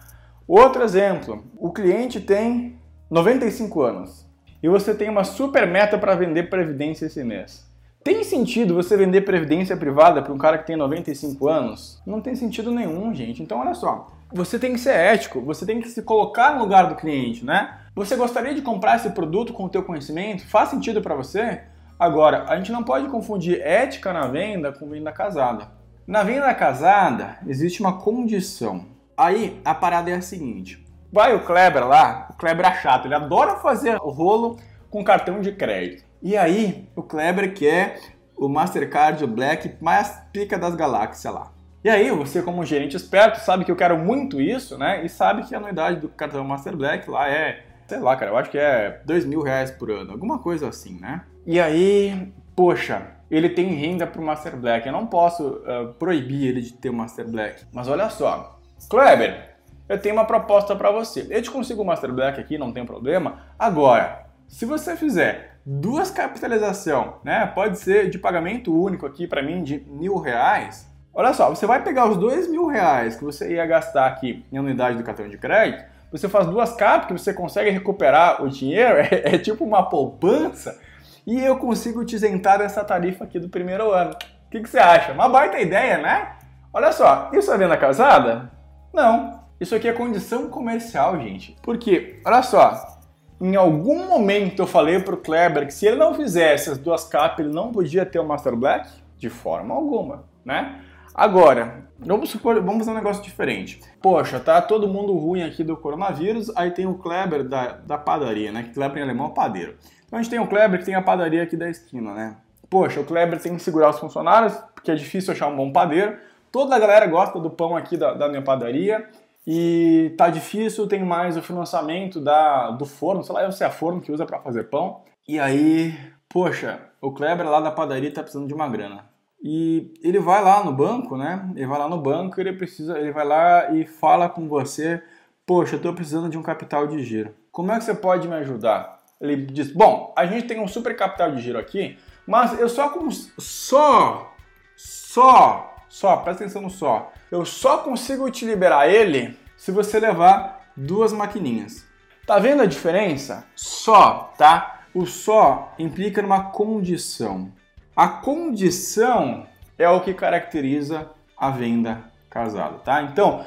Outro 0.48 0.84
exemplo, 0.84 1.46
o 1.58 1.72
cliente 1.72 2.20
tem 2.20 2.80
95 3.10 3.82
anos 3.82 4.26
e 4.62 4.68
você 4.68 4.94
tem 4.94 5.10
uma 5.10 5.24
super 5.24 5.68
meta 5.68 5.98
para 5.98 6.16
vender 6.16 6.50
previdência 6.50 7.06
esse 7.06 7.24
mês. 7.24 7.70
Tem 8.04 8.24
sentido 8.24 8.74
você 8.74 8.98
vender 8.98 9.22
previdência 9.22 9.78
privada 9.78 10.22
para 10.22 10.34
um 10.34 10.38
cara 10.38 10.58
que 10.58 10.68
tem 10.68 10.76
95 10.76 11.48
anos? 11.48 12.02
Não 12.06 12.20
tem 12.20 12.36
sentido 12.36 12.72
nenhum, 12.72 13.14
gente. 13.14 13.42
Então 13.42 13.60
olha 13.60 13.74
só, 13.74 14.12
você 14.34 14.58
tem 14.58 14.74
que 14.74 14.80
ser 14.80 14.96
ético, 14.96 15.42
você 15.42 15.66
tem 15.66 15.80
que 15.80 15.88
se 15.88 16.02
colocar 16.02 16.56
no 16.56 16.62
lugar 16.62 16.88
do 16.88 16.96
cliente, 16.96 17.46
né? 17.46 17.78
Você 17.96 18.16
gostaria 18.16 18.56
de 18.56 18.62
comprar 18.62 18.96
esse 18.96 19.12
produto 19.12 19.54
com 19.54 19.66
o 19.66 19.70
teu 19.70 19.84
conhecimento? 19.84 20.48
Faz 20.48 20.70
sentido 20.70 21.02
para 21.02 21.14
você? 21.14 21.62
Agora, 22.00 22.46
a 22.50 22.58
gente 22.58 22.72
não 22.72 22.84
pode 22.84 23.08
confundir 23.08 23.62
ética 23.62 24.12
na 24.12 24.28
venda 24.28 24.72
com 24.72 24.90
venda 24.90 25.12
casada. 25.12 25.68
Na 26.08 26.24
venda 26.24 26.54
casada, 26.56 27.38
existe 27.48 27.80
uma 27.80 28.02
condição. 28.02 28.88
Aí 29.16 29.62
a 29.64 29.76
parada 29.76 30.10
é 30.10 30.16
a 30.16 30.22
seguinte: 30.22 30.84
vai 31.12 31.36
o 31.36 31.46
Kleber 31.46 31.88
lá, 31.88 32.28
o 32.32 32.34
Kleber 32.34 32.66
é 32.66 32.82
chato, 32.82 33.06
ele 33.06 33.16
adora 33.16 33.58
fazer 33.58 33.98
o 34.02 34.10
rolo 34.10 34.58
com 34.90 35.04
cartão 35.04 35.40
de 35.40 35.52
crédito. 35.52 36.04
E 36.22 36.36
aí 36.36 36.90
o 36.96 37.04
Kleber 37.04 37.54
quer 37.54 38.00
o 38.36 38.50
Mastercard 38.50 39.26
Black 39.28 39.76
mais 39.80 40.20
pica 40.34 40.58
das 40.58 40.76
galáxias 40.76 41.32
lá. 41.32 41.53
E 41.84 41.90
aí, 41.90 42.10
você 42.12 42.42
como 42.42 42.66
gerente 42.66 42.96
esperto 42.96 43.40
sabe 43.40 43.66
que 43.66 43.72
eu 43.72 43.76
quero 43.76 43.98
muito 43.98 44.40
isso, 44.40 44.78
né? 44.78 45.04
E 45.06 45.10
sabe 45.10 45.44
que 45.44 45.54
a 45.54 45.58
anuidade 45.58 46.00
do 46.00 46.08
cartão 46.08 46.44
Master 46.44 46.78
Black 46.78 47.10
lá 47.10 47.30
é 47.30 47.64
sei 47.88 48.00
lá, 48.00 48.16
cara, 48.16 48.32
eu 48.32 48.38
acho 48.38 48.50
que 48.50 48.58
é 48.58 49.02
dois 49.06 49.26
mil 49.26 49.42
reais 49.42 49.70
por 49.72 49.92
ano, 49.92 50.12
alguma 50.12 50.40
coisa 50.40 50.68
assim, 50.68 50.98
né? 51.00 51.22
E 51.46 51.60
aí, 51.60 52.34
poxa, 52.56 53.08
ele 53.30 53.50
tem 53.50 53.68
renda 53.68 54.08
para 54.08 54.22
o 54.22 54.26
Master 54.26 54.56
Black. 54.56 54.88
Eu 54.88 54.94
não 54.94 55.06
posso 55.06 55.44
uh, 55.48 55.94
proibir 56.00 56.48
ele 56.48 56.62
de 56.62 56.74
ter 56.74 56.90
o 56.90 56.94
Master 56.94 57.28
Black. 57.28 57.66
Mas 57.74 57.88
olha 57.88 58.10
só, 58.10 58.60
Kleber, 58.90 59.56
eu 59.90 60.00
tenho 60.00 60.16
uma 60.16 60.26
proposta 60.26 60.76
para 60.76 60.92
você. 60.92 61.28
Eu 61.30 61.42
te 61.42 61.52
consigo 61.52 61.82
o 61.82 61.86
Master 61.86 62.12
Black 62.12 62.40
aqui, 62.40 62.58
não 62.58 62.72
tem 62.72 62.86
problema. 62.86 63.44
Agora, 63.60 64.28
se 64.48 64.66
você 64.66 64.96
fizer 64.96 65.58
duas 65.66 66.12
capitalização, 66.12 67.16
né? 67.24 67.46
Pode 67.48 67.80
ser 67.80 68.10
de 68.10 68.18
pagamento 68.18 68.74
único 68.74 69.06
aqui 69.06 69.28
para 69.28 69.42
mim 69.42 69.64
de 69.64 69.80
mil 69.88 70.18
reais. 70.18 70.92
Olha 71.14 71.34
só, 71.34 71.50
você 71.50 71.68
vai 71.68 71.84
pegar 71.84 72.10
os 72.10 72.18
dois 72.18 72.50
mil 72.50 72.66
reais 72.66 73.16
que 73.16 73.24
você 73.24 73.54
ia 73.54 73.66
gastar 73.66 74.08
aqui 74.08 74.44
em 74.52 74.58
unidade 74.58 74.98
do 74.98 75.04
cartão 75.04 75.30
de 75.30 75.38
crédito, 75.38 75.84
você 76.12 76.28
faz 76.28 76.48
duas 76.48 76.74
capas 76.76 77.08
que 77.08 77.14
você 77.14 77.34
consegue 77.34 77.70
recuperar 77.70 78.44
o 78.44 78.50
dinheiro, 78.50 78.98
é, 79.12 79.36
é 79.36 79.38
tipo 79.38 79.64
uma 79.64 79.84
poupança, 79.84 80.80
e 81.26 81.40
eu 81.40 81.58
consigo 81.58 82.04
te 82.04 82.16
isentar 82.16 82.58
dessa 82.58 82.84
tarifa 82.84 83.24
aqui 83.24 83.40
do 83.40 83.50
primeiro 83.50 83.92
ano. 83.92 84.12
O 84.12 84.50
que, 84.50 84.62
que 84.62 84.70
você 84.70 84.80
acha? 84.80 85.14
Uma 85.14 85.30
baita 85.30 85.60
ideia, 85.60 85.98
né? 85.98 86.34
Olha 86.72 86.92
só, 86.92 87.30
isso 87.34 87.52
é 87.52 87.58
venda 87.58 87.78
casada? 87.78 88.52
Não. 88.94 89.42
Isso 89.60 89.76
aqui 89.76 89.88
é 89.88 89.94
condição 89.94 90.50
comercial, 90.50 91.20
gente. 91.22 91.56
Porque, 91.62 92.20
olha 92.26 92.44
só, 92.44 93.00
em 93.40 93.56
algum 93.56 94.08
momento 94.08 94.62
eu 94.62 94.68
falei 94.68 95.00
pro 95.00 95.18
Kleber 95.18 95.66
que 95.66 95.74
se 95.74 95.86
ele 95.86 95.96
não 95.96 96.14
fizesse 96.14 96.70
as 96.70 96.78
duas 96.78 97.06
capas, 97.06 97.40
ele 97.46 97.54
não 97.54 97.72
podia 97.72 98.06
ter 98.06 98.20
o 98.20 98.26
Master 98.26 98.56
Black? 98.56 98.90
De 99.18 99.30
forma 99.30 99.74
alguma, 99.74 100.26
né? 100.44 100.82
Agora, 101.14 101.88
vamos 102.00 102.32
supor, 102.32 102.56
vamos 102.56 102.80
fazer 102.80 102.92
um 102.92 102.96
negócio 102.96 103.24
diferente. 103.24 103.80
Poxa, 104.02 104.40
tá 104.40 104.60
todo 104.60 104.88
mundo 104.88 105.14
ruim 105.14 105.44
aqui 105.44 105.64
do 105.64 105.78
coronavírus, 105.78 106.52
aí 106.56 106.72
tem 106.72 106.88
o 106.88 106.96
Kleber 106.96 107.44
da, 107.44 107.74
da 107.74 107.98
padaria, 108.00 108.52
né? 108.52 108.72
Kleber 108.74 108.98
em 108.98 109.04
alemão 109.04 109.28
é 109.28 109.34
padeiro. 109.34 109.78
Então 110.08 110.18
a 110.18 110.22
gente 110.22 110.32
tem 110.32 110.40
o 110.40 110.48
Kleber 110.48 110.80
que 110.80 110.86
tem 110.86 110.96
a 110.96 111.04
padaria 111.04 111.44
aqui 111.44 111.56
da 111.56 111.70
esquina, 111.70 112.14
né? 112.16 112.38
Poxa, 112.68 113.00
o 113.00 113.06
Kleber 113.06 113.40
tem 113.40 113.56
que 113.56 113.62
segurar 113.62 113.92
os 113.92 114.00
funcionários, 114.00 114.56
porque 114.74 114.90
é 114.90 114.96
difícil 114.96 115.34
achar 115.34 115.48
um 115.48 115.56
bom 115.56 115.72
padeiro. 115.72 116.18
Toda 116.52 116.76
a 116.76 116.80
galera 116.80 117.06
gosta 117.06 117.40
do 117.40 117.52
pão 117.52 117.76
aqui 117.76 117.96
da, 117.96 118.16
da 118.16 118.28
minha 118.28 118.42
padaria 118.42 119.08
e 119.46 120.16
tá 120.18 120.30
difícil, 120.30 120.88
tem 120.88 121.04
mais 121.04 121.38
o 121.38 121.44
financiamento 121.44 122.20
da, 122.20 122.72
do 122.72 122.86
forno, 122.86 123.24
sei 123.24 123.36
lá 123.36 123.52
se 123.52 123.64
é 123.64 123.70
forno 123.70 124.02
que 124.02 124.12
usa 124.12 124.26
para 124.26 124.40
fazer 124.40 124.64
pão. 124.64 125.02
E 125.28 125.40
aí, 125.40 125.94
poxa, 126.28 126.80
o 127.00 127.12
Kleber 127.12 127.48
lá 127.48 127.62
da 127.62 127.72
padaria 127.72 128.12
tá 128.12 128.24
precisando 128.24 128.48
de 128.48 128.54
uma 128.56 128.68
grana. 128.68 129.13
E 129.44 129.94
ele 130.02 130.20
vai 130.20 130.42
lá 130.42 130.64
no 130.64 130.72
banco, 130.72 131.18
né? 131.18 131.52
Ele 131.54 131.68
vai 131.68 131.78
lá 131.78 131.90
no 131.90 132.02
banco, 132.02 132.40
ele 132.40 132.54
precisa, 132.54 132.98
ele 132.98 133.12
vai 133.12 133.26
lá 133.26 133.74
e 133.74 133.86
fala 133.86 134.30
com 134.30 134.48
você, 134.48 135.04
poxa, 135.46 135.76
eu 135.76 135.82
tô 135.82 135.94
precisando 135.94 136.30
de 136.30 136.38
um 136.38 136.42
capital 136.42 136.88
de 136.88 137.04
giro. 137.04 137.36
Como 137.52 137.72
é 137.72 137.78
que 137.78 137.84
você 137.84 137.94
pode 137.94 138.28
me 138.28 138.36
ajudar? 138.36 139.04
Ele 139.20 139.36
diz, 139.36 139.70
bom, 139.70 140.14
a 140.16 140.26
gente 140.26 140.48
tem 140.48 140.62
um 140.62 140.68
super 140.68 140.96
capital 140.96 141.32
de 141.32 141.42
giro 141.42 141.60
aqui, 141.60 141.98
mas 142.26 142.58
eu 142.58 142.70
só 142.70 142.94
só 143.38 144.34
só 144.78 145.74
só, 145.94 146.18
presta 146.18 146.44
atenção 146.44 146.62
no 146.64 146.72
só. 146.72 147.12
Eu 147.30 147.46
só 147.46 147.78
consigo 147.78 148.32
te 148.32 148.46
liberar 148.46 148.90
ele 148.90 149.38
se 149.56 149.72
você 149.72 150.00
levar 150.00 150.72
duas 150.76 151.14
maquininhas. 151.14 151.86
Tá 152.26 152.40
vendo 152.40 152.64
a 152.64 152.66
diferença? 152.66 153.46
Só, 153.56 154.34
tá? 154.36 154.86
O 154.92 155.06
só 155.06 155.72
implica 155.78 156.20
numa 156.20 156.46
condição. 156.46 157.52
A 157.96 158.08
condição 158.08 159.46
é 159.78 159.88
o 159.88 160.02
que 160.02 160.16
caracteriza 160.16 161.12
a 161.38 161.52
venda 161.52 162.04
casada, 162.28 162.80
tá? 162.80 163.04
Então, 163.04 163.46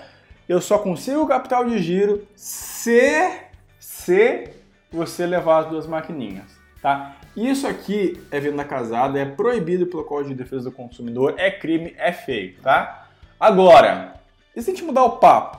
eu 0.49 0.61
só 0.61 0.79
consigo 0.79 1.23
o 1.23 1.27
capital 1.27 1.65
de 1.65 1.79
giro 1.79 2.25
se 2.37 3.41
se 3.81 4.51
você 4.93 5.27
levar 5.27 5.65
as 5.65 5.67
duas 5.69 5.87
maquininhas, 5.87 6.57
tá? 6.81 7.17
Isso 7.37 7.67
aqui 7.67 8.23
é 8.31 8.39
venda 8.39 8.65
casada, 8.65 9.19
é 9.19 9.25
proibido 9.25 9.87
pelo 9.89 10.05
Código 10.05 10.31
de 10.31 10.43
Defesa 10.43 10.71
do 10.71 10.73
Consumidor, 10.73 11.35
é 11.37 11.51
crime, 11.51 11.93
é 11.99 12.13
feio, 12.13 12.55
tá? 12.63 13.09
Agora, 13.39 14.15
e 14.55 14.63
se 14.63 14.71
a 14.71 14.73
gente 14.73 14.85
mudar 14.85 15.03
o 15.03 15.19
papo? 15.19 15.59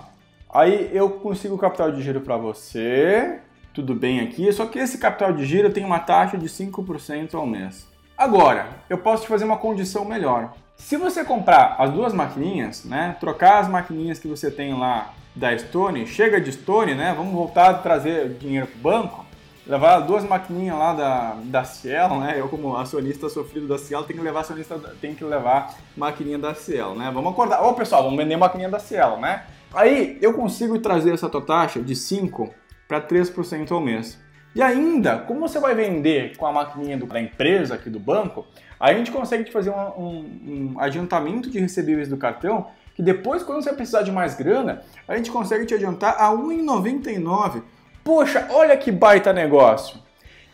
Aí 0.49 0.89
eu 0.93 1.09
consigo 1.09 1.55
o 1.55 1.57
capital 1.57 1.91
de 1.91 2.01
giro 2.01 2.21
para 2.21 2.37
você, 2.37 3.41
tudo 3.73 3.93
bem 3.93 4.21
aqui, 4.21 4.49
só 4.53 4.65
que 4.65 4.79
esse 4.79 4.97
capital 4.97 5.33
de 5.33 5.45
giro 5.45 5.71
tem 5.71 5.83
uma 5.83 5.99
taxa 5.99 6.37
de 6.37 6.47
5% 6.47 7.35
ao 7.35 7.45
mês. 7.45 7.85
Agora, 8.17 8.69
eu 8.89 8.97
posso 8.97 9.23
te 9.23 9.29
fazer 9.29 9.45
uma 9.45 9.57
condição 9.57 10.03
melhor. 10.03 10.53
Se 10.75 10.97
você 10.97 11.23
comprar 11.23 11.75
as 11.77 11.91
duas 11.91 12.13
maquininhas, 12.13 12.83
né, 12.83 13.15
trocar 13.19 13.59
as 13.59 13.69
maquininhas 13.69 14.17
que 14.17 14.27
você 14.27 14.49
tem 14.49 14.73
lá 14.73 15.13
da 15.35 15.55
Stone, 15.55 16.07
chega 16.07 16.41
de 16.41 16.51
Stone, 16.51 16.95
né, 16.95 17.13
vamos 17.15 17.31
voltar 17.31 17.69
a 17.69 17.73
trazer 17.75 18.29
dinheiro 18.29 18.65
para 18.65 18.77
o 18.77 18.81
banco, 18.81 19.25
levar 19.67 19.99
duas 19.99 20.23
maquininhas 20.23 20.75
lá 20.75 20.93
da, 20.93 21.35
da 21.43 21.63
Cielo, 21.63 22.19
né? 22.19 22.39
Eu 22.39 22.49
como 22.49 22.75
acionista 22.75 23.29
sofrido 23.29 23.67
da 23.67 23.77
Cielo, 23.77 24.05
tenho 24.05 24.17
que 24.17 24.25
levar 24.25 24.39
acionista, 24.39 24.79
tenho 24.99 25.15
que 25.15 25.23
levar 25.23 25.75
maquininha 25.95 26.39
da 26.39 26.55
Cielo, 26.55 26.95
né? 26.95 27.11
Vamos 27.13 27.33
acordar. 27.33 27.61
Ô 27.61 27.73
pessoal, 27.73 28.03
vamos 28.03 28.17
vender 28.17 28.35
maquininha 28.37 28.69
da 28.69 28.79
Cielo, 28.79 29.17
né? 29.17 29.43
Aí 29.73 30.17
eu 30.21 30.33
consigo 30.33 30.79
trazer 30.79 31.13
essa 31.13 31.29
tua 31.29 31.41
taxa 31.41 31.81
de 31.81 31.95
5 31.95 32.49
para 32.87 33.01
3% 33.01 33.71
ao 33.71 33.81
mês. 33.81 34.17
E 34.57 34.61
ainda, 34.63 35.19
como 35.19 35.41
você 35.41 35.59
vai 35.59 35.75
vender 35.75 36.35
com 36.35 36.47
a 36.47 36.51
maquininha 36.51 36.97
do, 36.97 37.05
da 37.05 37.21
empresa 37.21 37.75
aqui 37.75 37.91
do 37.91 37.99
banco, 37.99 38.43
a 38.79 38.91
gente 38.91 39.11
consegue 39.11 39.43
te 39.43 39.51
fazer 39.51 39.69
um, 39.69 39.75
um, 39.75 40.73
um 40.73 40.79
adiantamento 40.79 41.47
de 41.47 41.59
recebíveis 41.59 42.09
do 42.09 42.17
cartão 42.17 42.65
que 42.95 43.03
depois, 43.03 43.43
quando 43.43 43.61
você 43.61 43.71
precisar 43.71 44.01
de 44.01 44.11
mais 44.11 44.33
grana, 44.33 44.81
a 45.07 45.15
gente 45.15 45.29
consegue 45.29 45.67
te 45.67 45.75
adiantar 45.75 46.15
a 46.17 46.31
1,99 46.31 47.61
Poxa, 48.03 48.47
olha 48.49 48.75
que 48.75 48.91
baita 48.91 49.31
negócio. 49.31 49.99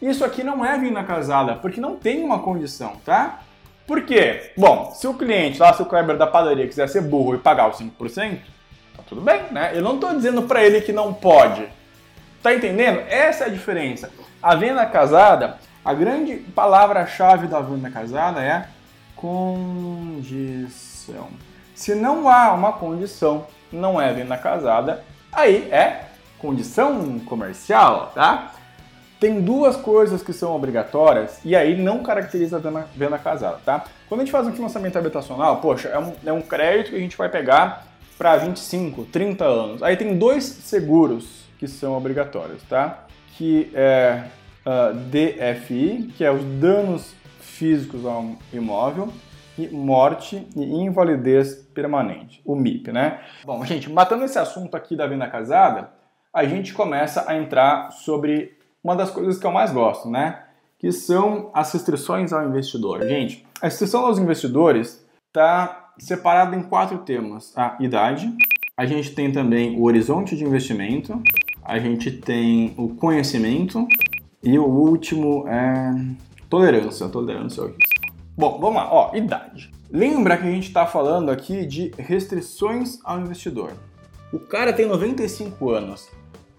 Isso 0.01 0.25
aqui 0.25 0.43
não 0.43 0.65
é 0.65 0.77
vinda 0.77 1.01
casada, 1.01 1.55
porque 1.55 1.79
não 1.79 1.95
tem 1.95 2.25
uma 2.25 2.39
condição, 2.39 2.97
tá? 3.05 3.39
Por 3.87 4.01
quê? 4.01 4.51
Bom, 4.57 4.91
se 4.93 5.07
o 5.07 5.13
cliente, 5.13 5.61
lá 5.61 5.71
se 5.71 5.81
o 5.81 5.85
Kleber 5.85 6.17
da 6.17 6.27
padaria 6.27 6.67
quiser 6.67 6.89
ser 6.89 7.03
burro 7.03 7.35
e 7.35 7.37
pagar 7.37 7.69
os 7.69 7.77
5%, 7.77 8.37
tá 8.97 9.03
tudo 9.07 9.21
bem, 9.21 9.43
né? 9.51 9.71
Eu 9.73 9.81
não 9.81 9.95
estou 9.95 10.13
dizendo 10.13 10.41
para 10.41 10.61
ele 10.61 10.81
que 10.81 10.91
não 10.91 11.13
pode. 11.13 11.65
Tá 12.43 12.53
entendendo? 12.53 12.99
Essa 13.07 13.45
é 13.45 13.47
a 13.47 13.49
diferença. 13.49 14.11
A 14.41 14.53
venda 14.53 14.85
casada, 14.85 15.57
a 15.83 15.93
grande 15.93 16.35
palavra-chave 16.35 17.47
da 17.47 17.61
venda 17.61 17.89
casada 17.89 18.43
é 18.43 18.67
condição. 19.15 20.19
Se 21.73 21.95
não 21.95 22.27
há 22.27 22.51
uma 22.51 22.73
condição, 22.73 23.47
não 23.71 23.99
é 23.99 24.11
venda 24.11 24.35
casada, 24.37 25.05
aí 25.31 25.69
é 25.71 26.07
condição 26.37 27.17
comercial, 27.19 28.11
tá? 28.13 28.51
Tem 29.21 29.39
duas 29.39 29.77
coisas 29.77 30.21
que 30.21 30.33
são 30.33 30.53
obrigatórias 30.53 31.39
e 31.45 31.55
aí 31.55 31.81
não 31.81 32.03
caracteriza 32.03 32.57
a 32.57 32.83
venda 32.93 33.17
casada, 33.17 33.61
tá? 33.63 33.85
Quando 34.09 34.19
a 34.19 34.25
gente 34.25 34.33
faz 34.33 34.45
um 34.45 34.51
financiamento 34.51 34.97
habitacional, 34.97 35.61
poxa, 35.61 35.87
é 35.87 35.97
um, 35.97 36.13
é 36.25 36.33
um 36.33 36.41
crédito 36.41 36.89
que 36.89 36.97
a 36.97 36.99
gente 36.99 37.15
vai 37.15 37.29
pegar 37.29 37.87
para 38.17 38.35
25, 38.35 39.05
30 39.05 39.45
anos. 39.45 39.81
Aí 39.81 39.95
tem 39.95 40.17
dois 40.17 40.43
seguros 40.43 41.42
que 41.63 41.67
são 41.69 41.95
obrigatórios, 41.95 42.61
tá? 42.63 43.05
Que 43.37 43.71
é 43.73 44.25
uh, 44.65 44.93
DFI, 44.93 46.11
que 46.13 46.25
é 46.25 46.29
os 46.29 46.43
danos 46.43 47.15
físicos 47.39 48.05
ao 48.05 48.35
imóvel, 48.51 49.13
e 49.57 49.69
morte 49.69 50.45
e 50.57 50.61
invalidez 50.61 51.55
permanente, 51.73 52.41
o 52.43 52.53
MIP, 52.53 52.91
né? 52.91 53.21
Bom, 53.45 53.63
gente, 53.63 53.89
matando 53.89 54.25
esse 54.25 54.37
assunto 54.37 54.75
aqui 54.75 54.93
da 54.93 55.07
venda 55.07 55.25
casada, 55.29 55.89
a 56.33 56.43
gente 56.43 56.73
começa 56.73 57.23
a 57.31 57.37
entrar 57.37 57.91
sobre 57.91 58.57
uma 58.83 58.93
das 58.93 59.09
coisas 59.09 59.37
que 59.37 59.47
eu 59.47 59.51
mais 59.51 59.71
gosto, 59.71 60.09
né? 60.09 60.43
Que 60.77 60.91
são 60.91 61.49
as 61.53 61.71
restrições 61.71 62.33
ao 62.33 62.45
investidor. 62.45 63.07
Gente, 63.07 63.47
a 63.61 63.67
restrição 63.67 64.05
aos 64.05 64.19
investidores 64.19 65.07
está 65.27 65.93
separada 65.97 66.57
em 66.57 66.63
quatro 66.63 66.97
temas: 66.97 67.57
a 67.57 67.77
idade, 67.79 68.35
a 68.75 68.85
gente 68.85 69.15
tem 69.15 69.31
também 69.31 69.79
o 69.79 69.83
horizonte 69.83 70.35
de 70.35 70.43
investimento, 70.43 71.21
a 71.65 71.79
gente 71.79 72.11
tem 72.11 72.73
o 72.77 72.89
conhecimento 72.89 73.87
e 74.41 74.57
o 74.57 74.65
último 74.65 75.47
é 75.47 75.93
tolerância. 76.49 77.07
Tolerância 77.09 77.63
ao 77.63 77.69
risco. 77.69 78.03
Bom, 78.37 78.59
vamos 78.59 78.75
lá. 78.75 78.93
Ó, 78.93 79.15
idade. 79.15 79.71
Lembra 79.91 80.37
que 80.37 80.47
a 80.47 80.51
gente 80.51 80.67
está 80.67 80.85
falando 80.85 81.29
aqui 81.29 81.65
de 81.65 81.91
restrições 81.97 82.99
ao 83.03 83.19
investidor. 83.19 83.73
O 84.31 84.39
cara 84.39 84.73
tem 84.73 84.87
95 84.87 85.69
anos 85.69 86.09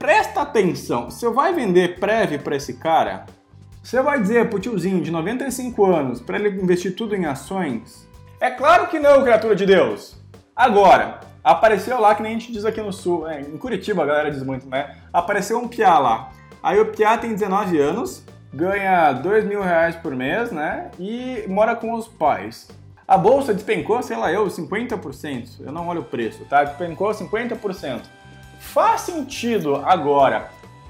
presta 0.05 0.43
atenção. 0.43 1.11
Você 1.11 1.31
vai 1.31 1.55
vender 1.55 1.99
prévio 1.99 2.39
para 2.39 2.55
esse 2.55 2.75
cara? 2.75 3.25
Você 3.83 4.03
vai 4.03 4.21
dizer 4.21 4.51
pro 4.51 4.61
tiozinho 4.61 5.01
de 5.01 5.11
95 5.11 5.83
anos 5.87 6.21
para 6.21 6.39
ele 6.39 6.61
investir 6.63 6.95
tudo 6.95 7.17
em 7.17 7.25
ações? 7.25 8.07
É 8.39 8.51
claro 8.51 8.89
que 8.89 8.99
não, 8.99 9.23
criatura 9.23 9.57
de 9.57 9.65
Deus. 9.65 10.23
Agora, 10.55 11.21
apareceu 11.45 12.01
lá 12.01 12.15
que 12.15 12.23
nem 12.23 12.35
a 12.35 12.39
gente 12.39 12.51
diz 12.51 12.65
aqui 12.65 12.81
no 12.81 12.93
sul, 12.93 13.29
é, 13.29 13.43
em 13.43 13.59
Curitiba 13.59 14.03
a 14.03 14.07
galera 14.07 14.31
diz 14.31 14.43
muito, 14.43 14.67
né? 14.67 14.97
Apareceu 15.13 15.59
um 15.59 15.69
piá 15.69 15.99
lá. 15.99 16.31
Aí 16.63 16.81
o 16.81 16.87
piá 16.87 17.19
tem 17.19 17.33
19 17.33 17.79
anos, 17.79 18.25
ganha 18.53 19.13
2 19.13 19.45
mil 19.45 19.63
reais 19.63 19.95
por 19.95 20.17
mês, 20.17 20.51
né? 20.51 20.91
E 20.99 21.45
mora 21.47 21.77
com 21.77 21.93
os 21.93 22.09
pais. 22.09 22.69
A 23.07 23.19
bolsa 23.19 23.53
despencou, 23.53 24.03
sei 24.03 24.17
lá 24.17 24.33
eu, 24.33 24.47
50%. 24.47 25.61
Eu 25.61 25.71
não 25.71 25.89
olho 25.89 26.01
o 26.01 26.05
preço, 26.05 26.43
tá? 26.47 26.65
Despencou 26.65 27.11
50%. 27.11 28.01
Faz 28.59 29.03
sentido 29.03 29.77
agora 29.85 30.49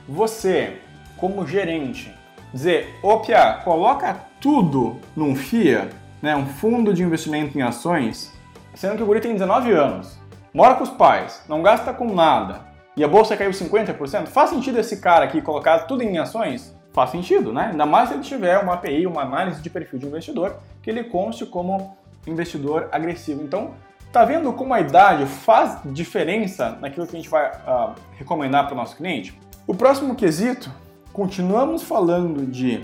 você, 0.08 0.78
como 1.16 1.46
gerente, 1.46 2.14
dizer, 2.52 2.94
ô 3.02 3.18
Pia, 3.18 3.60
coloca 3.64 4.14
tudo 4.40 5.00
num 5.16 5.34
FIA, 5.34 5.88
né, 6.22 6.36
um 6.36 6.46
fundo 6.46 6.94
de 6.94 7.02
investimento 7.02 7.58
em 7.58 7.62
ações, 7.62 8.32
sendo 8.74 8.96
que 8.96 9.02
o 9.02 9.06
guri 9.06 9.20
tem 9.20 9.32
19 9.32 9.72
anos, 9.72 10.18
mora 10.54 10.76
com 10.76 10.84
os 10.84 10.90
pais, 10.90 11.42
não 11.48 11.62
gasta 11.62 11.92
com 11.92 12.14
nada, 12.14 12.60
e 12.96 13.02
a 13.02 13.08
bolsa 13.08 13.36
caiu 13.36 13.50
50%, 13.50 14.26
faz 14.26 14.50
sentido 14.50 14.78
esse 14.78 14.98
cara 14.98 15.24
aqui 15.24 15.42
colocar 15.42 15.80
tudo 15.80 16.04
em 16.04 16.16
ações? 16.16 16.72
Faz 16.92 17.10
sentido, 17.10 17.52
né? 17.52 17.70
Ainda 17.72 17.84
mais 17.84 18.08
se 18.08 18.14
ele 18.14 18.22
tiver 18.22 18.56
uma 18.58 18.74
API, 18.74 19.04
uma 19.04 19.22
análise 19.22 19.60
de 19.60 19.68
perfil 19.68 19.98
de 19.98 20.06
investidor, 20.06 20.58
que 20.80 20.88
ele 20.88 21.02
conste 21.02 21.44
como 21.44 21.96
investidor 22.24 22.88
agressivo. 22.92 23.42
Então, 23.42 23.74
tá 24.12 24.24
vendo 24.24 24.52
como 24.52 24.72
a 24.72 24.80
idade 24.80 25.26
faz 25.26 25.80
diferença 25.86 26.78
naquilo 26.80 27.04
que 27.04 27.16
a 27.16 27.18
gente 27.18 27.28
vai 27.28 27.50
uh, 27.50 27.94
recomendar 28.16 28.66
para 28.66 28.74
o 28.74 28.76
nosso 28.76 28.96
cliente? 28.96 29.36
O 29.66 29.74
próximo 29.74 30.14
quesito, 30.14 30.70
continuamos 31.12 31.82
falando 31.82 32.46
de 32.46 32.80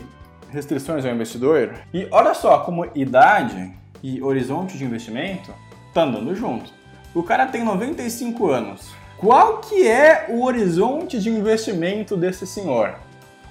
restrições 0.51 1.05
ao 1.05 1.13
investidor 1.13 1.75
e 1.95 2.09
olha 2.11 2.35
só 2.35 2.59
como 2.59 2.85
idade 2.97 3.73
e 4.03 4.21
horizonte 4.21 4.77
de 4.77 4.85
investimento 4.85 5.55
tá 5.95 6.03
andando 6.03 6.35
junto. 6.35 6.80
O 7.15 7.23
cara 7.23 7.47
tem 7.47 7.65
95 7.65 8.49
anos. 8.49 8.93
Qual 9.17 9.59
que 9.59 9.87
é 9.87 10.27
o 10.29 10.45
horizonte 10.45 11.19
de 11.19 11.29
investimento 11.29 12.17
desse 12.17 12.47
senhor? 12.47 12.95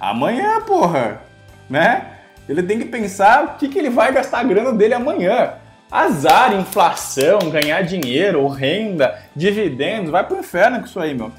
Amanhã, 0.00 0.60
porra, 0.62 1.22
né? 1.68 2.06
Ele 2.48 2.62
tem 2.62 2.78
que 2.78 2.86
pensar 2.86 3.44
o 3.44 3.48
que, 3.58 3.68
que 3.68 3.78
ele 3.78 3.90
vai 3.90 4.12
gastar 4.12 4.40
a 4.40 4.44
grana 4.44 4.72
dele 4.72 4.94
amanhã. 4.94 5.54
Azar, 5.90 6.54
inflação, 6.54 7.38
ganhar 7.50 7.82
dinheiro, 7.82 8.46
renda, 8.48 9.18
dividendos, 9.36 10.10
vai 10.10 10.24
pro 10.24 10.38
inferno 10.38 10.80
com 10.80 10.86
isso 10.86 10.98
aí, 10.98 11.14
meu. 11.14 11.30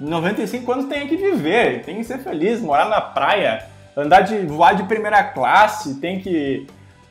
95 0.00 0.72
anos 0.72 0.86
tem 0.86 1.06
que 1.06 1.16
viver, 1.16 1.82
tem 1.82 1.96
que 1.96 2.04
ser 2.04 2.18
feliz, 2.18 2.60
morar 2.60 2.88
na 2.88 3.00
praia, 3.00 3.66
andar 3.96 4.22
de 4.22 4.38
voar 4.46 4.74
de 4.74 4.84
primeira 4.84 5.22
classe, 5.22 5.96
tem 5.96 6.20
que 6.20 6.66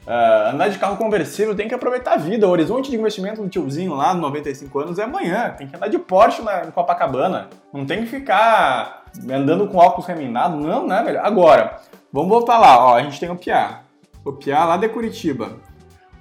uh, 0.10 0.53
andar 0.53 0.70
de 0.70 0.80
carro 0.80 0.97
conversível, 0.97 1.55
tem 1.55 1.68
que 1.68 1.76
aproveitar 1.76 2.14
a 2.14 2.18
vida. 2.18 2.47
O 2.47 2.51
horizonte 2.51 2.89
de 2.89 2.97
investimento 2.97 3.41
do 3.41 3.47
tiozinho 3.47 3.93
lá, 3.93 4.14
95 4.14 4.80
anos, 4.80 4.99
é 4.99 5.03
amanhã. 5.03 5.53
Tem 5.55 5.68
que 5.68 5.76
andar 5.76 5.88
de 5.88 5.99
Porsche 5.99 6.41
na, 6.41 6.66
em 6.66 6.72
Copacabana. 6.72 7.47
Não 7.72 7.86
tem 7.86 7.99
que 7.99 8.07
ficar 8.07 9.05
andando 9.30 9.68
com 9.68 9.78
óculos 9.78 10.07
reminado, 10.07 10.57
não, 10.57 10.88
né, 10.88 11.03
velho? 11.03 11.22
Agora, 11.22 11.78
vamos 12.12 12.30
voltar 12.30 12.57
lá, 12.57 12.84
ó, 12.84 12.95
a 12.95 13.03
gente 13.03 13.20
tem 13.20 13.30
o 13.30 13.36
Piá. 13.36 13.82
O 14.26 14.34
Piá 14.34 14.66
lá 14.66 14.78
de 14.78 14.89
Curitiba. 14.89 15.57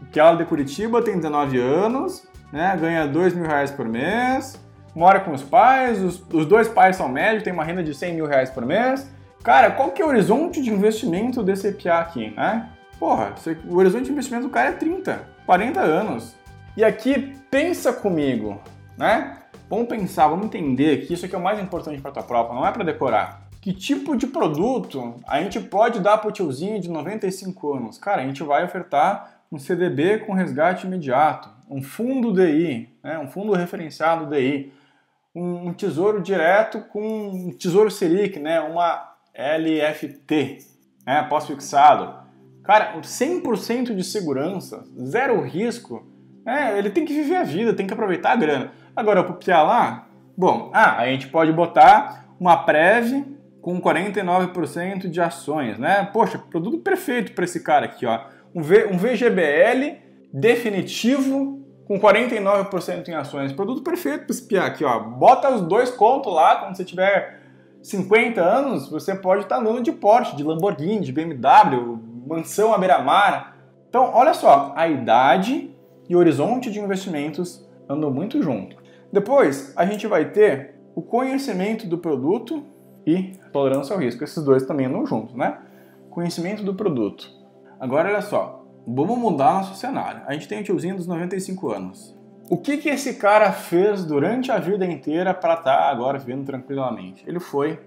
O 0.03 0.07
Piá 0.07 0.31
lá 0.31 0.37
de 0.37 0.45
Curitiba 0.45 1.03
tem 1.03 1.17
19 1.17 1.59
anos, 1.59 2.27
né, 2.53 2.77
ganha 2.79 3.07
2 3.07 3.35
mil 3.35 3.47
reais 3.47 3.71
por 3.71 3.87
mês, 3.87 4.59
mora 4.95 5.21
com 5.21 5.33
os 5.33 5.43
pais, 5.43 6.03
os, 6.03 6.23
os 6.33 6.47
dois 6.47 6.69
pais 6.69 6.97
são 6.97 7.09
médicos, 7.09 7.45
tem 7.45 7.53
uma 7.53 7.65
renda 7.65 7.83
de 7.83 7.95
100 7.95 8.15
mil 8.15 8.27
reais 8.27 8.51
por 8.51 8.65
mês. 8.65 9.11
Cara, 9.43 9.71
qual 9.71 9.91
que 9.91 10.03
é 10.03 10.05
o 10.05 10.09
horizonte 10.09 10.63
de 10.63 10.71
investimento 10.71 11.43
desse 11.43 11.73
Piá 11.73 12.01
aqui, 12.01 12.33
né? 12.37 12.71
Porra, 12.99 13.35
o 13.69 13.77
horizonte 13.77 14.07
de 14.07 14.13
investimento 14.13 14.49
do 14.49 14.51
cara 14.51 14.71
é 14.71 14.73
30, 14.73 15.29
40 15.47 15.81
anos. 15.81 16.35
E 16.77 16.85
aqui, 16.85 17.35
pensa 17.51 17.93
comigo, 17.93 18.61
né? 18.97 19.39
Vamos 19.69 19.89
pensar, 19.89 20.29
vamos 20.29 20.47
entender 20.47 21.07
que 21.07 21.13
isso 21.13 21.27
aqui 21.27 21.35
é 21.35 21.39
o 21.39 21.43
mais 21.43 21.61
importante 21.61 22.01
para 22.01 22.11
tua 22.11 22.23
prova, 22.23 22.55
não 22.55 22.67
é 22.67 22.73
para 22.73 22.85
decorar. 22.85 23.49
Que 23.61 23.73
tipo 23.73 24.17
de 24.17 24.27
produto 24.27 25.17
a 25.27 25.43
gente 25.43 25.61
pode 25.61 26.01
dar 26.01 26.19
para 26.19 26.29
o 26.29 26.33
tiozinho 26.33 26.81
de 26.81 26.89
95 26.89 27.75
anos? 27.75 27.99
Cara, 27.99 28.23
a 28.23 28.27
gente 28.27 28.43
vai 28.43 28.65
ofertar 28.65 29.43
um 29.51 29.59
CDB 29.59 30.19
com 30.19 30.33
resgate 30.33 30.87
imediato, 30.87 31.51
um 31.69 31.83
fundo 31.83 32.33
DI, 32.33 32.89
né? 33.03 33.19
um 33.19 33.29
fundo 33.29 33.53
referenciado 33.53 34.27
DI, 34.27 34.73
um, 35.35 35.73
tesouro 35.73 36.23
direto 36.23 36.81
com 36.81 37.29
um 37.29 37.51
tesouro 37.51 37.91
Selic, 37.91 38.39
né? 38.39 38.61
uma 38.61 39.15
LFT, 39.35 40.59
né? 41.07 41.23
pós-fixado. 41.25 42.28
Cara, 42.69 43.01
100% 43.01 43.95
de 43.95 44.05
segurança, 44.05 44.85
zero 45.01 45.41
risco. 45.41 46.07
É, 46.45 46.79
ele 46.79 46.91
tem 46.91 47.07
que 47.07 47.15
viver 47.15 47.37
a 47.37 47.43
vida, 47.43 47.73
tem 47.73 47.87
que 47.87 47.95
aproveitar 47.95 48.33
a 48.33 48.37
grana. 48.37 48.73
Agora, 48.95 49.25
para 49.25 49.33
o 49.33 49.67
lá, 49.67 50.07
bom, 50.37 50.71
ah, 50.75 50.99
a 50.99 51.07
gente 51.07 51.29
pode 51.29 51.51
botar 51.51 52.27
uma 52.39 52.59
prévia 52.59 53.25
com 53.63 53.81
49% 53.81 55.09
de 55.09 55.19
ações, 55.19 55.79
né? 55.79 56.11
Poxa, 56.13 56.37
produto 56.39 56.77
perfeito 56.81 57.33
para 57.33 57.47
esse 57.47 57.61
cara 57.61 57.87
aqui, 57.87 58.05
ó. 58.05 58.21
Um, 58.55 58.63
v, 58.63 58.87
um 58.93 58.99
VGBL 58.99 60.03
definitivo 60.31 61.67
com 61.87 61.99
49% 61.99 63.09
em 63.09 63.15
ações. 63.15 63.51
Produto 63.51 63.83
perfeito 63.83 64.27
para 64.27 64.35
esse 64.35 64.47
piá 64.47 64.67
aqui, 64.67 64.85
ó. 64.85 65.01
Bota 65.01 65.51
os 65.51 65.63
dois 65.63 65.91
contos 65.91 66.31
lá, 66.31 66.57
quando 66.57 66.77
você 66.77 66.85
tiver 66.85 67.41
50 67.83 68.43
anos, 68.43 68.91
você 68.91 69.15
pode 69.15 69.45
estar 69.45 69.57
tá 69.57 69.63
andando 69.63 69.83
de 69.83 69.91
Porsche, 69.91 70.37
de 70.37 70.43
Lamborghini, 70.43 71.01
de 71.01 71.13
BMW, 71.13 72.08
mansão 72.29 72.75
à 72.75 72.79
beira-mar. 72.79 73.57
Então, 73.89 74.11
olha 74.13 74.35
só, 74.35 74.73
a 74.77 74.87
idade 74.87 75.75
e 76.09 76.15
o 76.15 76.19
horizonte 76.19 76.71
de 76.71 76.79
investimentos 76.79 77.67
andam 77.89 78.11
muito 78.11 78.43
junto. 78.43 78.77
Depois, 79.11 79.73
a 79.75 79.87
gente 79.87 80.07
vai 80.07 80.27
ter 80.31 80.75
o 80.95 81.01
conhecimento 81.01 81.87
do 81.87 81.97
produto 81.97 82.63
e 83.07 83.33
tolerância 83.53 83.95
ao 83.95 84.01
risco. 84.01 84.23
Esses 84.23 84.45
dois 84.45 84.67
também 84.67 84.87
andam 84.87 85.07
juntos, 85.07 85.35
né? 85.35 85.59
Conhecimento 86.11 86.63
do 86.63 86.75
produto. 86.75 87.31
Agora, 87.81 88.11
olha 88.11 88.21
só, 88.21 88.67
vamos 88.87 89.19
mudar 89.19 89.55
nosso 89.55 89.75
cenário. 89.77 90.23
A 90.27 90.35
gente 90.35 90.49
tem 90.49 90.61
o 90.61 90.65
tiozinho 90.65 90.97
dos 90.97 91.07
95 91.07 91.71
anos. 91.71 92.19
O 92.51 92.57
que, 92.57 92.79
que 92.79 92.89
esse 92.89 93.15
cara 93.15 93.53
fez 93.53 94.05
durante 94.05 94.51
a 94.51 94.59
vida 94.59 94.85
inteira 94.85 95.33
para 95.33 95.55
estar 95.55 95.77
tá 95.77 95.91
agora 95.91 96.19
vivendo 96.19 96.45
tranquilamente? 96.45 97.23
Ele 97.27 97.39
foi 97.39 97.79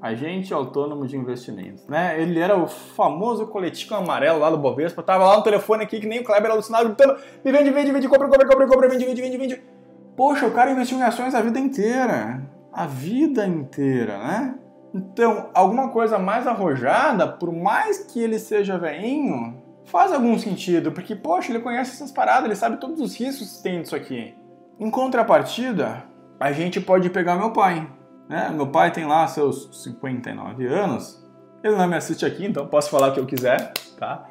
agente 0.00 0.54
autônomo 0.54 1.06
de 1.06 1.16
investimentos, 1.16 1.86
né? 1.86 2.20
Ele 2.20 2.40
era 2.40 2.56
o 2.56 2.66
famoso 2.66 3.46
coletinho 3.46 3.96
amarelo 3.96 4.38
lá 4.38 4.50
do 4.50 4.56
Bovespa, 4.56 5.02
tava 5.02 5.26
lá 5.26 5.36
no 5.36 5.42
telefone 5.42 5.84
aqui 5.84 6.00
que 6.00 6.06
nem 6.06 6.20
o 6.20 6.24
Kleber 6.24 6.50
alucinado 6.50 6.86
gritando, 6.86 7.18
me 7.44 7.52
vende, 7.52 7.70
vende, 7.70 7.92
vende, 7.92 8.08
compra, 8.08 8.28
compra, 8.28 8.48
compra, 8.48 8.66
compra, 8.66 8.88
vende, 8.88 9.04
vende, 9.04 9.20
vende, 9.20 9.36
vende. 9.36 9.62
Poxa, 10.16 10.46
o 10.46 10.52
cara 10.52 10.70
investiu 10.70 10.98
em 10.98 11.02
ações 11.02 11.34
a 11.34 11.40
vida 11.40 11.58
inteira, 11.58 12.42
a 12.72 12.86
vida 12.86 13.46
inteira, 13.46 14.18
né? 14.18 14.54
Então, 14.94 15.50
alguma 15.54 15.88
coisa 15.90 16.18
mais 16.18 16.46
arrojada, 16.46 17.26
por 17.28 17.52
mais 17.52 18.04
que 18.04 18.20
ele 18.20 18.38
seja 18.38 18.78
veinho, 18.78 19.62
faz 19.84 20.12
algum 20.12 20.38
sentido, 20.38 20.92
porque, 20.92 21.14
poxa, 21.14 21.52
ele 21.52 21.60
conhece 21.60 21.92
essas 21.92 22.10
paradas, 22.10 22.44
ele 22.44 22.56
sabe 22.56 22.78
todos 22.78 23.00
os 23.00 23.14
riscos 23.16 23.56
que 23.56 23.62
tem 23.62 23.82
disso 23.82 23.94
aqui. 23.94 24.34
Em 24.78 24.90
contrapartida, 24.90 26.04
a 26.38 26.52
gente 26.52 26.80
pode 26.80 27.10
pegar 27.10 27.36
meu 27.36 27.52
pai, 27.52 27.86
né? 28.30 28.48
Meu 28.54 28.68
pai 28.68 28.92
tem 28.92 29.04
lá 29.04 29.26
seus 29.26 29.82
59 29.82 30.64
anos. 30.64 31.20
Ele 31.64 31.74
não 31.74 31.88
me 31.88 31.96
assiste 31.96 32.24
aqui, 32.24 32.46
então 32.46 32.64
posso 32.64 32.88
falar 32.88 33.08
o 33.08 33.12
que 33.12 33.18
eu 33.18 33.26
quiser, 33.26 33.72
tá? 33.98 34.24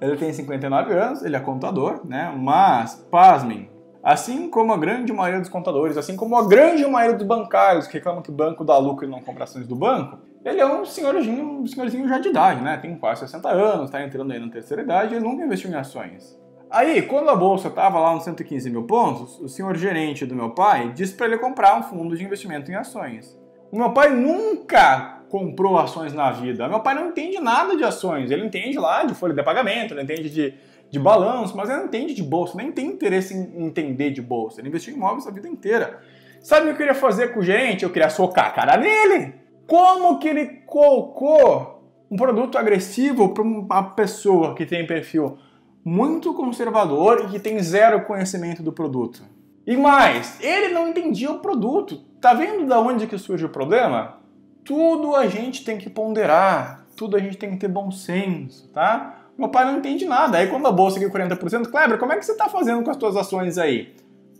Ele 0.00 0.16
tem 0.16 0.32
59 0.32 0.94
anos, 0.94 1.22
ele 1.22 1.36
é 1.36 1.40
contador, 1.40 2.00
né? 2.06 2.34
Mas, 2.34 3.06
pasmem, 3.10 3.70
assim 4.02 4.48
como 4.48 4.72
a 4.72 4.78
grande 4.78 5.12
maioria 5.12 5.40
dos 5.40 5.50
contadores, 5.50 5.98
assim 5.98 6.16
como 6.16 6.38
a 6.38 6.48
grande 6.48 6.86
maioria 6.86 7.18
dos 7.18 7.26
bancários 7.26 7.86
que 7.86 7.98
reclamam 7.98 8.22
que 8.22 8.30
o 8.30 8.34
banco 8.34 8.64
dá 8.64 8.78
lucro 8.78 9.04
e 9.04 9.10
não 9.10 9.20
compra 9.20 9.44
ações 9.44 9.66
do 9.66 9.76
banco, 9.76 10.18
ele 10.42 10.60
é 10.60 10.66
um 10.66 10.86
senhorzinho, 10.86 11.60
um 11.60 11.66
senhorzinho 11.66 12.08
já 12.08 12.18
de 12.18 12.28
idade, 12.28 12.62
né? 12.62 12.78
Tem 12.78 12.96
quase 12.96 13.20
60 13.20 13.46
anos, 13.50 13.84
está 13.84 14.02
entrando 14.02 14.32
aí 14.32 14.38
na 14.38 14.48
terceira 14.48 14.82
idade 14.82 15.14
e 15.14 15.20
nunca 15.20 15.44
investiu 15.44 15.70
em 15.70 15.74
ações. 15.74 16.42
Aí, 16.70 17.02
quando 17.02 17.28
a 17.30 17.36
bolsa 17.36 17.68
estava 17.68 18.00
lá 18.00 18.14
nos 18.14 18.24
115 18.24 18.68
mil 18.70 18.84
pontos, 18.84 19.38
o 19.40 19.48
senhor 19.48 19.76
gerente 19.76 20.26
do 20.26 20.34
meu 20.34 20.50
pai 20.50 20.92
disse 20.92 21.14
para 21.14 21.26
ele 21.26 21.38
comprar 21.38 21.78
um 21.78 21.82
fundo 21.82 22.16
de 22.16 22.24
investimento 22.24 22.70
em 22.70 22.74
ações. 22.74 23.38
O 23.70 23.76
meu 23.76 23.92
pai 23.92 24.10
nunca 24.10 25.22
comprou 25.28 25.78
ações 25.78 26.12
na 26.12 26.30
vida. 26.30 26.68
Meu 26.68 26.80
pai 26.80 26.94
não 26.94 27.08
entende 27.08 27.40
nada 27.40 27.76
de 27.76 27.82
ações. 27.82 28.30
Ele 28.30 28.44
entende 28.44 28.78
lá 28.78 29.04
de 29.04 29.14
folha 29.14 29.34
de 29.34 29.42
pagamento, 29.42 29.92
ele 29.92 30.02
entende 30.02 30.30
de, 30.30 30.54
de 30.90 30.98
balanço, 30.98 31.56
mas 31.56 31.68
ele 31.68 31.78
não 31.78 31.86
entende 31.86 32.14
de 32.14 32.22
bolsa, 32.22 32.56
nem 32.56 32.70
tem 32.70 32.86
interesse 32.86 33.34
em 33.34 33.66
entender 33.66 34.10
de 34.10 34.22
bolsa. 34.22 34.60
Ele 34.60 34.68
investiu 34.68 34.94
em 34.94 34.96
imóveis 34.96 35.26
a 35.26 35.30
vida 35.30 35.48
inteira. 35.48 36.00
Sabe 36.40 36.62
o 36.62 36.64
que 36.66 36.70
eu 36.72 36.76
queria 36.76 36.94
fazer 36.94 37.32
com 37.32 37.40
o 37.40 37.42
gerente? 37.42 37.84
Eu 37.84 37.90
queria 37.90 38.10
socar 38.10 38.46
a 38.46 38.50
cara 38.50 38.76
nele. 38.76 39.34
Como 39.66 40.18
que 40.18 40.28
ele 40.28 40.46
colocou 40.66 41.82
um 42.10 42.16
produto 42.16 42.56
agressivo 42.56 43.30
para 43.30 43.42
uma 43.42 43.82
pessoa 43.90 44.54
que 44.54 44.64
tem 44.64 44.86
perfil 44.86 45.38
muito 45.84 46.32
conservador 46.32 47.24
e 47.24 47.28
que 47.28 47.38
tem 47.38 47.62
zero 47.62 48.04
conhecimento 48.04 48.62
do 48.62 48.72
produto. 48.72 49.22
E 49.66 49.76
mais, 49.76 50.38
ele 50.40 50.72
não 50.72 50.88
entendia 50.88 51.30
o 51.30 51.40
produto. 51.40 51.98
Tá 52.20 52.32
vendo 52.32 52.66
da 52.66 52.80
onde 52.80 53.06
que 53.06 53.18
surge 53.18 53.44
o 53.44 53.50
problema? 53.50 54.18
Tudo 54.64 55.14
a 55.14 55.26
gente 55.26 55.64
tem 55.64 55.76
que 55.76 55.90
ponderar, 55.90 56.86
tudo 56.96 57.16
a 57.16 57.20
gente 57.20 57.36
tem 57.36 57.50
que 57.50 57.58
ter 57.58 57.68
bom 57.68 57.90
senso, 57.90 58.68
tá? 58.68 59.24
Meu 59.36 59.48
pai 59.48 59.64
não 59.64 59.78
entende 59.78 60.06
nada. 60.06 60.38
Aí 60.38 60.46
quando 60.46 60.66
a 60.66 60.72
bolsa 60.72 60.98
aqui 60.98 61.06
40%, 61.06 61.70
Kleber, 61.70 61.98
como 61.98 62.12
é 62.12 62.16
que 62.16 62.24
você 62.24 62.34
tá 62.34 62.48
fazendo 62.48 62.82
com 62.82 62.90
as 62.90 62.96
suas 62.96 63.16
ações 63.16 63.58
aí? 63.58 63.94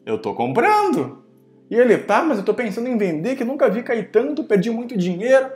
Eu 0.06 0.18
tô 0.20 0.34
comprando. 0.34 1.24
E 1.70 1.74
ele, 1.74 1.98
tá, 1.98 2.22
mas 2.22 2.38
eu 2.38 2.44
tô 2.44 2.54
pensando 2.54 2.88
em 2.88 2.96
vender, 2.96 3.36
que 3.36 3.44
nunca 3.44 3.68
vi 3.68 3.82
cair 3.82 4.10
tanto, 4.10 4.44
perdi 4.44 4.70
muito 4.70 4.96
dinheiro. 4.96 5.50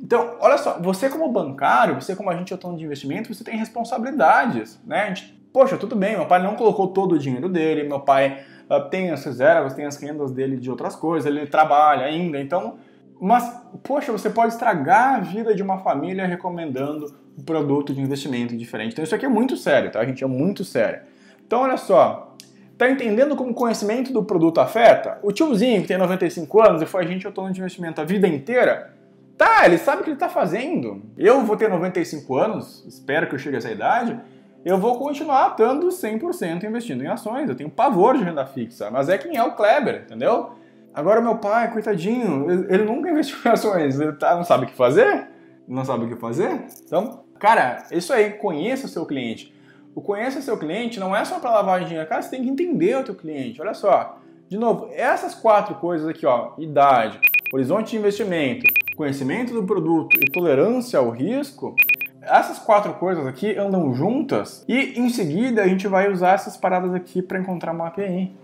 Então, 0.00 0.36
olha 0.40 0.56
só, 0.58 0.78
você 0.80 1.08
como 1.08 1.30
bancário, 1.30 1.94
você 1.94 2.14
como 2.14 2.30
agente 2.30 2.52
autônomo 2.52 2.78
de 2.78 2.84
investimento, 2.84 3.32
você 3.34 3.42
tem 3.42 3.56
responsabilidades, 3.56 4.80
né? 4.86 5.02
A 5.02 5.08
gente, 5.08 5.34
poxa, 5.52 5.76
tudo 5.76 5.96
bem, 5.96 6.16
meu 6.16 6.26
pai 6.26 6.42
não 6.42 6.54
colocou 6.54 6.88
todo 6.88 7.16
o 7.16 7.18
dinheiro 7.18 7.48
dele, 7.48 7.82
meu 7.82 8.00
pai 8.00 8.44
uh, 8.70 8.88
tem 8.88 9.10
as 9.10 9.24
reservas, 9.24 9.74
tem 9.74 9.84
as 9.84 9.96
rendas 9.96 10.30
dele 10.30 10.56
de 10.56 10.70
outras 10.70 10.94
coisas, 10.94 11.26
ele 11.26 11.46
trabalha 11.46 12.06
ainda, 12.06 12.40
então 12.40 12.78
Mas, 13.20 13.50
poxa, 13.82 14.12
você 14.12 14.30
pode 14.30 14.52
estragar 14.52 15.16
a 15.16 15.20
vida 15.20 15.54
de 15.54 15.62
uma 15.62 15.78
família 15.78 16.24
recomendando 16.26 17.12
um 17.36 17.42
produto 17.42 17.92
de 17.92 18.00
investimento 18.00 18.56
diferente. 18.56 18.92
Então 18.92 19.02
isso 19.04 19.14
aqui 19.14 19.26
é 19.26 19.28
muito 19.28 19.56
sério, 19.56 19.90
tá, 19.90 20.04
gente? 20.04 20.22
É 20.22 20.26
muito 20.26 20.64
sério. 20.64 21.00
Então, 21.46 21.62
olha 21.62 21.76
só, 21.76 22.36
tá 22.76 22.88
entendendo 22.88 23.34
como 23.34 23.50
o 23.50 23.54
conhecimento 23.54 24.12
do 24.12 24.22
produto 24.22 24.60
afeta? 24.60 25.18
O 25.22 25.32
tiozinho 25.32 25.82
que 25.82 25.88
tem 25.88 25.98
95 25.98 26.62
anos 26.62 26.82
e 26.82 26.86
foi 26.86 27.04
agente 27.04 27.26
autônomo 27.26 27.52
de 27.52 27.60
investimento 27.60 28.00
a 28.00 28.04
vida 28.04 28.28
inteira, 28.28 28.94
tá, 29.38 29.64
ele 29.64 29.78
sabe 29.78 30.02
o 30.02 30.04
que 30.04 30.10
ele 30.10 30.18
tá 30.18 30.28
fazendo. 30.28 31.02
Eu 31.16 31.42
vou 31.44 31.56
ter 31.56 31.70
95 31.70 32.36
anos, 32.36 32.84
espero 32.86 33.28
que 33.28 33.36
eu 33.36 33.38
chegue 33.38 33.54
a 33.54 33.58
essa 33.58 33.70
idade, 33.70 34.20
eu 34.64 34.76
vou 34.76 34.98
continuar 34.98 35.52
estando 35.52 35.86
100% 35.88 36.64
investindo 36.64 37.04
em 37.04 37.06
ações. 37.06 37.48
Eu 37.48 37.54
tenho 37.54 37.70
pavor 37.70 38.18
de 38.18 38.24
renda 38.24 38.44
fixa, 38.44 38.90
mas 38.90 39.08
é 39.08 39.16
quem 39.16 39.36
é 39.36 39.42
o 39.42 39.54
Kleber, 39.54 40.02
entendeu? 40.04 40.50
Agora 40.92 41.20
meu 41.20 41.36
pai, 41.36 41.72
coitadinho, 41.72 42.50
ele 42.68 42.84
nunca 42.84 43.08
investiu 43.08 43.38
em 43.46 43.48
ações, 43.48 44.00
ele 44.00 44.12
tá, 44.12 44.34
não 44.34 44.42
sabe 44.44 44.64
o 44.64 44.66
que 44.66 44.74
fazer? 44.74 45.28
Não 45.66 45.84
sabe 45.84 46.04
o 46.04 46.08
que 46.08 46.16
fazer? 46.16 46.64
Então, 46.84 47.24
cara, 47.38 47.84
isso 47.92 48.12
aí, 48.12 48.32
conheça 48.32 48.86
o 48.86 48.88
seu 48.88 49.06
cliente. 49.06 49.54
O 49.94 50.02
conheça 50.02 50.40
seu 50.42 50.58
cliente 50.58 50.98
não 50.98 51.14
é 51.14 51.24
só 51.24 51.38
para 51.38 51.50
lavar 51.50 51.84
dinheiro, 51.84 52.08
cara, 52.08 52.20
você 52.20 52.30
tem 52.30 52.42
que 52.42 52.50
entender 52.50 52.96
o 52.96 53.04
teu 53.04 53.14
cliente. 53.14 53.60
Olha 53.60 53.74
só, 53.74 54.18
de 54.48 54.58
novo, 54.58 54.90
essas 54.92 55.34
quatro 55.34 55.76
coisas 55.76 56.08
aqui, 56.08 56.26
ó, 56.26 56.54
idade, 56.58 57.20
horizonte 57.52 57.90
de 57.90 57.96
investimento, 57.96 58.64
conhecimento 58.98 59.54
do 59.54 59.62
produto 59.62 60.18
e 60.20 60.28
tolerância 60.28 60.98
ao 60.98 61.10
risco, 61.10 61.76
essas 62.20 62.58
quatro 62.58 62.94
coisas 62.94 63.24
aqui 63.28 63.56
andam 63.56 63.94
juntas 63.94 64.64
e 64.66 64.98
em 64.98 65.08
seguida 65.08 65.62
a 65.62 65.68
gente 65.68 65.86
vai 65.86 66.10
usar 66.10 66.32
essas 66.32 66.56
paradas 66.56 66.92
aqui 66.92 67.22
para 67.22 67.38
encontrar 67.38 67.70
uma 67.70 67.86
API. 67.86 68.36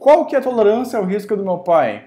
Qual 0.00 0.26
que 0.26 0.34
é 0.34 0.40
a 0.40 0.42
tolerância 0.42 0.98
ao 0.98 1.04
risco 1.04 1.36
do 1.36 1.44
meu 1.44 1.58
pai? 1.58 2.06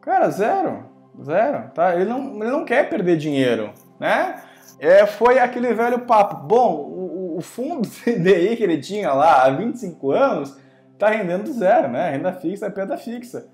Cara, 0.00 0.28
zero. 0.28 0.86
Zero, 1.24 1.70
tá? 1.72 1.94
Ele 1.94 2.06
não, 2.06 2.34
ele 2.42 2.50
não 2.50 2.64
quer 2.64 2.90
perder 2.90 3.16
dinheiro, 3.16 3.70
né? 4.00 4.42
É, 4.80 5.06
foi 5.06 5.38
aquele 5.38 5.72
velho 5.72 6.00
papo. 6.00 6.44
Bom, 6.46 6.74
o, 6.74 7.36
o 7.38 7.40
fundo 7.40 7.86
CDI 8.02 8.56
que 8.56 8.64
ele 8.64 8.78
tinha 8.78 9.12
lá 9.12 9.44
há 9.44 9.50
25 9.50 10.10
anos 10.10 10.58
tá 10.98 11.08
rendendo 11.08 11.52
zero, 11.52 11.88
né? 11.88 12.10
Renda 12.10 12.32
fixa 12.32 12.66
é 12.66 12.70
pedra 12.70 12.96
fixa. 12.96 13.46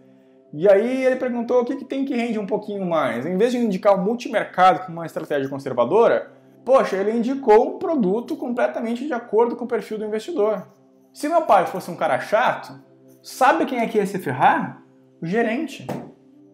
E 0.52 0.68
aí 0.68 1.04
ele 1.04 1.16
perguntou 1.16 1.62
o 1.62 1.64
que, 1.64 1.76
que 1.76 1.84
tem 1.84 2.04
que 2.04 2.14
rende 2.14 2.38
um 2.38 2.46
pouquinho 2.46 2.84
mais. 2.84 3.24
Em 3.24 3.36
vez 3.36 3.52
de 3.52 3.58
indicar 3.58 3.94
o 3.94 4.04
multimercado 4.04 4.80
como 4.80 4.98
uma 4.98 5.06
estratégia 5.06 5.48
conservadora, 5.48 6.30
poxa, 6.64 6.96
ele 6.96 7.12
indicou 7.12 7.74
um 7.74 7.78
produto 7.78 8.36
completamente 8.36 9.06
de 9.06 9.12
acordo 9.12 9.56
com 9.56 9.64
o 9.64 9.68
perfil 9.68 9.98
do 9.98 10.04
investidor. 10.04 10.66
Se 11.12 11.28
meu 11.28 11.42
pai 11.42 11.66
fosse 11.66 11.90
um 11.90 11.96
cara 11.96 12.20
chato, 12.20 12.80
Sabe 13.22 13.66
quem 13.66 13.78
é 13.78 13.86
que 13.86 13.98
ia 13.98 14.06
se 14.06 14.18
ferrar? 14.18 14.82
O 15.22 15.26
gerente. 15.26 15.86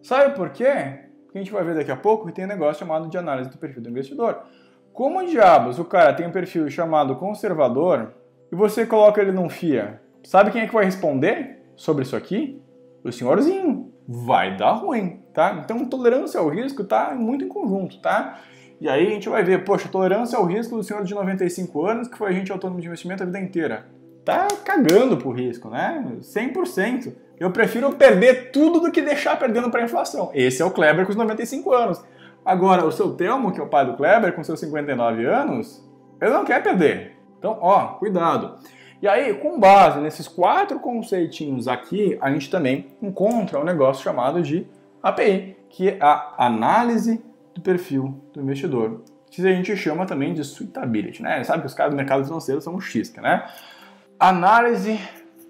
Sabe 0.03 0.35
por 0.35 0.51
quê? 0.51 0.71
Porque 1.23 1.39
a 1.39 1.41
gente 1.41 1.51
vai 1.51 1.63
ver 1.63 1.75
daqui 1.75 1.91
a 1.91 1.97
pouco 1.97 2.27
que 2.27 2.31
tem 2.31 2.45
um 2.45 2.47
negócio 2.47 2.79
chamado 2.79 3.09
de 3.09 3.17
análise 3.17 3.49
do 3.49 3.57
perfil 3.57 3.81
do 3.81 3.89
investidor. 3.89 4.43
Como 4.93 5.25
diabos 5.25 5.79
o 5.79 5.85
cara 5.85 6.13
tem 6.13 6.27
um 6.27 6.31
perfil 6.31 6.69
chamado 6.69 7.15
conservador 7.15 8.13
e 8.51 8.55
você 8.55 8.85
coloca 8.85 9.19
ele 9.19 9.31
num 9.31 9.49
FIA, 9.49 9.99
sabe 10.23 10.51
quem 10.51 10.61
é 10.61 10.67
que 10.67 10.73
vai 10.73 10.85
responder 10.85 11.59
sobre 11.75 12.03
isso 12.03 12.15
aqui? 12.15 12.61
O 13.03 13.11
senhorzinho. 13.11 13.88
Vai 14.11 14.57
dar 14.57 14.71
ruim, 14.71 15.21
tá? 15.33 15.61
Então 15.63 15.85
tolerância 15.85 16.39
ao 16.39 16.49
risco 16.49 16.83
tá 16.83 17.13
muito 17.15 17.45
em 17.45 17.47
conjunto, 17.47 18.01
tá? 18.01 18.39
E 18.81 18.89
aí 18.89 19.05
a 19.05 19.09
gente 19.11 19.29
vai 19.29 19.43
ver, 19.43 19.63
poxa, 19.63 19.87
tolerância 19.87 20.37
ao 20.37 20.45
risco 20.45 20.75
do 20.75 20.83
senhor 20.83 21.03
de 21.03 21.13
95 21.13 21.85
anos 21.85 22.07
que 22.07 22.17
foi 22.17 22.29
agente 22.29 22.51
autônomo 22.51 22.81
de 22.81 22.87
investimento 22.87 23.21
a 23.21 23.25
vida 23.25 23.39
inteira 23.39 23.99
tá 24.29 24.47
cagando 24.63 25.17
pro 25.17 25.31
risco, 25.31 25.69
né? 25.69 26.05
100%. 26.21 27.11
Eu 27.39 27.51
prefiro 27.51 27.91
perder 27.93 28.51
tudo 28.51 28.79
do 28.79 28.91
que 28.91 29.01
deixar 29.01 29.37
perdendo 29.39 29.71
para 29.71 29.83
inflação. 29.83 30.29
Esse 30.33 30.61
é 30.61 30.65
o 30.65 30.71
Kleber 30.71 31.05
com 31.05 31.11
os 31.11 31.17
95 31.17 31.73
anos. 31.73 32.03
Agora, 32.45 32.85
o 32.85 32.91
seu 32.91 33.13
Telmo, 33.13 33.51
que 33.51 33.59
é 33.59 33.63
o 33.63 33.67
pai 33.67 33.85
do 33.85 33.95
Kleber, 33.95 34.33
com 34.33 34.43
seus 34.43 34.59
59 34.59 35.25
anos, 35.25 35.83
ele 36.21 36.31
não 36.31 36.45
quer 36.45 36.61
perder. 36.61 37.17
Então, 37.37 37.57
ó, 37.61 37.95
cuidado. 37.95 38.57
E 39.01 39.07
aí, 39.07 39.33
com 39.35 39.57
base 39.57 40.01
nesses 40.01 40.27
quatro 40.27 40.79
conceitinhos 40.79 41.69
aqui, 41.69 42.17
a 42.21 42.29
gente 42.31 42.49
também 42.49 42.87
encontra 43.01 43.59
um 43.59 43.63
negócio 43.63 44.03
chamado 44.03 44.41
de 44.41 44.67
API, 45.01 45.55
que 45.69 45.87
é 45.87 45.97
a 46.01 46.45
análise 46.45 47.23
do 47.55 47.61
perfil 47.61 48.21
do 48.33 48.41
investidor, 48.41 49.01
que 49.31 49.45
a 49.47 49.53
gente 49.53 49.75
chama 49.77 50.05
também 50.05 50.33
de 50.33 50.43
suitability, 50.43 51.21
né? 51.21 51.41
Sabe 51.45 51.61
que 51.61 51.67
os 51.67 51.73
caras 51.73 51.93
do 51.93 51.95
mercado 51.95 52.25
financeiro 52.25 52.59
são 52.59 52.75
um 52.75 52.81
X, 52.81 53.13
né? 53.13 53.47
Análise 54.19 54.99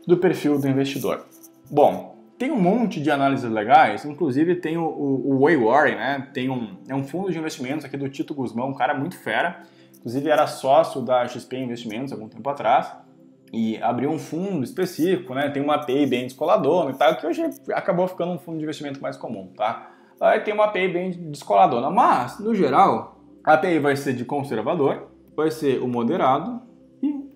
do 0.06 0.18
perfil 0.18 0.60
do 0.60 0.68
investidor. 0.68 1.26
Bom, 1.72 2.18
tem 2.38 2.52
um 2.52 2.60
monte 2.60 3.02
de 3.02 3.10
análises 3.10 3.50
legais, 3.50 4.06
inclusive 4.06 4.58
tem 4.58 4.78
o, 4.78 4.84
o, 4.86 5.34
o 5.34 5.40
Wayward, 5.40 5.96
né? 5.96 6.28
Tem 6.34 6.52
um, 6.52 6.78
é 6.88 6.94
um 6.94 7.04
fundo 7.04 7.32
de 7.32 7.40
investimentos 7.40 7.84
aqui 7.84 7.98
do 7.98 8.08
Tito 8.10 8.36
Guzmão, 8.36 8.70
um 8.70 8.76
cara 8.76 8.94
muito 8.94 9.18
fera. 9.18 9.64
Inclusive 9.98 10.30
era 10.30 10.46
sócio 10.46 11.02
da 11.02 11.28
XP 11.28 11.58
Investimentos 11.58 12.14
algum 12.14 12.30
tempo 12.30 12.48
atrás 12.48 13.09
e 13.52 13.78
abriu 13.82 14.10
um 14.10 14.20
fundo 14.20 14.64
específico, 14.64 15.34
né? 15.34 15.50
Tem 15.50 15.62
uma 15.62 15.76
API 15.76 16.06
bem 16.06 16.26
descoladona 16.26 16.92
e 16.92 16.94
tal, 16.94 17.16
que 17.16 17.26
hoje 17.26 17.44
acabou 17.74 18.08
ficando 18.08 18.32
um 18.32 18.40
fundo 18.40 18.58
de 18.58 18.64
investimento 18.64 19.02
mais 19.02 19.18
comum, 19.18 19.52
tá? 19.56 19.92
Aí 20.20 20.42
tem 20.42 20.54
uma 20.54 20.66
API 20.66 20.88
bem 20.88 21.12
descoladona, 21.12 21.90
mas 21.90 22.40
no 22.40 22.54
geral 22.54 23.20
a 23.44 23.54
API 23.54 23.80
vai 23.80 23.96
ser 23.96 24.14
de 24.14 24.26
conservador, 24.26 25.08
vai 25.36 25.50
ser 25.50 25.82
o 25.82 25.88
moderado 25.88 26.70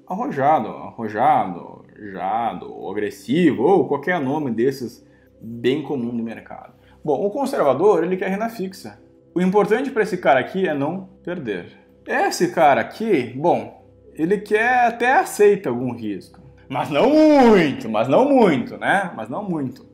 arrojado, 0.08 0.68
arrojado, 0.68 1.86
jado, 2.12 2.90
agressivo, 2.90 3.64
ou 3.64 3.88
qualquer 3.88 4.20
nome 4.20 4.52
desses 4.52 5.06
bem 5.42 5.84
comum 5.84 6.12
no 6.12 6.24
mercado. 6.24 6.74
Bom, 7.04 7.26
o 7.26 7.30
conservador, 7.30 8.04
ele 8.04 8.18
quer 8.18 8.30
renda 8.30 8.50
fixa. 8.50 9.02
O 9.36 9.42
importante 9.42 9.90
para 9.92 10.04
esse 10.04 10.18
cara 10.18 10.40
aqui 10.40 10.68
é 10.68 10.74
não 10.74 11.10
perder. 11.24 11.72
Esse 12.06 12.54
cara 12.54 12.82
aqui, 12.82 13.34
bom, 13.36 13.83
ele 14.16 14.38
quer 14.38 14.88
até 14.88 15.14
aceita 15.14 15.70
algum 15.70 15.92
risco, 15.94 16.40
mas 16.70 16.90
não 16.90 17.10
muito, 17.10 17.90
mas 17.90 18.08
não 18.08 18.26
muito, 18.26 18.78
né? 18.78 19.12
Mas 19.16 19.30
não 19.30 19.44
muito. 19.44 19.86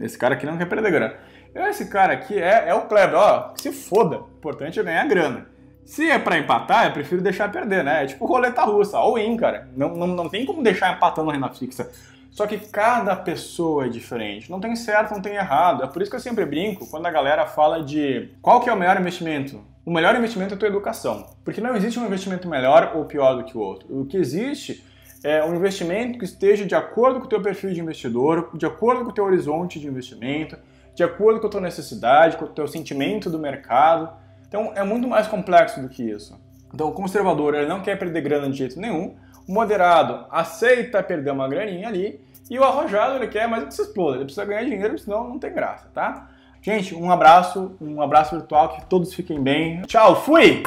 Esse 0.00 0.16
cara 0.16 0.34
aqui 0.34 0.46
não 0.46 0.56
quer 0.56 0.68
perder 0.68 0.90
grana. 0.90 1.14
Esse 1.54 1.86
cara 1.88 2.12
aqui 2.12 2.38
é, 2.38 2.68
é 2.68 2.74
o 2.74 2.82
Kleber, 2.82 3.18
ó, 3.18 3.52
se 3.56 3.72
foda. 3.72 4.18
O 4.20 4.28
importante 4.38 4.78
é 4.78 4.82
ganhar 4.82 5.06
grana. 5.08 5.46
Se 5.84 6.08
é 6.08 6.18
para 6.18 6.38
empatar, 6.38 6.86
eu 6.86 6.92
prefiro 6.92 7.22
deixar 7.22 7.50
perder, 7.50 7.82
né? 7.82 8.04
É 8.04 8.06
tipo 8.06 8.26
roleta 8.26 8.62
russa, 8.62 8.98
all-in, 8.98 9.36
cara. 9.36 9.68
Não, 9.74 9.94
não, 9.96 10.06
não 10.06 10.28
tem 10.28 10.44
como 10.44 10.62
deixar 10.62 10.94
empatando 10.94 11.30
renda 11.30 11.48
fixa. 11.48 11.90
Só 12.38 12.46
que 12.46 12.56
cada 12.56 13.16
pessoa 13.16 13.86
é 13.86 13.88
diferente. 13.88 14.48
Não 14.48 14.60
tem 14.60 14.76
certo, 14.76 15.10
não 15.10 15.20
tem 15.20 15.34
errado. 15.34 15.82
É 15.82 15.88
por 15.88 16.00
isso 16.00 16.08
que 16.08 16.16
eu 16.16 16.20
sempre 16.20 16.46
brinco 16.46 16.88
quando 16.88 17.04
a 17.04 17.10
galera 17.10 17.44
fala 17.46 17.82
de 17.82 18.30
qual 18.40 18.60
que 18.60 18.70
é 18.70 18.72
o 18.72 18.76
melhor 18.76 18.96
investimento. 18.96 19.60
O 19.84 19.90
melhor 19.90 20.14
investimento 20.14 20.54
é 20.54 20.56
a 20.56 20.60
tua 20.60 20.68
educação. 20.68 21.26
Porque 21.44 21.60
não 21.60 21.74
existe 21.74 21.98
um 21.98 22.06
investimento 22.06 22.48
melhor 22.48 22.92
ou 22.94 23.06
pior 23.06 23.34
do 23.34 23.42
que 23.42 23.58
o 23.58 23.60
outro. 23.60 23.88
O 23.90 24.06
que 24.06 24.16
existe 24.16 24.84
é 25.24 25.44
um 25.44 25.52
investimento 25.56 26.16
que 26.16 26.24
esteja 26.24 26.64
de 26.64 26.76
acordo 26.76 27.18
com 27.18 27.26
o 27.26 27.28
teu 27.28 27.42
perfil 27.42 27.72
de 27.72 27.80
investidor, 27.80 28.50
de 28.54 28.66
acordo 28.66 29.02
com 29.02 29.10
o 29.10 29.12
teu 29.12 29.24
horizonte 29.24 29.80
de 29.80 29.88
investimento, 29.88 30.56
de 30.94 31.02
acordo 31.02 31.40
com 31.40 31.48
a 31.48 31.50
tua 31.50 31.60
necessidade, 31.60 32.36
com 32.36 32.44
o 32.44 32.48
teu 32.50 32.68
sentimento 32.68 33.28
do 33.28 33.40
mercado. 33.40 34.10
Então 34.46 34.72
é 34.76 34.84
muito 34.84 35.08
mais 35.08 35.26
complexo 35.26 35.82
do 35.82 35.88
que 35.88 36.04
isso. 36.04 36.40
Então 36.72 36.86
o 36.86 36.92
conservador 36.92 37.56
ele 37.56 37.66
não 37.66 37.82
quer 37.82 37.98
perder 37.98 38.20
grana 38.20 38.48
de 38.48 38.58
jeito 38.58 38.78
nenhum, 38.78 39.16
o 39.48 39.52
moderado 39.52 40.26
aceita 40.30 41.02
perder 41.02 41.32
uma 41.32 41.48
graninha 41.48 41.88
ali 41.88 42.27
e 42.50 42.58
o 42.58 42.64
arrojado 42.64 43.16
ele 43.16 43.28
quer 43.28 43.48
mais 43.48 43.64
que 43.64 43.74
se 43.74 43.82
exploda, 43.82 44.16
ele 44.16 44.24
precisa 44.24 44.44
ganhar 44.44 44.64
dinheiro, 44.64 44.98
senão 44.98 45.28
não 45.28 45.38
tem 45.38 45.52
graça, 45.52 45.88
tá? 45.92 46.28
Gente, 46.62 46.94
um 46.94 47.10
abraço, 47.10 47.76
um 47.80 48.02
abraço 48.02 48.36
virtual, 48.36 48.70
que 48.70 48.86
todos 48.86 49.14
fiquem 49.14 49.40
bem. 49.40 49.82
Tchau, 49.82 50.22
fui! 50.22 50.62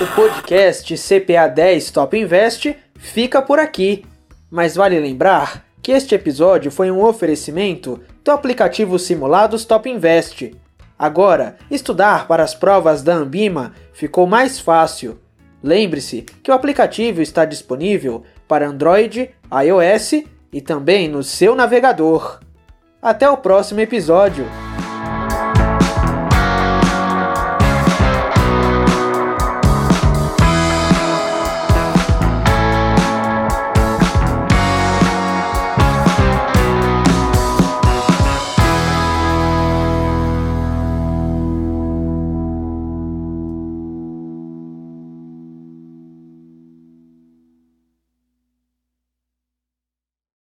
O 0.00 0.14
podcast 0.14 0.94
CPA 0.96 1.48
10 1.48 1.90
Top 1.90 2.16
Invest 2.16 2.76
fica 2.96 3.42
por 3.42 3.58
aqui. 3.58 4.04
Mas 4.50 4.76
vale 4.76 4.98
lembrar 5.00 5.64
que 5.82 5.92
este 5.92 6.14
episódio 6.14 6.70
foi 6.70 6.90
um 6.90 7.02
oferecimento 7.02 8.00
do 8.24 8.30
aplicativo 8.30 8.98
Simulados 8.98 9.64
Top 9.64 9.88
Invest 9.88 10.52
Agora, 11.02 11.56
estudar 11.68 12.28
para 12.28 12.44
as 12.44 12.54
provas 12.54 13.02
da 13.02 13.12
Ambima 13.12 13.72
ficou 13.92 14.24
mais 14.24 14.60
fácil. 14.60 15.18
Lembre-se 15.60 16.22
que 16.22 16.48
o 16.48 16.54
aplicativo 16.54 17.20
está 17.20 17.44
disponível 17.44 18.22
para 18.52 18.68
Android, 18.68 19.30
iOS 19.64 20.24
e 20.52 20.60
também 20.60 21.08
no 21.08 21.22
seu 21.22 21.54
navegador. 21.54 22.38
Até 23.00 23.26
o 23.26 23.38
próximo 23.38 23.80
episódio! 23.80 24.44